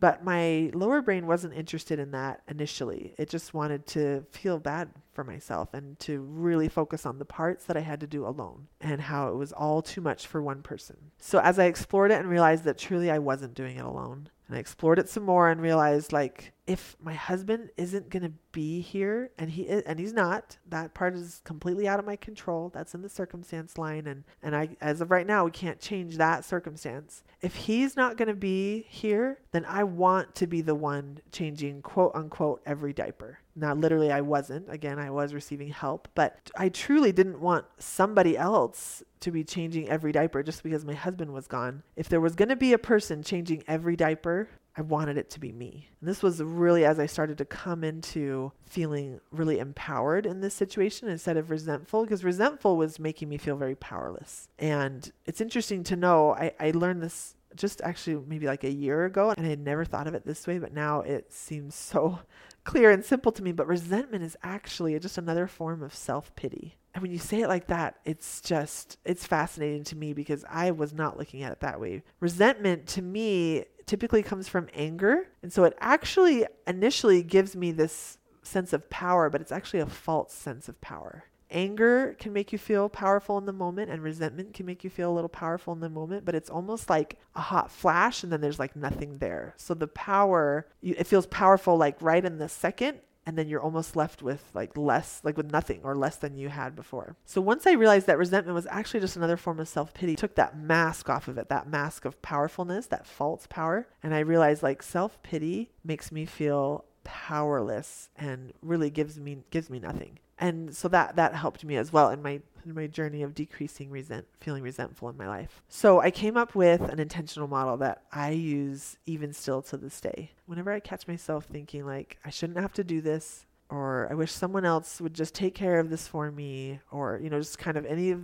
But 0.00 0.24
my 0.24 0.70
lower 0.74 1.00
brain 1.00 1.26
wasn't 1.26 1.54
interested 1.54 1.98
in 1.98 2.10
that 2.10 2.42
initially. 2.48 3.14
It 3.16 3.30
just 3.30 3.54
wanted 3.54 3.86
to 3.88 4.24
feel 4.30 4.58
bad 4.58 4.90
for 5.12 5.24
myself 5.24 5.72
and 5.72 5.98
to 6.00 6.20
really 6.20 6.68
focus 6.68 7.06
on 7.06 7.18
the 7.18 7.24
parts 7.24 7.64
that 7.66 7.76
I 7.76 7.80
had 7.80 8.00
to 8.00 8.06
do 8.06 8.26
alone 8.26 8.66
and 8.80 9.00
how 9.00 9.28
it 9.28 9.36
was 9.36 9.52
all 9.52 9.80
too 9.80 10.00
much 10.00 10.26
for 10.26 10.42
one 10.42 10.62
person. 10.62 10.96
So 11.18 11.38
as 11.38 11.58
I 11.58 11.64
explored 11.64 12.10
it 12.10 12.20
and 12.20 12.28
realized 12.28 12.64
that 12.64 12.78
truly 12.78 13.10
I 13.10 13.18
wasn't 13.18 13.54
doing 13.54 13.76
it 13.76 13.84
alone, 13.84 14.28
and 14.46 14.56
I 14.56 14.60
explored 14.60 14.98
it 14.98 15.08
some 15.08 15.22
more 15.22 15.48
and 15.48 15.60
realized 15.60 16.12
like 16.12 16.52
if 16.66 16.96
my 17.00 17.14
husband 17.14 17.70
isn't 17.76 18.10
going 18.10 18.22
to 18.22 18.32
be 18.52 18.80
here 18.80 19.30
and 19.38 19.50
he 19.50 19.62
is, 19.62 19.82
and 19.82 19.98
he's 19.98 20.12
not, 20.12 20.56
that 20.68 20.94
part 20.94 21.14
is 21.14 21.40
completely 21.44 21.86
out 21.88 21.98
of 21.98 22.06
my 22.06 22.16
control. 22.16 22.70
That's 22.72 22.94
in 22.94 23.02
the 23.02 23.08
circumstance 23.08 23.78
line 23.78 24.06
and 24.06 24.24
and 24.42 24.54
I 24.54 24.76
as 24.80 25.00
of 25.00 25.10
right 25.10 25.26
now 25.26 25.44
we 25.44 25.50
can't 25.50 25.80
change 25.80 26.16
that 26.16 26.44
circumstance. 26.44 27.24
If 27.40 27.54
he's 27.54 27.96
not 27.96 28.16
going 28.16 28.28
to 28.28 28.34
be 28.34 28.86
here, 28.88 29.40
then 29.52 29.64
I 29.66 29.84
want 29.84 30.34
to 30.36 30.46
be 30.46 30.60
the 30.60 30.74
one 30.74 31.18
changing 31.32 31.82
quote 31.82 32.12
unquote 32.14 32.62
every 32.66 32.92
diaper. 32.92 33.38
Now, 33.56 33.74
literally, 33.74 34.10
I 34.10 34.20
wasn't. 34.20 34.68
Again, 34.68 34.98
I 34.98 35.10
was 35.10 35.32
receiving 35.32 35.68
help, 35.68 36.08
but 36.14 36.50
I 36.56 36.68
truly 36.68 37.12
didn't 37.12 37.40
want 37.40 37.66
somebody 37.78 38.36
else 38.36 39.02
to 39.20 39.30
be 39.30 39.44
changing 39.44 39.88
every 39.88 40.12
diaper 40.12 40.42
just 40.42 40.62
because 40.62 40.84
my 40.84 40.94
husband 40.94 41.32
was 41.32 41.46
gone. 41.46 41.82
If 41.96 42.08
there 42.08 42.20
was 42.20 42.34
going 42.34 42.48
to 42.48 42.56
be 42.56 42.72
a 42.72 42.78
person 42.78 43.22
changing 43.22 43.62
every 43.68 43.96
diaper, 43.96 44.48
I 44.76 44.82
wanted 44.82 45.16
it 45.16 45.30
to 45.30 45.40
be 45.40 45.52
me. 45.52 45.88
And 46.00 46.08
this 46.08 46.22
was 46.22 46.42
really 46.42 46.84
as 46.84 46.98
I 46.98 47.06
started 47.06 47.38
to 47.38 47.44
come 47.44 47.84
into 47.84 48.50
feeling 48.66 49.20
really 49.30 49.60
empowered 49.60 50.26
in 50.26 50.40
this 50.40 50.54
situation 50.54 51.08
instead 51.08 51.36
of 51.36 51.50
resentful, 51.50 52.02
because 52.02 52.24
resentful 52.24 52.76
was 52.76 52.98
making 52.98 53.28
me 53.28 53.38
feel 53.38 53.56
very 53.56 53.76
powerless. 53.76 54.48
And 54.58 55.10
it's 55.26 55.40
interesting 55.40 55.84
to 55.84 55.96
know, 55.96 56.34
I, 56.34 56.52
I 56.58 56.70
learned 56.72 57.02
this 57.02 57.36
just 57.54 57.80
actually 57.82 58.20
maybe 58.26 58.46
like 58.46 58.64
a 58.64 58.72
year 58.72 59.04
ago, 59.04 59.32
and 59.36 59.46
I 59.46 59.50
had 59.50 59.60
never 59.60 59.84
thought 59.84 60.08
of 60.08 60.14
it 60.14 60.26
this 60.26 60.44
way, 60.44 60.58
but 60.58 60.72
now 60.72 61.02
it 61.02 61.32
seems 61.32 61.76
so 61.76 62.18
clear 62.64 62.90
and 62.90 63.04
simple 63.04 63.32
to 63.32 63.42
me. 63.42 63.52
But 63.52 63.66
resentment 63.66 64.24
is 64.24 64.36
actually 64.42 64.98
just 64.98 65.18
another 65.18 65.46
form 65.46 65.82
of 65.82 65.94
self 65.94 66.34
pity. 66.34 66.76
And 66.94 67.02
when 67.02 67.10
you 67.10 67.18
say 67.18 67.40
it 67.40 67.48
like 67.48 67.66
that, 67.68 67.96
it's 68.04 68.40
just, 68.40 68.98
it's 69.04 69.26
fascinating 69.26 69.82
to 69.84 69.96
me 69.96 70.12
because 70.12 70.44
I 70.48 70.70
was 70.70 70.92
not 70.92 71.18
looking 71.18 71.42
at 71.42 71.50
it 71.50 71.60
that 71.60 71.80
way. 71.80 72.02
Resentment 72.20 72.86
to 72.88 73.02
me 73.02 73.64
typically 73.86 74.22
comes 74.22 74.48
from 74.48 74.68
anger. 74.74 75.28
And 75.42 75.52
so 75.52 75.64
it 75.64 75.76
actually 75.80 76.46
initially 76.66 77.22
gives 77.22 77.56
me 77.56 77.72
this 77.72 78.18
sense 78.42 78.72
of 78.72 78.88
power, 78.90 79.28
but 79.28 79.40
it's 79.40 79.50
actually 79.52 79.80
a 79.80 79.86
false 79.86 80.32
sense 80.32 80.68
of 80.68 80.80
power. 80.80 81.24
Anger 81.50 82.16
can 82.18 82.32
make 82.32 82.52
you 82.52 82.58
feel 82.58 82.88
powerful 82.88 83.38
in 83.38 83.46
the 83.46 83.52
moment, 83.52 83.90
and 83.90 84.02
resentment 84.02 84.54
can 84.54 84.66
make 84.66 84.84
you 84.84 84.90
feel 84.90 85.10
a 85.10 85.14
little 85.14 85.28
powerful 85.28 85.72
in 85.72 85.80
the 85.80 85.88
moment, 85.88 86.24
but 86.24 86.34
it's 86.34 86.50
almost 86.50 86.90
like 86.90 87.18
a 87.34 87.40
hot 87.40 87.70
flash, 87.70 88.22
and 88.22 88.32
then 88.32 88.40
there's 88.40 88.58
like 88.58 88.74
nothing 88.74 89.18
there. 89.18 89.54
So 89.56 89.74
the 89.74 89.86
power, 89.88 90.66
it 90.82 91.06
feels 91.06 91.26
powerful 91.26 91.76
like 91.76 92.00
right 92.00 92.24
in 92.24 92.38
the 92.38 92.48
second, 92.48 93.00
and 93.26 93.38
then 93.38 93.48
you're 93.48 93.60
almost 93.60 93.96
left 93.96 94.22
with 94.22 94.42
like 94.54 94.76
less, 94.76 95.20
like 95.24 95.36
with 95.36 95.50
nothing 95.50 95.80
or 95.82 95.96
less 95.96 96.16
than 96.16 96.36
you 96.36 96.48
had 96.48 96.76
before. 96.76 97.16
So 97.24 97.40
once 97.40 97.66
I 97.66 97.72
realized 97.72 98.06
that 98.06 98.18
resentment 98.18 98.54
was 98.54 98.66
actually 98.66 99.00
just 99.00 99.16
another 99.16 99.36
form 99.36 99.60
of 99.60 99.68
self 99.68 99.94
pity, 99.94 100.16
took 100.16 100.34
that 100.34 100.58
mask 100.58 101.08
off 101.08 101.28
of 101.28 101.38
it, 101.38 101.48
that 101.48 101.68
mask 101.68 102.04
of 102.04 102.20
powerfulness, 102.22 102.86
that 102.86 103.06
false 103.06 103.46
power, 103.48 103.86
and 104.02 104.14
I 104.14 104.20
realized 104.20 104.62
like 104.62 104.82
self 104.82 105.22
pity 105.22 105.70
makes 105.84 106.10
me 106.12 106.26
feel 106.26 106.84
powerless 107.04 108.08
and 108.16 108.52
really 108.62 108.90
gives 108.90 109.18
me 109.18 109.38
gives 109.50 109.70
me 109.70 109.78
nothing. 109.78 110.18
And 110.38 110.74
so 110.74 110.88
that 110.88 111.16
that 111.16 111.34
helped 111.34 111.64
me 111.64 111.76
as 111.76 111.92
well 111.92 112.10
in 112.10 112.22
my 112.22 112.40
in 112.64 112.74
my 112.74 112.86
journey 112.86 113.22
of 113.22 113.34
decreasing 113.34 113.90
resent 113.90 114.26
feeling 114.40 114.62
resentful 114.62 115.08
in 115.08 115.16
my 115.16 115.28
life. 115.28 115.62
So 115.68 116.00
I 116.00 116.10
came 116.10 116.36
up 116.36 116.54
with 116.54 116.80
an 116.80 116.98
intentional 116.98 117.48
model 117.48 117.76
that 117.78 118.02
I 118.12 118.30
use 118.30 118.96
even 119.06 119.32
still 119.32 119.62
to 119.62 119.76
this 119.76 120.00
day. 120.00 120.30
Whenever 120.46 120.72
I 120.72 120.80
catch 120.80 121.06
myself 121.06 121.44
thinking 121.44 121.86
like 121.86 122.18
I 122.24 122.30
shouldn't 122.30 122.58
have 122.58 122.72
to 122.74 122.84
do 122.84 123.00
this 123.00 123.46
or 123.70 124.08
I 124.10 124.14
wish 124.14 124.32
someone 124.32 124.64
else 124.64 125.00
would 125.00 125.14
just 125.14 125.34
take 125.34 125.54
care 125.54 125.78
of 125.78 125.90
this 125.90 126.06
for 126.06 126.30
me 126.30 126.80
or 126.90 127.20
you 127.22 127.30
know 127.30 127.38
just 127.38 127.58
kind 127.58 127.76
of 127.76 127.86
any 127.86 128.16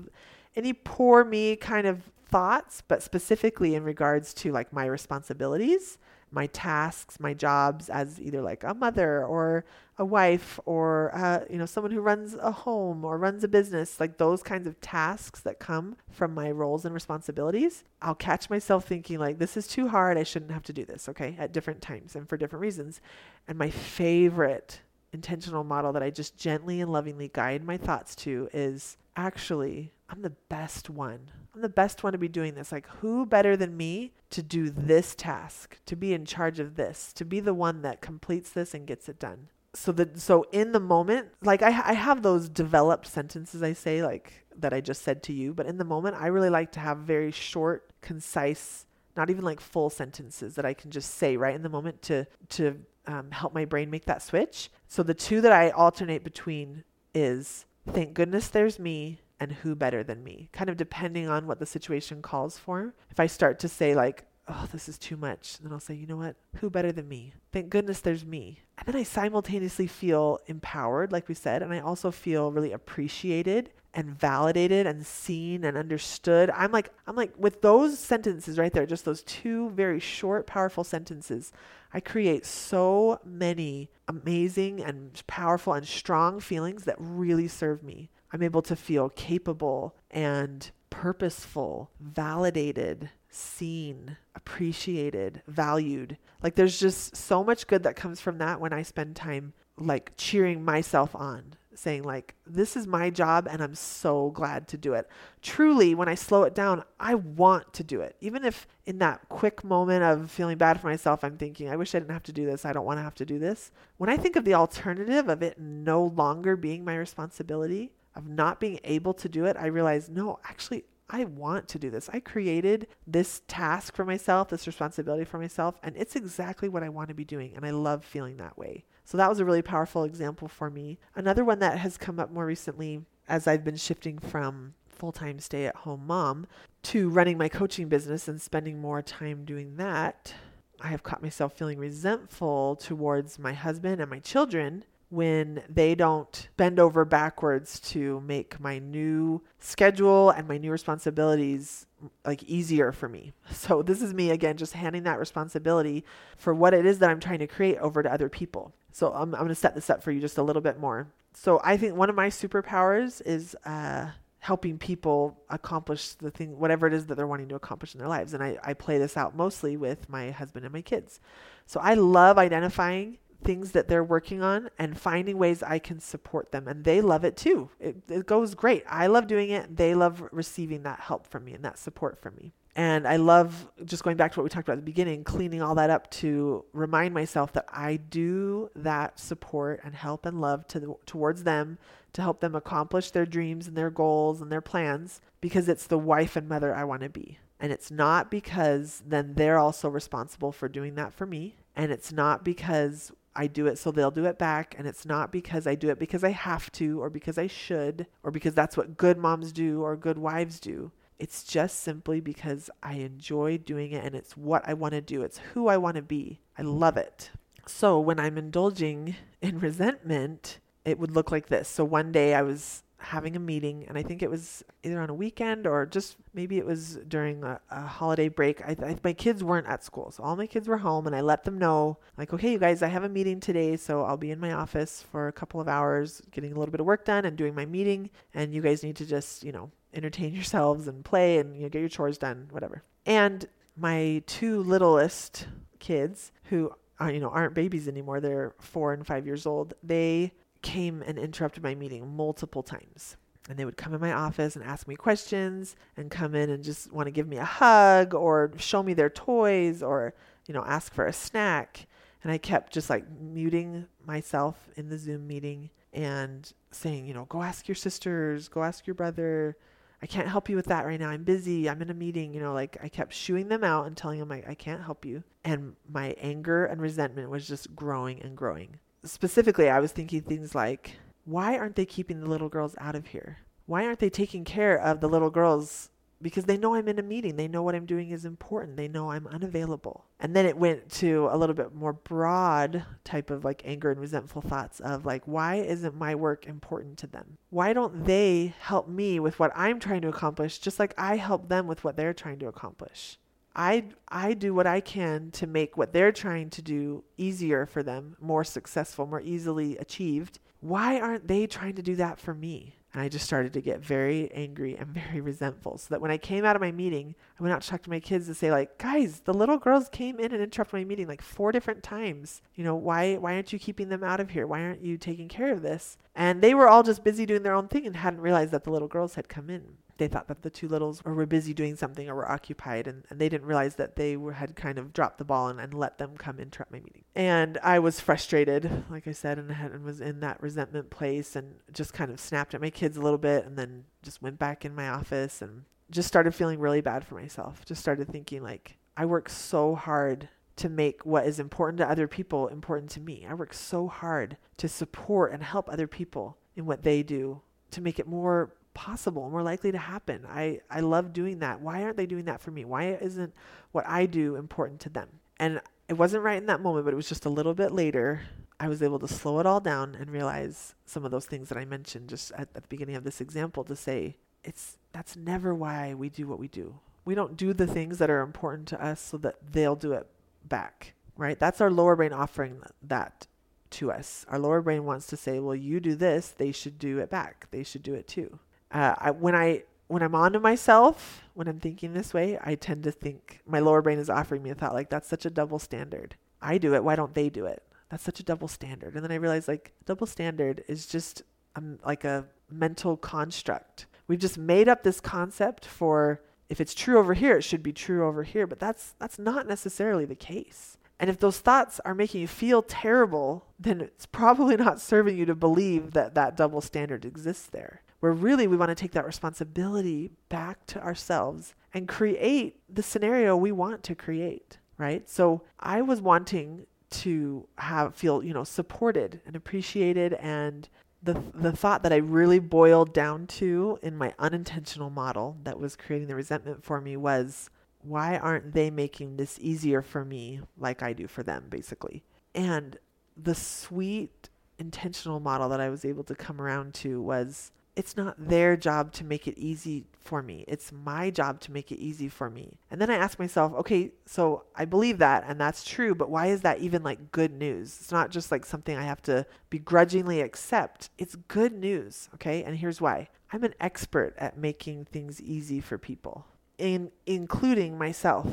any 0.56 0.72
poor 0.72 1.24
me 1.24 1.56
kind 1.56 1.86
of 1.86 2.02
thoughts, 2.30 2.82
but 2.86 3.02
specifically 3.02 3.74
in 3.74 3.84
regards 3.84 4.32
to 4.32 4.52
like 4.52 4.72
my 4.72 4.86
responsibilities, 4.86 5.98
my 6.32 6.46
tasks, 6.46 7.18
my 7.18 7.34
jobs 7.34 7.88
as 7.88 8.20
either 8.20 8.40
like 8.40 8.62
a 8.64 8.74
mother 8.74 9.24
or 9.24 9.64
a 9.98 10.04
wife 10.04 10.58
or 10.64 11.10
uh, 11.14 11.40
you 11.50 11.58
know 11.58 11.66
someone 11.66 11.90
who 11.90 12.00
runs 12.00 12.34
a 12.34 12.50
home 12.50 13.04
or 13.04 13.18
runs 13.18 13.44
a 13.44 13.48
business, 13.48 14.00
like 14.00 14.16
those 14.16 14.42
kinds 14.42 14.66
of 14.66 14.80
tasks 14.80 15.40
that 15.40 15.58
come 15.58 15.96
from 16.10 16.34
my 16.34 16.50
roles 16.50 16.84
and 16.84 16.94
responsibilities. 16.94 17.84
I'll 18.00 18.14
catch 18.14 18.48
myself 18.48 18.86
thinking 18.86 19.18
like 19.18 19.38
this 19.38 19.56
is 19.56 19.66
too 19.66 19.88
hard. 19.88 20.16
I 20.16 20.22
shouldn't 20.22 20.52
have 20.52 20.62
to 20.64 20.72
do 20.72 20.84
this. 20.84 21.08
Okay, 21.08 21.36
at 21.38 21.52
different 21.52 21.82
times 21.82 22.16
and 22.16 22.28
for 22.28 22.36
different 22.36 22.62
reasons. 22.62 23.00
And 23.46 23.58
my 23.58 23.70
favorite 23.70 24.80
intentional 25.12 25.64
model 25.64 25.92
that 25.92 26.02
I 26.02 26.10
just 26.10 26.36
gently 26.36 26.80
and 26.80 26.92
lovingly 26.92 27.30
guide 27.32 27.64
my 27.64 27.76
thoughts 27.76 28.14
to 28.16 28.48
is 28.52 28.96
actually 29.16 29.92
I'm 30.10 30.22
the 30.22 30.34
best 30.48 30.90
one. 30.90 31.30
I'm 31.54 31.62
the 31.62 31.68
best 31.68 32.02
one 32.02 32.12
to 32.12 32.18
be 32.18 32.28
doing 32.28 32.54
this. 32.54 32.72
Like, 32.72 32.86
who 33.00 33.24
better 33.24 33.56
than 33.56 33.76
me 33.76 34.12
to 34.30 34.42
do 34.42 34.68
this 34.68 35.14
task, 35.14 35.78
to 35.86 35.96
be 35.96 36.12
in 36.12 36.24
charge 36.24 36.58
of 36.58 36.74
this, 36.74 37.12
to 37.14 37.24
be 37.24 37.40
the 37.40 37.54
one 37.54 37.82
that 37.82 38.00
completes 38.00 38.50
this 38.50 38.74
and 38.74 38.86
gets 38.86 39.08
it 39.08 39.18
done? 39.18 39.48
So 39.72 39.92
that 39.92 40.18
so 40.18 40.46
in 40.50 40.72
the 40.72 40.80
moment, 40.80 41.28
like 41.42 41.62
I 41.62 41.68
I 41.68 41.92
have 41.92 42.22
those 42.22 42.48
developed 42.48 43.06
sentences 43.06 43.62
I 43.62 43.72
say 43.72 44.02
like 44.02 44.44
that 44.56 44.72
I 44.72 44.80
just 44.80 45.02
said 45.02 45.22
to 45.24 45.32
you, 45.32 45.54
but 45.54 45.66
in 45.66 45.78
the 45.78 45.84
moment 45.84 46.16
I 46.18 46.26
really 46.26 46.50
like 46.50 46.72
to 46.72 46.80
have 46.80 46.98
very 46.98 47.30
short, 47.30 47.88
concise, 48.00 48.86
not 49.16 49.30
even 49.30 49.44
like 49.44 49.60
full 49.60 49.88
sentences 49.88 50.56
that 50.56 50.66
I 50.66 50.74
can 50.74 50.90
just 50.90 51.14
say 51.14 51.36
right 51.36 51.54
in 51.54 51.62
the 51.62 51.68
moment 51.68 52.02
to 52.02 52.26
to 52.48 52.80
um, 53.06 53.30
help 53.30 53.54
my 53.54 53.64
brain 53.64 53.90
make 53.90 54.06
that 54.06 54.22
switch. 54.22 54.70
So 54.88 55.04
the 55.04 55.14
two 55.14 55.40
that 55.40 55.52
I 55.52 55.70
alternate 55.70 56.24
between 56.24 56.82
is 57.14 57.64
thank 57.88 58.14
goodness 58.14 58.48
there's 58.48 58.80
me 58.80 59.20
and 59.40 59.50
who 59.50 59.74
better 59.74 60.04
than 60.04 60.22
me, 60.22 60.50
kind 60.52 60.70
of 60.70 60.76
depending 60.76 61.26
on 61.26 61.46
what 61.46 61.58
the 61.58 61.66
situation 61.66 62.22
calls 62.22 62.58
for. 62.58 62.94
If 63.10 63.18
I 63.18 63.26
start 63.26 63.58
to 63.60 63.68
say, 63.68 63.94
like, 63.94 64.26
oh, 64.46 64.68
this 64.70 64.88
is 64.88 64.98
too 64.98 65.16
much, 65.16 65.58
then 65.58 65.72
I'll 65.72 65.80
say, 65.80 65.94
you 65.94 66.06
know 66.06 66.16
what? 66.16 66.36
Who 66.56 66.70
better 66.70 66.92
than 66.92 67.08
me? 67.08 67.32
Thank 67.52 67.70
goodness 67.70 68.00
there's 68.00 68.24
me. 68.24 68.60
And 68.78 68.86
then 68.86 68.96
I 68.96 69.02
simultaneously 69.02 69.86
feel 69.86 70.38
empowered, 70.46 71.10
like 71.10 71.28
we 71.28 71.34
said, 71.34 71.62
and 71.62 71.72
I 71.72 71.80
also 71.80 72.10
feel 72.10 72.52
really 72.52 72.72
appreciated 72.72 73.70
and 73.94 74.10
validated 74.18 74.86
and 74.86 75.04
seen 75.04 75.64
and 75.64 75.76
understood. 75.76 76.50
I'm 76.50 76.70
like 76.70 76.90
I'm 77.06 77.16
like 77.16 77.32
with 77.36 77.60
those 77.60 77.98
sentences 77.98 78.58
right 78.58 78.72
there, 78.72 78.86
just 78.86 79.04
those 79.04 79.22
two 79.24 79.70
very 79.70 79.98
short 79.98 80.46
powerful 80.46 80.84
sentences, 80.84 81.52
I 81.92 82.00
create 82.00 82.46
so 82.46 83.20
many 83.24 83.90
amazing 84.06 84.80
and 84.80 85.20
powerful 85.26 85.72
and 85.72 85.86
strong 85.86 86.38
feelings 86.38 86.84
that 86.84 86.96
really 86.98 87.48
serve 87.48 87.82
me. 87.82 88.10
I'm 88.32 88.42
able 88.42 88.62
to 88.62 88.76
feel 88.76 89.08
capable 89.10 89.96
and 90.10 90.70
purposeful, 90.90 91.90
validated, 92.00 93.10
seen, 93.28 94.16
appreciated, 94.34 95.42
valued. 95.46 96.18
Like 96.42 96.54
there's 96.54 96.78
just 96.78 97.16
so 97.16 97.42
much 97.42 97.66
good 97.66 97.82
that 97.84 97.96
comes 97.96 98.20
from 98.20 98.38
that 98.38 98.60
when 98.60 98.72
I 98.72 98.82
spend 98.82 99.16
time 99.16 99.52
like 99.78 100.12
cheering 100.16 100.62
myself 100.64 101.14
on, 101.14 101.54
saying 101.74 102.02
like 102.02 102.34
this 102.46 102.76
is 102.76 102.86
my 102.86 103.08
job 103.08 103.48
and 103.50 103.62
I'm 103.62 103.74
so 103.74 104.30
glad 104.30 104.68
to 104.68 104.76
do 104.76 104.92
it. 104.94 105.08
Truly, 105.40 105.94
when 105.94 106.08
I 106.08 106.14
slow 106.14 106.42
it 106.42 106.54
down, 106.54 106.84
I 106.98 107.14
want 107.14 107.72
to 107.74 107.84
do 107.84 108.00
it. 108.00 108.16
Even 108.20 108.44
if 108.44 108.66
in 108.84 108.98
that 108.98 109.28
quick 109.28 109.64
moment 109.64 110.02
of 110.02 110.30
feeling 110.30 110.58
bad 110.58 110.80
for 110.80 110.88
myself, 110.88 111.24
I'm 111.24 111.38
thinking, 111.38 111.70
I 111.70 111.76
wish 111.76 111.94
I 111.94 112.00
didn't 112.00 112.12
have 112.12 112.22
to 112.24 112.32
do 112.32 112.44
this. 112.44 112.64
I 112.64 112.72
don't 112.72 112.84
want 112.84 112.98
to 112.98 113.04
have 113.04 113.14
to 113.16 113.24
do 113.24 113.38
this. 113.38 113.70
When 113.96 114.10
I 114.10 114.16
think 114.16 114.36
of 114.36 114.44
the 114.44 114.54
alternative 114.54 115.28
of 115.28 115.42
it 115.42 115.58
no 115.58 116.04
longer 116.04 116.56
being 116.56 116.84
my 116.84 116.96
responsibility, 116.96 117.92
of 118.14 118.28
not 118.28 118.60
being 118.60 118.80
able 118.84 119.14
to 119.14 119.28
do 119.28 119.44
it, 119.44 119.56
I 119.56 119.66
realized, 119.66 120.10
no, 120.10 120.38
actually, 120.44 120.84
I 121.08 121.24
want 121.24 121.66
to 121.68 121.78
do 121.78 121.90
this. 121.90 122.08
I 122.12 122.20
created 122.20 122.86
this 123.06 123.42
task 123.48 123.94
for 123.94 124.04
myself, 124.04 124.48
this 124.48 124.66
responsibility 124.66 125.24
for 125.24 125.38
myself, 125.38 125.76
and 125.82 125.96
it's 125.96 126.16
exactly 126.16 126.68
what 126.68 126.84
I 126.84 126.88
want 126.88 127.08
to 127.08 127.14
be 127.14 127.24
doing. 127.24 127.52
And 127.56 127.66
I 127.66 127.70
love 127.70 128.04
feeling 128.04 128.36
that 128.36 128.56
way. 128.56 128.84
So 129.04 129.18
that 129.18 129.28
was 129.28 129.40
a 129.40 129.44
really 129.44 129.62
powerful 129.62 130.04
example 130.04 130.46
for 130.46 130.70
me. 130.70 130.98
Another 131.16 131.44
one 131.44 131.58
that 131.58 131.78
has 131.78 131.96
come 131.96 132.20
up 132.20 132.30
more 132.30 132.46
recently 132.46 133.04
as 133.28 133.48
I've 133.48 133.64
been 133.64 133.76
shifting 133.76 134.18
from 134.18 134.74
full 134.88 135.12
time 135.12 135.38
stay 135.40 135.66
at 135.66 135.76
home 135.76 136.06
mom 136.06 136.46
to 136.82 137.08
running 137.08 137.38
my 137.38 137.48
coaching 137.48 137.88
business 137.88 138.28
and 138.28 138.40
spending 138.40 138.78
more 138.78 139.02
time 139.02 139.44
doing 139.44 139.76
that. 139.76 140.34
I 140.80 140.88
have 140.88 141.02
caught 141.02 141.22
myself 141.22 141.54
feeling 141.54 141.78
resentful 141.78 142.76
towards 142.76 143.38
my 143.38 143.52
husband 143.52 144.00
and 144.00 144.10
my 144.10 144.18
children 144.18 144.84
when 145.10 145.62
they 145.68 145.94
don't 145.94 146.48
bend 146.56 146.78
over 146.78 147.04
backwards 147.04 147.80
to 147.80 148.20
make 148.20 148.58
my 148.60 148.78
new 148.78 149.42
schedule 149.58 150.30
and 150.30 150.46
my 150.46 150.56
new 150.56 150.70
responsibilities 150.70 151.86
like 152.24 152.42
easier 152.44 152.92
for 152.92 153.08
me. 153.08 153.32
So 153.50 153.82
this 153.82 154.00
is 154.00 154.14
me 154.14 154.30
again 154.30 154.56
just 154.56 154.72
handing 154.72 155.02
that 155.02 155.18
responsibility 155.18 156.04
for 156.36 156.54
what 156.54 156.72
it 156.72 156.86
is 156.86 157.00
that 157.00 157.10
I'm 157.10 157.20
trying 157.20 157.40
to 157.40 157.46
create 157.46 157.78
over 157.78 158.02
to 158.02 158.12
other 158.12 158.28
people. 158.28 158.72
So 158.92 159.12
I'm, 159.12 159.34
I'm 159.34 159.40
going 159.40 159.48
to 159.48 159.54
set 159.54 159.74
this 159.74 159.90
up 159.90 160.02
for 160.02 160.12
you 160.12 160.20
just 160.20 160.38
a 160.38 160.42
little 160.42 160.62
bit 160.62 160.78
more. 160.78 161.08
So 161.34 161.60
I 161.62 161.76
think 161.76 161.96
one 161.96 162.08
of 162.08 162.16
my 162.16 162.28
superpowers 162.28 163.20
is 163.24 163.56
uh, 163.64 164.10
helping 164.38 164.78
people 164.78 165.38
accomplish 165.50 166.14
the 166.14 166.30
thing, 166.30 166.58
whatever 166.58 166.86
it 166.86 166.92
is 166.92 167.06
that 167.06 167.16
they're 167.16 167.26
wanting 167.26 167.48
to 167.48 167.54
accomplish 167.54 167.94
in 167.94 167.98
their 167.98 168.08
lives. 168.08 168.32
And 168.32 168.42
I, 168.42 168.58
I 168.62 168.74
play 168.74 168.98
this 168.98 169.16
out 169.16 169.36
mostly 169.36 169.76
with 169.76 170.08
my 170.08 170.30
husband 170.30 170.64
and 170.64 170.72
my 170.72 170.82
kids. 170.82 171.20
So 171.66 171.80
I 171.80 171.94
love 171.94 172.38
identifying 172.38 173.18
things 173.42 173.72
that 173.72 173.88
they're 173.88 174.04
working 174.04 174.42
on 174.42 174.70
and 174.78 174.98
finding 174.98 175.38
ways 175.38 175.62
I 175.62 175.78
can 175.78 176.00
support 176.00 176.52
them. 176.52 176.68
And 176.68 176.84
they 176.84 177.00
love 177.00 177.24
it 177.24 177.36
too. 177.36 177.70
It, 177.78 177.96
it 178.08 178.26
goes 178.26 178.54
great. 178.54 178.84
I 178.86 179.06
love 179.06 179.26
doing 179.26 179.50
it. 179.50 179.76
They 179.76 179.94
love 179.94 180.22
receiving 180.32 180.82
that 180.82 181.00
help 181.00 181.26
from 181.26 181.44
me 181.44 181.54
and 181.54 181.64
that 181.64 181.78
support 181.78 182.20
from 182.20 182.34
me. 182.36 182.52
And 182.76 183.06
I 183.06 183.16
love 183.16 183.68
just 183.84 184.04
going 184.04 184.16
back 184.16 184.32
to 184.32 184.38
what 184.38 184.44
we 184.44 184.48
talked 184.48 184.68
about 184.68 184.78
at 184.78 184.80
the 184.80 184.90
beginning, 184.90 185.24
cleaning 185.24 185.60
all 185.60 185.74
that 185.74 185.90
up 185.90 186.10
to 186.12 186.64
remind 186.72 187.12
myself 187.12 187.52
that 187.54 187.66
I 187.68 187.96
do 187.96 188.70
that 188.76 189.18
support 189.18 189.80
and 189.84 189.94
help 189.94 190.24
and 190.24 190.40
love 190.40 190.66
to 190.68 190.80
the, 190.80 190.94
towards 191.04 191.42
them 191.42 191.78
to 192.12 192.22
help 192.22 192.40
them 192.40 192.54
accomplish 192.54 193.10
their 193.10 193.26
dreams 193.26 193.66
and 193.66 193.76
their 193.76 193.90
goals 193.90 194.40
and 194.40 194.50
their 194.50 194.60
plans 194.60 195.20
because 195.40 195.68
it's 195.68 195.86
the 195.86 195.98
wife 195.98 196.36
and 196.36 196.48
mother 196.48 196.74
I 196.74 196.84
want 196.84 197.02
to 197.02 197.08
be. 197.08 197.38
And 197.58 197.72
it's 197.72 197.90
not 197.90 198.30
because 198.30 199.02
then 199.06 199.34
they're 199.34 199.58
also 199.58 199.88
responsible 199.88 200.50
for 200.50 200.68
doing 200.68 200.94
that 200.94 201.12
for 201.12 201.26
me. 201.26 201.56
And 201.76 201.92
it's 201.92 202.12
not 202.12 202.44
because 202.44 203.12
I 203.34 203.46
do 203.46 203.66
it 203.66 203.78
so 203.78 203.90
they'll 203.90 204.10
do 204.10 204.26
it 204.26 204.38
back. 204.38 204.74
And 204.78 204.86
it's 204.86 205.06
not 205.06 205.32
because 205.32 205.66
I 205.66 205.74
do 205.74 205.88
it 205.90 205.98
because 205.98 206.24
I 206.24 206.30
have 206.30 206.70
to 206.72 207.00
or 207.00 207.10
because 207.10 207.38
I 207.38 207.46
should 207.46 208.06
or 208.22 208.30
because 208.30 208.54
that's 208.54 208.76
what 208.76 208.96
good 208.96 209.18
moms 209.18 209.52
do 209.52 209.82
or 209.82 209.96
good 209.96 210.18
wives 210.18 210.60
do. 210.60 210.92
It's 211.18 211.44
just 211.44 211.80
simply 211.80 212.20
because 212.20 212.70
I 212.82 212.94
enjoy 212.94 213.58
doing 213.58 213.92
it 213.92 214.04
and 214.04 214.14
it's 214.14 214.36
what 214.36 214.66
I 214.66 214.74
want 214.74 214.92
to 214.92 215.00
do. 215.00 215.22
It's 215.22 215.38
who 215.52 215.68
I 215.68 215.76
want 215.76 215.96
to 215.96 216.02
be. 216.02 216.40
I 216.56 216.62
love 216.62 216.96
it. 216.96 217.30
So 217.66 218.00
when 218.00 218.18
I'm 218.18 218.38
indulging 218.38 219.16
in 219.42 219.60
resentment, 219.60 220.58
it 220.84 220.98
would 220.98 221.10
look 221.10 221.30
like 221.30 221.48
this. 221.48 221.68
So 221.68 221.84
one 221.84 222.10
day 222.10 222.34
I 222.34 222.42
was 222.42 222.82
having 223.00 223.36
a 223.36 223.40
meeting, 223.40 223.84
and 223.88 223.96
I 223.96 224.02
think 224.02 224.22
it 224.22 224.30
was 224.30 224.62
either 224.82 225.00
on 225.00 225.10
a 225.10 225.14
weekend 225.14 225.66
or 225.66 225.86
just 225.86 226.16
maybe 226.34 226.58
it 226.58 226.66
was 226.66 226.96
during 227.08 227.42
a, 227.42 227.60
a 227.70 227.80
holiday 227.82 228.28
break. 228.28 228.60
I, 228.62 228.76
I, 228.82 228.96
my 229.02 229.12
kids 229.12 229.42
weren't 229.42 229.66
at 229.66 229.82
school, 229.82 230.10
so 230.10 230.22
all 230.22 230.36
my 230.36 230.46
kids 230.46 230.68
were 230.68 230.78
home, 230.78 231.06
and 231.06 231.16
I 231.16 231.20
let 231.20 231.44
them 231.44 231.58
know, 231.58 231.98
like, 232.16 232.32
okay, 232.32 232.52
you 232.52 232.58
guys, 232.58 232.82
I 232.82 232.88
have 232.88 233.04
a 233.04 233.08
meeting 233.08 233.40
today, 233.40 233.76
so 233.76 234.04
I'll 234.04 234.16
be 234.16 234.30
in 234.30 234.38
my 234.38 234.52
office 234.52 235.04
for 235.10 235.28
a 235.28 235.32
couple 235.32 235.60
of 235.60 235.68
hours, 235.68 236.22
getting 236.30 236.52
a 236.52 236.58
little 236.58 236.72
bit 236.72 236.80
of 236.80 236.86
work 236.86 237.04
done 237.04 237.24
and 237.24 237.36
doing 237.36 237.54
my 237.54 237.66
meeting, 237.66 238.10
and 238.34 238.54
you 238.54 238.60
guys 238.62 238.82
need 238.82 238.96
to 238.96 239.06
just, 239.06 239.44
you 239.44 239.52
know, 239.52 239.70
entertain 239.94 240.34
yourselves 240.34 240.88
and 240.88 241.04
play 241.04 241.38
and 241.38 241.56
you 241.56 241.62
know, 241.62 241.68
get 241.68 241.80
your 241.80 241.88
chores 241.88 242.18
done, 242.18 242.48
whatever. 242.50 242.82
And 243.06 243.46
my 243.76 244.22
two 244.26 244.62
littlest 244.62 245.46
kids, 245.78 246.32
who 246.44 246.72
are, 246.98 247.10
you 247.10 247.20
know 247.20 247.30
aren't 247.30 247.54
babies 247.54 247.88
anymore, 247.88 248.20
they're 248.20 248.54
four 248.60 248.92
and 248.92 249.06
five 249.06 249.26
years 249.26 249.46
old. 249.46 249.74
They 249.82 250.32
came 250.62 251.02
and 251.02 251.18
interrupted 251.18 251.62
my 251.62 251.74
meeting 251.74 252.16
multiple 252.16 252.62
times. 252.62 253.16
And 253.48 253.58
they 253.58 253.64
would 253.64 253.76
come 253.76 253.94
in 253.94 254.00
my 254.00 254.12
office 254.12 254.54
and 254.54 254.64
ask 254.64 254.86
me 254.86 254.94
questions 254.94 255.74
and 255.96 256.10
come 256.10 256.34
in 256.34 256.50
and 256.50 256.62
just 256.62 256.92
want 256.92 257.06
to 257.06 257.10
give 257.10 257.26
me 257.26 257.38
a 257.38 257.44
hug 257.44 258.14
or 258.14 258.52
show 258.58 258.82
me 258.82 258.94
their 258.94 259.10
toys 259.10 259.82
or, 259.82 260.14
you 260.46 260.54
know, 260.54 260.64
ask 260.64 260.94
for 260.94 261.06
a 261.06 261.12
snack. 261.12 261.86
And 262.22 262.30
I 262.30 262.38
kept 262.38 262.72
just 262.72 262.90
like 262.90 263.04
muting 263.10 263.86
myself 264.06 264.68
in 264.76 264.88
the 264.88 264.98
Zoom 264.98 265.26
meeting 265.26 265.70
and 265.92 266.52
saying, 266.70 267.06
you 267.06 267.14
know, 267.14 267.24
go 267.24 267.42
ask 267.42 267.66
your 267.66 267.74
sisters, 267.74 268.48
go 268.48 268.62
ask 268.62 268.86
your 268.86 268.94
brother. 268.94 269.56
I 270.02 270.06
can't 270.06 270.28
help 270.28 270.48
you 270.48 270.56
with 270.56 270.66
that 270.66 270.86
right 270.86 271.00
now. 271.00 271.10
I'm 271.10 271.24
busy. 271.24 271.68
I'm 271.68 271.82
in 271.82 271.90
a 271.90 271.94
meeting. 271.94 272.32
You 272.32 272.40
know, 272.40 272.52
like 272.52 272.76
I 272.82 272.88
kept 272.88 273.12
shooing 273.12 273.48
them 273.48 273.64
out 273.64 273.86
and 273.86 273.96
telling 273.96 274.18
them, 274.18 274.30
I, 274.30 274.44
I 274.48 274.54
can't 274.54 274.82
help 274.82 275.04
you. 275.04 275.24
And 275.44 275.74
my 275.90 276.14
anger 276.20 276.66
and 276.66 276.80
resentment 276.80 277.30
was 277.30 277.48
just 277.48 277.74
growing 277.74 278.20
and 278.22 278.36
growing 278.36 278.78
specifically, 279.04 279.68
I 279.68 279.80
was 279.80 279.92
thinking 279.92 280.22
things 280.22 280.54
like, 280.54 280.96
why 281.24 281.56
aren't 281.56 281.76
they 281.76 281.86
keeping 281.86 282.20
the 282.20 282.28
little 282.28 282.48
girls 282.48 282.74
out 282.78 282.94
of 282.94 283.08
here? 283.08 283.38
Why 283.66 283.86
aren't 283.86 284.00
they 284.00 284.10
taking 284.10 284.44
care 284.44 284.78
of 284.78 285.00
the 285.00 285.08
little 285.08 285.30
girls? 285.30 285.90
Because 286.22 286.44
they 286.44 286.58
know 286.58 286.74
I'm 286.74 286.88
in 286.88 286.98
a 286.98 287.02
meeting. 287.02 287.36
They 287.36 287.48
know 287.48 287.62
what 287.62 287.74
I'm 287.74 287.86
doing 287.86 288.10
is 288.10 288.26
important. 288.26 288.76
They 288.76 288.88
know 288.88 289.10
I'm 289.10 289.26
unavailable. 289.26 290.04
And 290.18 290.36
then 290.36 290.44
it 290.44 290.56
went 290.56 290.90
to 290.94 291.28
a 291.30 291.36
little 291.36 291.54
bit 291.54 291.74
more 291.74 291.94
broad 291.94 292.84
type 293.04 293.30
of 293.30 293.42
like 293.42 293.62
anger 293.64 293.90
and 293.90 293.98
resentful 293.98 294.42
thoughts 294.42 294.80
of 294.80 295.06
like, 295.06 295.22
why 295.24 295.56
isn't 295.56 295.94
my 295.94 296.14
work 296.14 296.46
important 296.46 296.98
to 296.98 297.06
them? 297.06 297.38
Why 297.48 297.72
don't 297.72 298.04
they 298.04 298.54
help 298.58 298.86
me 298.86 299.18
with 299.18 299.38
what 299.38 299.52
I'm 299.54 299.80
trying 299.80 300.02
to 300.02 300.08
accomplish 300.08 300.58
just 300.58 300.78
like 300.78 300.92
I 300.98 301.16
help 301.16 301.48
them 301.48 301.66
with 301.66 301.84
what 301.84 301.96
they're 301.96 302.12
trying 302.12 302.38
to 302.40 302.48
accomplish? 302.48 303.18
I 303.60 303.84
I 304.08 304.32
do 304.32 304.54
what 304.54 304.66
I 304.66 304.80
can 304.80 305.30
to 305.32 305.46
make 305.46 305.76
what 305.76 305.92
they're 305.92 306.12
trying 306.12 306.48
to 306.50 306.62
do 306.62 307.04
easier 307.18 307.66
for 307.66 307.82
them, 307.82 308.16
more 308.18 308.42
successful, 308.42 309.06
more 309.06 309.20
easily 309.20 309.76
achieved. 309.76 310.38
Why 310.60 310.98
aren't 310.98 311.28
they 311.28 311.46
trying 311.46 311.74
to 311.74 311.82
do 311.82 311.94
that 311.96 312.18
for 312.18 312.32
me? 312.32 312.76
And 312.94 313.02
I 313.02 313.10
just 313.10 313.26
started 313.26 313.52
to 313.52 313.60
get 313.60 313.80
very 313.80 314.32
angry 314.32 314.76
and 314.76 314.88
very 315.02 315.20
resentful. 315.20 315.76
So 315.76 315.88
that 315.90 316.00
when 316.00 316.10
I 316.10 316.16
came 316.16 316.46
out 316.46 316.56
of 316.56 316.62
my 316.62 316.72
meeting, 316.72 317.14
I 317.38 317.42
went 317.42 317.54
out 317.54 317.60
to 317.60 317.68
talk 317.68 317.82
to 317.82 317.90
my 317.90 318.00
kids 318.00 318.26
to 318.28 318.34
say, 318.34 318.50
like, 318.50 318.78
guys, 318.78 319.20
the 319.20 319.34
little 319.34 319.58
girls 319.58 319.90
came 319.90 320.18
in 320.18 320.32
and 320.32 320.42
interrupted 320.42 320.80
my 320.80 320.84
meeting 320.84 321.06
like 321.06 321.20
four 321.20 321.52
different 321.52 321.82
times. 321.82 322.40
You 322.54 322.64
know, 322.64 322.74
why 322.74 323.16
why 323.16 323.34
aren't 323.34 323.52
you 323.52 323.58
keeping 323.58 323.90
them 323.90 324.02
out 324.02 324.20
of 324.20 324.30
here? 324.30 324.46
Why 324.46 324.62
aren't 324.62 324.82
you 324.82 324.96
taking 324.96 325.28
care 325.28 325.52
of 325.52 325.60
this? 325.60 325.98
And 326.14 326.40
they 326.40 326.54
were 326.54 326.66
all 326.66 326.82
just 326.82 327.04
busy 327.04 327.26
doing 327.26 327.42
their 327.42 327.54
own 327.54 327.68
thing 327.68 327.86
and 327.86 327.96
hadn't 327.96 328.22
realized 328.22 328.52
that 328.52 328.64
the 328.64 328.70
little 328.70 328.88
girls 328.88 329.16
had 329.16 329.28
come 329.28 329.50
in 329.50 329.76
they 330.00 330.08
thought 330.08 330.28
that 330.28 330.42
the 330.42 330.50
two 330.50 330.66
littles 330.66 331.04
were 331.04 331.26
busy 331.26 331.54
doing 331.54 331.76
something 331.76 332.08
or 332.08 332.14
were 332.14 332.30
occupied 332.30 332.86
and, 332.86 333.04
and 333.10 333.20
they 333.20 333.28
didn't 333.28 333.46
realize 333.46 333.76
that 333.76 333.96
they 333.96 334.16
were, 334.16 334.32
had 334.32 334.56
kind 334.56 334.78
of 334.78 334.92
dropped 334.92 335.18
the 335.18 335.24
ball 335.24 335.48
and, 335.48 335.60
and 335.60 335.74
let 335.74 335.98
them 335.98 336.16
come 336.16 336.40
interrupt 336.40 336.72
my 336.72 336.80
meeting 336.80 337.04
and 337.14 337.58
i 337.62 337.78
was 337.78 338.00
frustrated 338.00 338.84
like 338.90 339.06
i 339.06 339.12
said 339.12 339.38
and, 339.38 339.52
had, 339.52 339.70
and 339.70 339.84
was 339.84 340.00
in 340.00 340.20
that 340.20 340.42
resentment 340.42 340.90
place 340.90 341.36
and 341.36 341.54
just 341.72 341.92
kind 341.92 342.10
of 342.10 342.18
snapped 342.18 342.54
at 342.54 342.60
my 342.60 342.70
kids 342.70 342.96
a 342.96 343.00
little 343.00 343.18
bit 343.18 343.44
and 343.44 343.56
then 343.56 343.84
just 344.02 344.22
went 344.22 344.38
back 344.38 344.64
in 344.64 344.74
my 344.74 344.88
office 344.88 345.42
and 345.42 345.64
just 345.90 346.08
started 346.08 346.34
feeling 346.34 346.58
really 346.58 346.80
bad 346.80 347.04
for 347.04 347.14
myself 347.14 347.64
just 347.64 347.80
started 347.80 348.08
thinking 348.08 348.42
like 348.42 348.78
i 348.96 349.04
work 349.04 349.28
so 349.28 349.74
hard 349.74 350.28
to 350.60 350.68
make 350.68 351.06
what 351.06 351.26
is 351.26 351.40
important 351.40 351.78
to 351.78 351.88
other 351.88 352.06
people 352.06 352.46
important 352.48 352.90
to 352.90 353.00
me. 353.00 353.26
I 353.26 353.32
work 353.32 353.54
so 353.54 353.88
hard 353.88 354.36
to 354.58 354.68
support 354.68 355.32
and 355.32 355.42
help 355.42 355.70
other 355.70 355.86
people 355.86 356.36
in 356.54 356.66
what 356.66 356.82
they 356.82 357.02
do 357.02 357.40
to 357.70 357.80
make 357.80 357.98
it 357.98 358.06
more 358.06 358.52
possible, 358.74 359.28
more 359.30 359.42
likely 359.42 359.72
to 359.72 359.78
happen. 359.78 360.26
I, 360.28 360.60
I 360.70 360.80
love 360.80 361.12
doing 361.12 361.40
that. 361.40 361.60
Why 361.60 361.82
aren't 361.82 361.96
they 361.96 362.06
doing 362.06 362.26
that 362.26 362.40
for 362.40 362.50
me? 362.50 362.64
Why 362.64 362.98
isn't 363.00 363.34
what 363.72 363.86
I 363.86 364.06
do 364.06 364.36
important 364.36 364.80
to 364.80 364.88
them? 364.88 365.08
And 365.38 365.60
it 365.88 365.94
wasn't 365.94 366.22
right 366.22 366.38
in 366.38 366.46
that 366.46 366.60
moment, 366.60 366.84
but 366.84 366.92
it 366.92 366.96
was 366.96 367.08
just 367.08 367.24
a 367.24 367.30
little 367.30 367.54
bit 367.54 367.72
later. 367.72 368.22
I 368.58 368.68
was 368.68 368.82
able 368.82 368.98
to 368.98 369.08
slow 369.08 369.40
it 369.40 369.46
all 369.46 369.60
down 369.60 369.96
and 369.98 370.10
realize 370.10 370.74
some 370.84 371.04
of 371.04 371.10
those 371.10 371.26
things 371.26 371.48
that 371.48 371.58
I 371.58 371.64
mentioned 371.64 372.08
just 372.08 372.30
at, 372.32 372.48
at 372.54 372.62
the 372.62 372.68
beginning 372.68 372.96
of 372.96 373.04
this 373.04 373.20
example 373.20 373.64
to 373.64 373.74
say, 373.74 374.16
it's 374.44 374.78
that's 374.92 375.16
never 375.16 375.54
why 375.54 375.94
we 375.94 376.08
do 376.08 376.26
what 376.26 376.38
we 376.38 376.48
do. 376.48 376.78
We 377.04 377.14
don't 377.14 377.36
do 377.36 377.52
the 377.54 377.66
things 377.66 377.98
that 377.98 378.10
are 378.10 378.20
important 378.20 378.68
to 378.68 378.84
us 378.84 379.00
so 379.00 379.16
that 379.18 379.36
they'll 379.52 379.76
do 379.76 379.92
it 379.92 380.06
back, 380.44 380.94
right? 381.16 381.38
That's 381.38 381.60
our 381.60 381.70
lower 381.70 381.96
brain 381.96 382.12
offering 382.12 382.60
that 382.82 383.26
to 383.70 383.90
us. 383.90 384.26
Our 384.28 384.38
lower 384.38 384.60
brain 384.60 384.84
wants 384.84 385.06
to 385.08 385.16
say, 385.16 385.38
well, 385.38 385.54
you 385.54 385.80
do 385.80 385.94
this, 385.94 386.28
they 386.28 386.52
should 386.52 386.78
do 386.78 386.98
it 386.98 387.08
back. 387.08 387.46
They 387.50 387.62
should 387.62 387.82
do 387.82 387.94
it 387.94 388.06
too 388.06 388.38
uh, 388.72 388.94
I, 388.98 389.10
when 389.10 389.34
I 389.34 389.64
when 389.88 390.02
I'm 390.04 390.14
on 390.14 390.32
to 390.34 390.40
myself, 390.40 391.24
when 391.34 391.48
I'm 391.48 391.58
thinking 391.58 391.92
this 391.92 392.14
way, 392.14 392.38
I 392.40 392.54
tend 392.54 392.84
to 392.84 392.92
think 392.92 393.40
my 393.44 393.58
lower 393.58 393.82
brain 393.82 393.98
is 393.98 394.08
offering 394.08 394.40
me 394.40 394.50
a 394.50 394.54
thought 394.54 394.72
like 394.72 394.88
that's 394.88 395.08
such 395.08 395.26
a 395.26 395.30
double 395.30 395.58
standard. 395.58 396.14
I 396.40 396.58
do 396.58 396.74
it, 396.74 396.84
why 396.84 396.96
don't 396.96 397.14
they 397.14 397.28
do 397.28 397.46
it? 397.46 397.62
That's 397.90 398.04
such 398.04 398.20
a 398.20 398.22
double 398.22 398.46
standard. 398.46 398.94
And 398.94 399.02
then 399.02 399.10
I 399.10 399.16
realize 399.16 399.48
like 399.48 399.72
double 399.84 400.06
standard 400.06 400.62
is 400.68 400.86
just 400.86 401.22
um, 401.56 401.80
like 401.84 402.04
a 402.04 402.26
mental 402.48 402.96
construct. 402.96 403.86
We've 404.06 404.18
just 404.18 404.38
made 404.38 404.68
up 404.68 404.84
this 404.84 405.00
concept 405.00 405.66
for 405.66 406.22
if 406.48 406.60
it's 406.60 406.74
true 406.74 406.98
over 406.98 407.14
here, 407.14 407.36
it 407.36 407.42
should 407.42 407.62
be 407.62 407.72
true 407.72 408.06
over 408.06 408.22
here, 408.22 408.46
but 408.46 408.60
that's 408.60 408.94
that's 409.00 409.18
not 409.18 409.48
necessarily 409.48 410.04
the 410.04 410.14
case. 410.14 410.78
And 411.00 411.10
if 411.10 411.18
those 411.18 411.38
thoughts 411.38 411.80
are 411.84 411.94
making 411.94 412.20
you 412.20 412.28
feel 412.28 412.62
terrible, 412.62 413.46
then 413.58 413.80
it's 413.80 414.06
probably 414.06 414.56
not 414.56 414.80
serving 414.80 415.16
you 415.16 415.26
to 415.26 415.34
believe 415.34 415.92
that 415.92 416.14
that 416.14 416.36
double 416.36 416.60
standard 416.60 417.04
exists 417.04 417.46
there 417.46 417.82
where 418.00 418.12
really 418.12 418.46
we 418.46 418.56
want 418.56 418.70
to 418.70 418.74
take 418.74 418.92
that 418.92 419.06
responsibility 419.06 420.10
back 420.28 420.66
to 420.66 420.82
ourselves 420.82 421.54
and 421.72 421.86
create 421.86 422.60
the 422.68 422.82
scenario 422.82 423.36
we 423.36 423.52
want 423.52 423.82
to 423.84 423.94
create, 423.94 424.58
right? 424.78 425.08
So 425.08 425.42
I 425.60 425.82
was 425.82 426.00
wanting 426.00 426.66
to 426.90 427.46
have 427.58 427.94
feel, 427.94 428.22
you 428.22 428.34
know, 428.34 428.44
supported 428.44 429.20
and 429.26 429.36
appreciated 429.36 430.14
and 430.14 430.68
the 431.02 431.22
the 431.34 431.52
thought 431.52 431.82
that 431.82 431.92
I 431.92 431.96
really 431.96 432.38
boiled 432.38 432.92
down 432.92 433.26
to 433.28 433.78
in 433.82 433.96
my 433.96 434.12
unintentional 434.18 434.90
model 434.90 435.36
that 435.44 435.58
was 435.58 435.76
creating 435.76 436.08
the 436.08 436.14
resentment 436.14 436.64
for 436.64 436.80
me 436.80 436.96
was 436.96 437.48
why 437.82 438.18
aren't 438.18 438.52
they 438.52 438.70
making 438.70 439.16
this 439.16 439.38
easier 439.40 439.80
for 439.80 440.04
me 440.04 440.40
like 440.58 440.82
I 440.82 440.92
do 440.92 441.06
for 441.06 441.22
them 441.22 441.46
basically. 441.48 442.02
And 442.34 442.76
the 443.16 443.34
sweet 443.34 444.28
intentional 444.58 445.20
model 445.20 445.48
that 445.48 445.60
I 445.60 445.70
was 445.70 445.84
able 445.84 446.04
to 446.04 446.14
come 446.14 446.40
around 446.40 446.74
to 446.74 447.00
was 447.00 447.50
it's 447.76 447.96
not 447.96 448.14
their 448.18 448.56
job 448.56 448.92
to 448.92 449.04
make 449.04 449.28
it 449.28 449.38
easy 449.38 449.86
for 450.00 450.22
me. 450.22 450.44
It's 450.48 450.72
my 450.72 451.10
job 451.10 451.40
to 451.40 451.52
make 451.52 451.70
it 451.70 451.78
easy 451.78 452.08
for 452.08 452.28
me. 452.28 452.58
And 452.70 452.80
then 452.80 452.90
I 452.90 452.96
ask 452.96 453.18
myself, 453.18 453.54
okay, 453.54 453.92
so 454.06 454.44
I 454.56 454.64
believe 454.64 454.98
that 454.98 455.24
and 455.26 455.40
that's 455.40 455.64
true, 455.64 455.94
but 455.94 456.10
why 456.10 456.26
is 456.26 456.40
that 456.42 456.58
even 456.58 456.82
like 456.82 457.12
good 457.12 457.32
news? 457.32 457.78
It's 457.80 457.92
not 457.92 458.10
just 458.10 458.32
like 458.32 458.44
something 458.44 458.76
I 458.76 458.82
have 458.82 459.02
to 459.02 459.24
begrudgingly 459.50 460.20
accept. 460.20 460.90
It's 460.98 461.14
good 461.14 461.52
news, 461.52 462.08
okay? 462.14 462.42
And 462.42 462.56
here's 462.56 462.80
why. 462.80 463.08
I'm 463.32 463.44
an 463.44 463.54
expert 463.60 464.14
at 464.18 464.36
making 464.36 464.86
things 464.86 465.22
easy 465.22 465.60
for 465.60 465.78
people, 465.78 466.26
in 466.58 466.90
including 467.06 467.78
myself. 467.78 468.26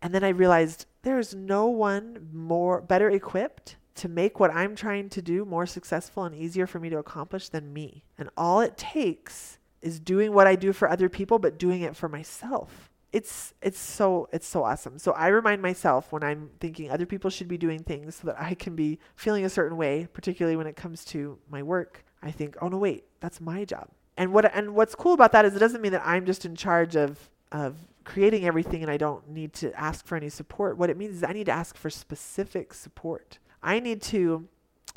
And 0.00 0.14
then 0.14 0.22
I 0.22 0.28
realized 0.28 0.86
there's 1.02 1.34
no 1.34 1.66
one 1.66 2.28
more 2.32 2.80
better 2.80 3.10
equipped 3.10 3.76
to 3.98 4.08
make 4.08 4.40
what 4.40 4.52
I'm 4.52 4.74
trying 4.74 5.08
to 5.10 5.22
do 5.22 5.44
more 5.44 5.66
successful 5.66 6.24
and 6.24 6.34
easier 6.34 6.66
for 6.66 6.78
me 6.78 6.88
to 6.90 6.98
accomplish 6.98 7.48
than 7.48 7.72
me. 7.72 8.04
And 8.16 8.30
all 8.36 8.60
it 8.60 8.76
takes 8.76 9.58
is 9.82 10.00
doing 10.00 10.32
what 10.32 10.46
I 10.46 10.56
do 10.56 10.72
for 10.72 10.88
other 10.88 11.08
people 11.08 11.38
but 11.38 11.58
doing 11.58 11.82
it 11.82 11.96
for 11.96 12.08
myself. 12.08 12.90
It's 13.12 13.54
it's 13.62 13.78
so 13.78 14.28
it's 14.32 14.46
so 14.46 14.64
awesome. 14.64 14.98
So 14.98 15.12
I 15.12 15.28
remind 15.28 15.62
myself 15.62 16.12
when 16.12 16.22
I'm 16.22 16.50
thinking 16.60 16.90
other 16.90 17.06
people 17.06 17.30
should 17.30 17.48
be 17.48 17.56
doing 17.56 17.82
things 17.82 18.16
so 18.16 18.26
that 18.26 18.36
I 18.38 18.54
can 18.54 18.76
be 18.76 18.98
feeling 19.16 19.44
a 19.44 19.50
certain 19.50 19.78
way, 19.78 20.08
particularly 20.12 20.56
when 20.56 20.66
it 20.66 20.76
comes 20.76 21.04
to 21.06 21.38
my 21.48 21.62
work. 21.62 22.04
I 22.22 22.30
think, 22.30 22.56
"Oh 22.60 22.68
no, 22.68 22.76
wait, 22.76 23.04
that's 23.20 23.40
my 23.40 23.64
job." 23.64 23.88
And 24.18 24.34
what 24.34 24.54
and 24.54 24.74
what's 24.74 24.94
cool 24.94 25.14
about 25.14 25.32
that 25.32 25.46
is 25.46 25.56
it 25.56 25.58
doesn't 25.58 25.80
mean 25.80 25.92
that 25.92 26.02
I'm 26.04 26.26
just 26.26 26.44
in 26.44 26.54
charge 26.54 26.96
of 26.96 27.30
of 27.50 27.76
creating 28.04 28.44
everything 28.44 28.82
and 28.82 28.90
I 28.90 28.96
don't 28.96 29.28
need 29.28 29.52
to 29.54 29.72
ask 29.78 30.06
for 30.06 30.16
any 30.16 30.28
support. 30.28 30.76
What 30.76 30.90
it 30.90 30.96
means 30.96 31.16
is 31.16 31.24
I 31.24 31.32
need 31.32 31.46
to 31.46 31.52
ask 31.52 31.76
for 31.76 31.90
specific 31.90 32.74
support. 32.74 33.38
I 33.62 33.80
need 33.80 34.02
to 34.02 34.48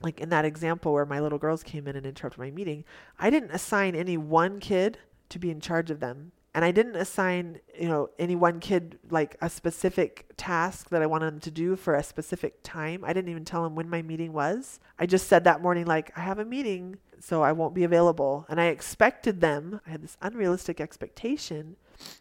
like 0.03 0.19
in 0.19 0.29
that 0.29 0.45
example 0.45 0.93
where 0.93 1.05
my 1.05 1.19
little 1.19 1.37
girls 1.37 1.63
came 1.63 1.87
in 1.87 1.95
and 1.95 2.05
interrupted 2.05 2.39
my 2.39 2.51
meeting, 2.51 2.83
I 3.19 3.29
didn't 3.29 3.51
assign 3.51 3.95
any 3.95 4.17
one 4.17 4.59
kid 4.59 4.97
to 5.29 5.39
be 5.39 5.51
in 5.51 5.61
charge 5.61 5.91
of 5.91 5.99
them. 5.99 6.31
And 6.53 6.65
I 6.65 6.71
didn't 6.71 6.97
assign, 6.97 7.61
you 7.79 7.87
know, 7.87 8.09
any 8.19 8.35
one 8.35 8.59
kid 8.59 8.99
like 9.09 9.37
a 9.41 9.49
specific 9.49 10.25
task 10.35 10.89
that 10.89 11.01
I 11.01 11.05
wanted 11.05 11.27
them 11.27 11.39
to 11.41 11.51
do 11.51 11.77
for 11.77 11.95
a 11.95 12.03
specific 12.03 12.61
time. 12.61 13.05
I 13.05 13.13
didn't 13.13 13.29
even 13.29 13.45
tell 13.45 13.63
them 13.63 13.73
when 13.73 13.89
my 13.89 14.01
meeting 14.01 14.33
was. 14.33 14.81
I 14.99 15.05
just 15.05 15.27
said 15.27 15.45
that 15.45 15.61
morning, 15.61 15.85
like, 15.85 16.11
I 16.17 16.21
have 16.21 16.39
a 16.39 16.45
meeting, 16.45 16.97
so 17.21 17.41
I 17.41 17.53
won't 17.53 17.73
be 17.73 17.85
available. 17.85 18.45
And 18.49 18.59
I 18.59 18.65
expected 18.65 19.39
them, 19.39 19.79
I 19.87 19.91
had 19.91 20.03
this 20.03 20.17
unrealistic 20.21 20.81
expectation 20.81 21.77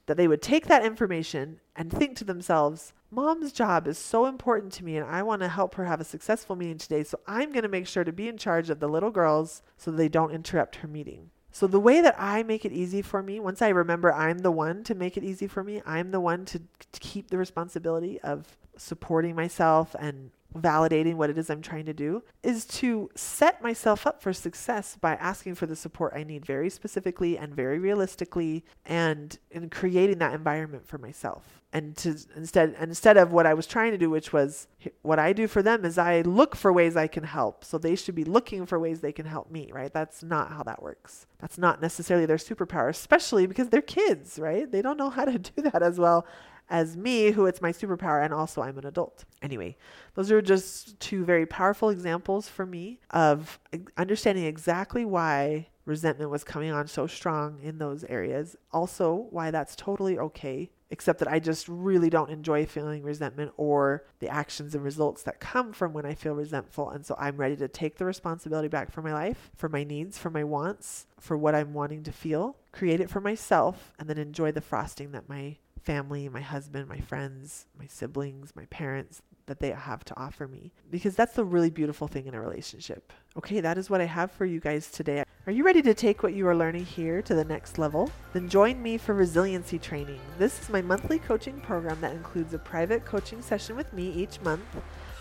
that 0.07 0.17
they 0.17 0.29
would 0.29 0.43
take 0.43 0.67
that 0.67 0.85
information 0.85 1.59
and 1.75 1.91
think 1.91 2.17
to 2.19 2.25
themselves, 2.25 2.93
Mom's 3.11 3.53
job 3.53 3.89
is 3.89 3.99
so 3.99 4.27
important 4.27 4.73
to 4.75 4.85
me, 4.85 4.97
and 4.97 5.07
I 5.07 5.23
want 5.23 5.43
to 5.43 5.49
help 5.49 5.75
her 5.75 5.85
have 5.85 6.01
a 6.01 6.05
successful 6.05 6.55
meeting 6.55 6.79
today. 6.79 7.03
So 7.03 7.19
I'm 7.27 7.51
going 7.51 7.65
to 7.65 7.69
make 7.69 7.89
sure 7.89 8.05
to 8.05 8.13
be 8.13 8.29
in 8.29 8.39
charge 8.39 8.71
of 8.71 8.79
the 8.79 8.89
little 8.89 9.11
girls 9.11 9.63
so 9.77 9.91
they 9.91 10.09
don't 10.09 10.31
interrupt 10.31 10.77
her 10.77 10.89
meeting. 10.89 11.31
So, 11.53 11.67
the 11.67 11.81
way 11.81 12.01
that 12.01 12.15
I 12.17 12.45
make 12.45 12.65
it 12.65 12.71
easy 12.71 13.03
for 13.03 13.25
me, 13.25 13.41
once 13.41 13.61
I 13.61 13.71
remember 13.71 14.15
I'm 14.15 14.39
the 14.39 14.53
one 14.53 14.85
to 14.85 14.95
make 14.95 15.17
it 15.17 15.25
easy 15.25 15.49
for 15.49 15.65
me, 15.65 15.83
I'm 15.85 16.13
the 16.13 16.21
one 16.21 16.45
to, 16.45 16.59
to 16.61 17.01
keep 17.01 17.29
the 17.29 17.39
responsibility 17.39 18.21
of 18.21 18.57
supporting 18.77 19.35
myself 19.35 19.97
and 19.99 20.31
validating 20.57 21.15
what 21.15 21.31
it 21.31 21.39
is 21.39 21.51
I'm 21.51 21.63
trying 21.63 21.87
to 21.87 21.93
do 21.93 22.23
is 22.43 22.65
to 22.67 23.11
set 23.15 23.63
myself 23.63 24.07
up 24.07 24.23
for 24.23 24.33
success 24.33 24.97
by 25.01 25.15
asking 25.15 25.55
for 25.55 25.67
the 25.67 25.77
support 25.77 26.13
I 26.15 26.25
need 26.25 26.45
very 26.45 26.71
specifically 26.71 27.39
and 27.39 27.55
very 27.55 27.79
realistically 27.79 28.65
and 28.85 29.39
in 29.51 29.71
creating 29.71 30.19
that 30.19 30.35
environment 30.35 30.87
for 30.87 30.99
myself. 30.99 31.63
And 31.73 31.97
to 31.99 32.17
instead 32.35 32.75
instead 32.81 33.17
of 33.17 33.31
what 33.31 33.47
I 33.47 33.55
was 33.55 33.67
trying 33.67 33.93
to 33.93 33.99
do 33.99 34.11
which 34.11 34.33
was 34.33 34.67
what 35.03 35.21
I 35.21 35.33
do 35.33 35.47
for 35.47 35.63
them 35.63 35.85
is 35.85 35.99
I 35.99 36.23
look 36.23 36.57
for 36.57 36.73
ways 36.73 36.97
I 36.97 37.07
can 37.07 37.23
help. 37.23 37.65
So 37.65 37.79
they 37.79 37.95
should 37.95 38.17
be 38.17 38.25
looking 38.25 38.67
for 38.67 38.79
ways 38.81 39.01
they 39.01 39.13
can 39.13 39.27
help 39.27 39.51
me, 39.53 39.71
right? 39.73 39.93
That's 39.93 40.23
not 40.23 40.51
how 40.51 40.65
that 40.65 40.83
works. 40.83 41.27
That's 41.39 41.59
not 41.59 41.81
necessarily 41.81 42.27
their 42.27 42.39
superpower, 42.39 42.89
especially 42.89 43.47
because 43.47 43.69
they're 43.69 43.83
kids, 43.83 44.39
right? 44.39 44.71
They 44.71 44.83
don't 44.83 44.97
know 44.97 45.11
how 45.11 45.27
to 45.27 45.39
do 45.39 45.63
that 45.63 45.83
as 45.83 45.99
well 46.01 46.27
as 46.71 46.97
me, 46.97 47.33
who 47.33 47.47
it's 47.47 47.61
my 47.61 47.73
superpower, 47.73 48.25
and 48.25 48.33
also 48.33 48.63
I'm 48.63 48.79
an 48.79 48.87
adult. 48.87 49.25
Anyway, 49.43 49.77
those 50.15 50.31
are 50.31 50.41
just 50.41 50.99
two 51.01 51.25
very 51.25 51.45
powerful 51.45 51.91
examples 51.91 52.49
for 52.49 52.65
me 52.65 53.01
of 53.11 53.59
understanding 53.97 54.45
exactly 54.45 55.05
why 55.05 55.67
resentment 55.85 56.31
was 56.31 56.45
coming 56.45 56.71
on 56.71 56.87
so 56.87 57.07
strong 57.07 57.59
in 57.61 57.79
those 57.79 58.05
areas. 58.05 58.57
Also, 58.73 59.27
why 59.31 59.51
that's 59.51 59.75
totally 59.75 60.19
okay, 60.19 60.71
except 60.91 61.19
that 61.19 61.29
I 61.29 61.41
just 61.41 61.69
really 61.69 62.09
don't 62.11 62.31
enjoy 62.31 62.67
feeling 62.67 63.03
resentment 63.03 63.53
or 63.57 64.05
the 64.21 64.29
actions 64.29 64.75
and 64.75 64.85
results 64.85 65.25
that 65.25 65.41
come 65.41 65.73
from 65.73 65.93
when 65.93 66.07
I 66.07 66.15
feel 66.15 66.35
resentful. 66.35 66.91
And 66.91 67.05
so 67.05 67.17
I'm 67.19 67.37
ready 67.37 67.57
to 67.57 67.67
take 67.67 67.97
the 67.97 68.05
responsibility 68.05 68.69
back 68.69 68.93
for 68.93 69.03
my 69.03 69.13
life, 69.13 69.51
for 69.57 69.69
my 69.69 69.83
needs, 69.83 70.17
for 70.17 70.31
my 70.31 70.45
wants, 70.45 71.07
for 71.19 71.37
what 71.37 71.57
I'm 71.57 71.75
wanting 71.75 72.05
to 72.05 72.13
feel, 72.13 72.57
create 72.71 73.01
it 73.01 73.11
for 73.11 73.21
myself, 73.21 73.93
and 73.99 74.09
then 74.09 74.19
enjoy 74.19 74.53
the 74.53 74.61
frosting 74.61 75.11
that 75.13 75.29
my 75.29 75.57
family, 75.83 76.29
my 76.29 76.41
husband, 76.41 76.89
my 76.89 77.01
friends, 77.01 77.67
my 77.79 77.87
siblings, 77.87 78.55
my 78.55 78.67
parents, 78.67 79.23
that 79.47 79.59
they 79.59 79.71
have 79.71 80.05
to 80.05 80.19
offer 80.19 80.47
me. 80.47 80.73
Because 80.91 81.17
that's 81.17 81.35
the 81.35 81.45
really 81.45 81.71
beautiful 81.71 82.07
thing 82.07 82.27
in 82.27 82.35
a 82.35 82.41
relationship. 82.41 83.13
Okay, 83.37 83.61
that 83.61 83.79
is 83.79 83.91
what 83.91 84.01
I 84.01 84.05
have 84.05 84.31
for 84.31 84.45
you 84.45 84.61
guys 84.61 84.91
today. 84.91 85.25
Are 85.47 85.53
you 85.53 85.65
ready 85.65 85.83
to 85.83 85.95
take 85.95 86.23
what 86.23 86.35
you 86.35 86.47
are 86.47 86.55
learning 86.55 86.85
here 86.85 87.23
to 87.23 87.35
the 87.35 87.45
next 87.45 87.79
level? 87.79 88.11
Then 88.33 88.49
join 88.49 88.81
me 88.83 88.99
for 88.99 89.15
resiliency 89.15 89.79
training. 89.79 90.21
This 90.39 90.61
is 90.61 90.69
my 90.69 90.83
monthly 90.83 91.19
coaching 91.19 91.61
program 91.61 92.01
that 92.01 92.13
includes 92.13 92.55
a 92.55 92.59
private 92.59 93.05
coaching 93.05 93.43
session 93.43 93.75
with 93.75 93.93
me 93.93 94.11
each 94.11 94.41
month 94.43 94.63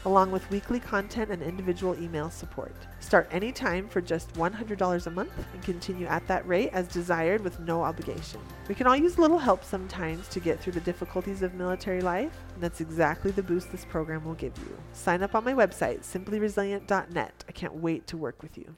along 0.05 0.31
with 0.31 0.49
weekly 0.49 0.79
content 0.79 1.31
and 1.31 1.41
individual 1.41 1.95
email 2.01 2.29
support. 2.29 2.75
Start 2.99 3.27
anytime 3.31 3.87
for 3.87 4.01
just 4.01 4.33
$100 4.33 5.07
a 5.07 5.09
month 5.11 5.31
and 5.53 5.63
continue 5.63 6.07
at 6.07 6.25
that 6.27 6.47
rate 6.47 6.69
as 6.73 6.87
desired 6.87 7.43
with 7.43 7.59
no 7.59 7.83
obligation. 7.83 8.39
We 8.67 8.75
can 8.75 8.87
all 8.87 8.95
use 8.95 9.17
a 9.17 9.21
little 9.21 9.39
help 9.39 9.63
sometimes 9.63 10.27
to 10.29 10.39
get 10.39 10.59
through 10.59 10.73
the 10.73 10.79
difficulties 10.81 11.41
of 11.41 11.53
military 11.53 12.01
life, 12.01 12.33
and 12.53 12.63
that's 12.63 12.81
exactly 12.81 13.31
the 13.31 13.43
boost 13.43 13.71
this 13.71 13.85
program 13.85 14.23
will 14.25 14.35
give 14.35 14.57
you. 14.57 14.77
Sign 14.93 15.23
up 15.23 15.35
on 15.35 15.43
my 15.43 15.53
website, 15.53 16.01
simplyresilient.net. 16.01 17.43
I 17.47 17.51
can't 17.51 17.75
wait 17.75 18.07
to 18.07 18.17
work 18.17 18.41
with 18.41 18.57
you. 18.57 18.75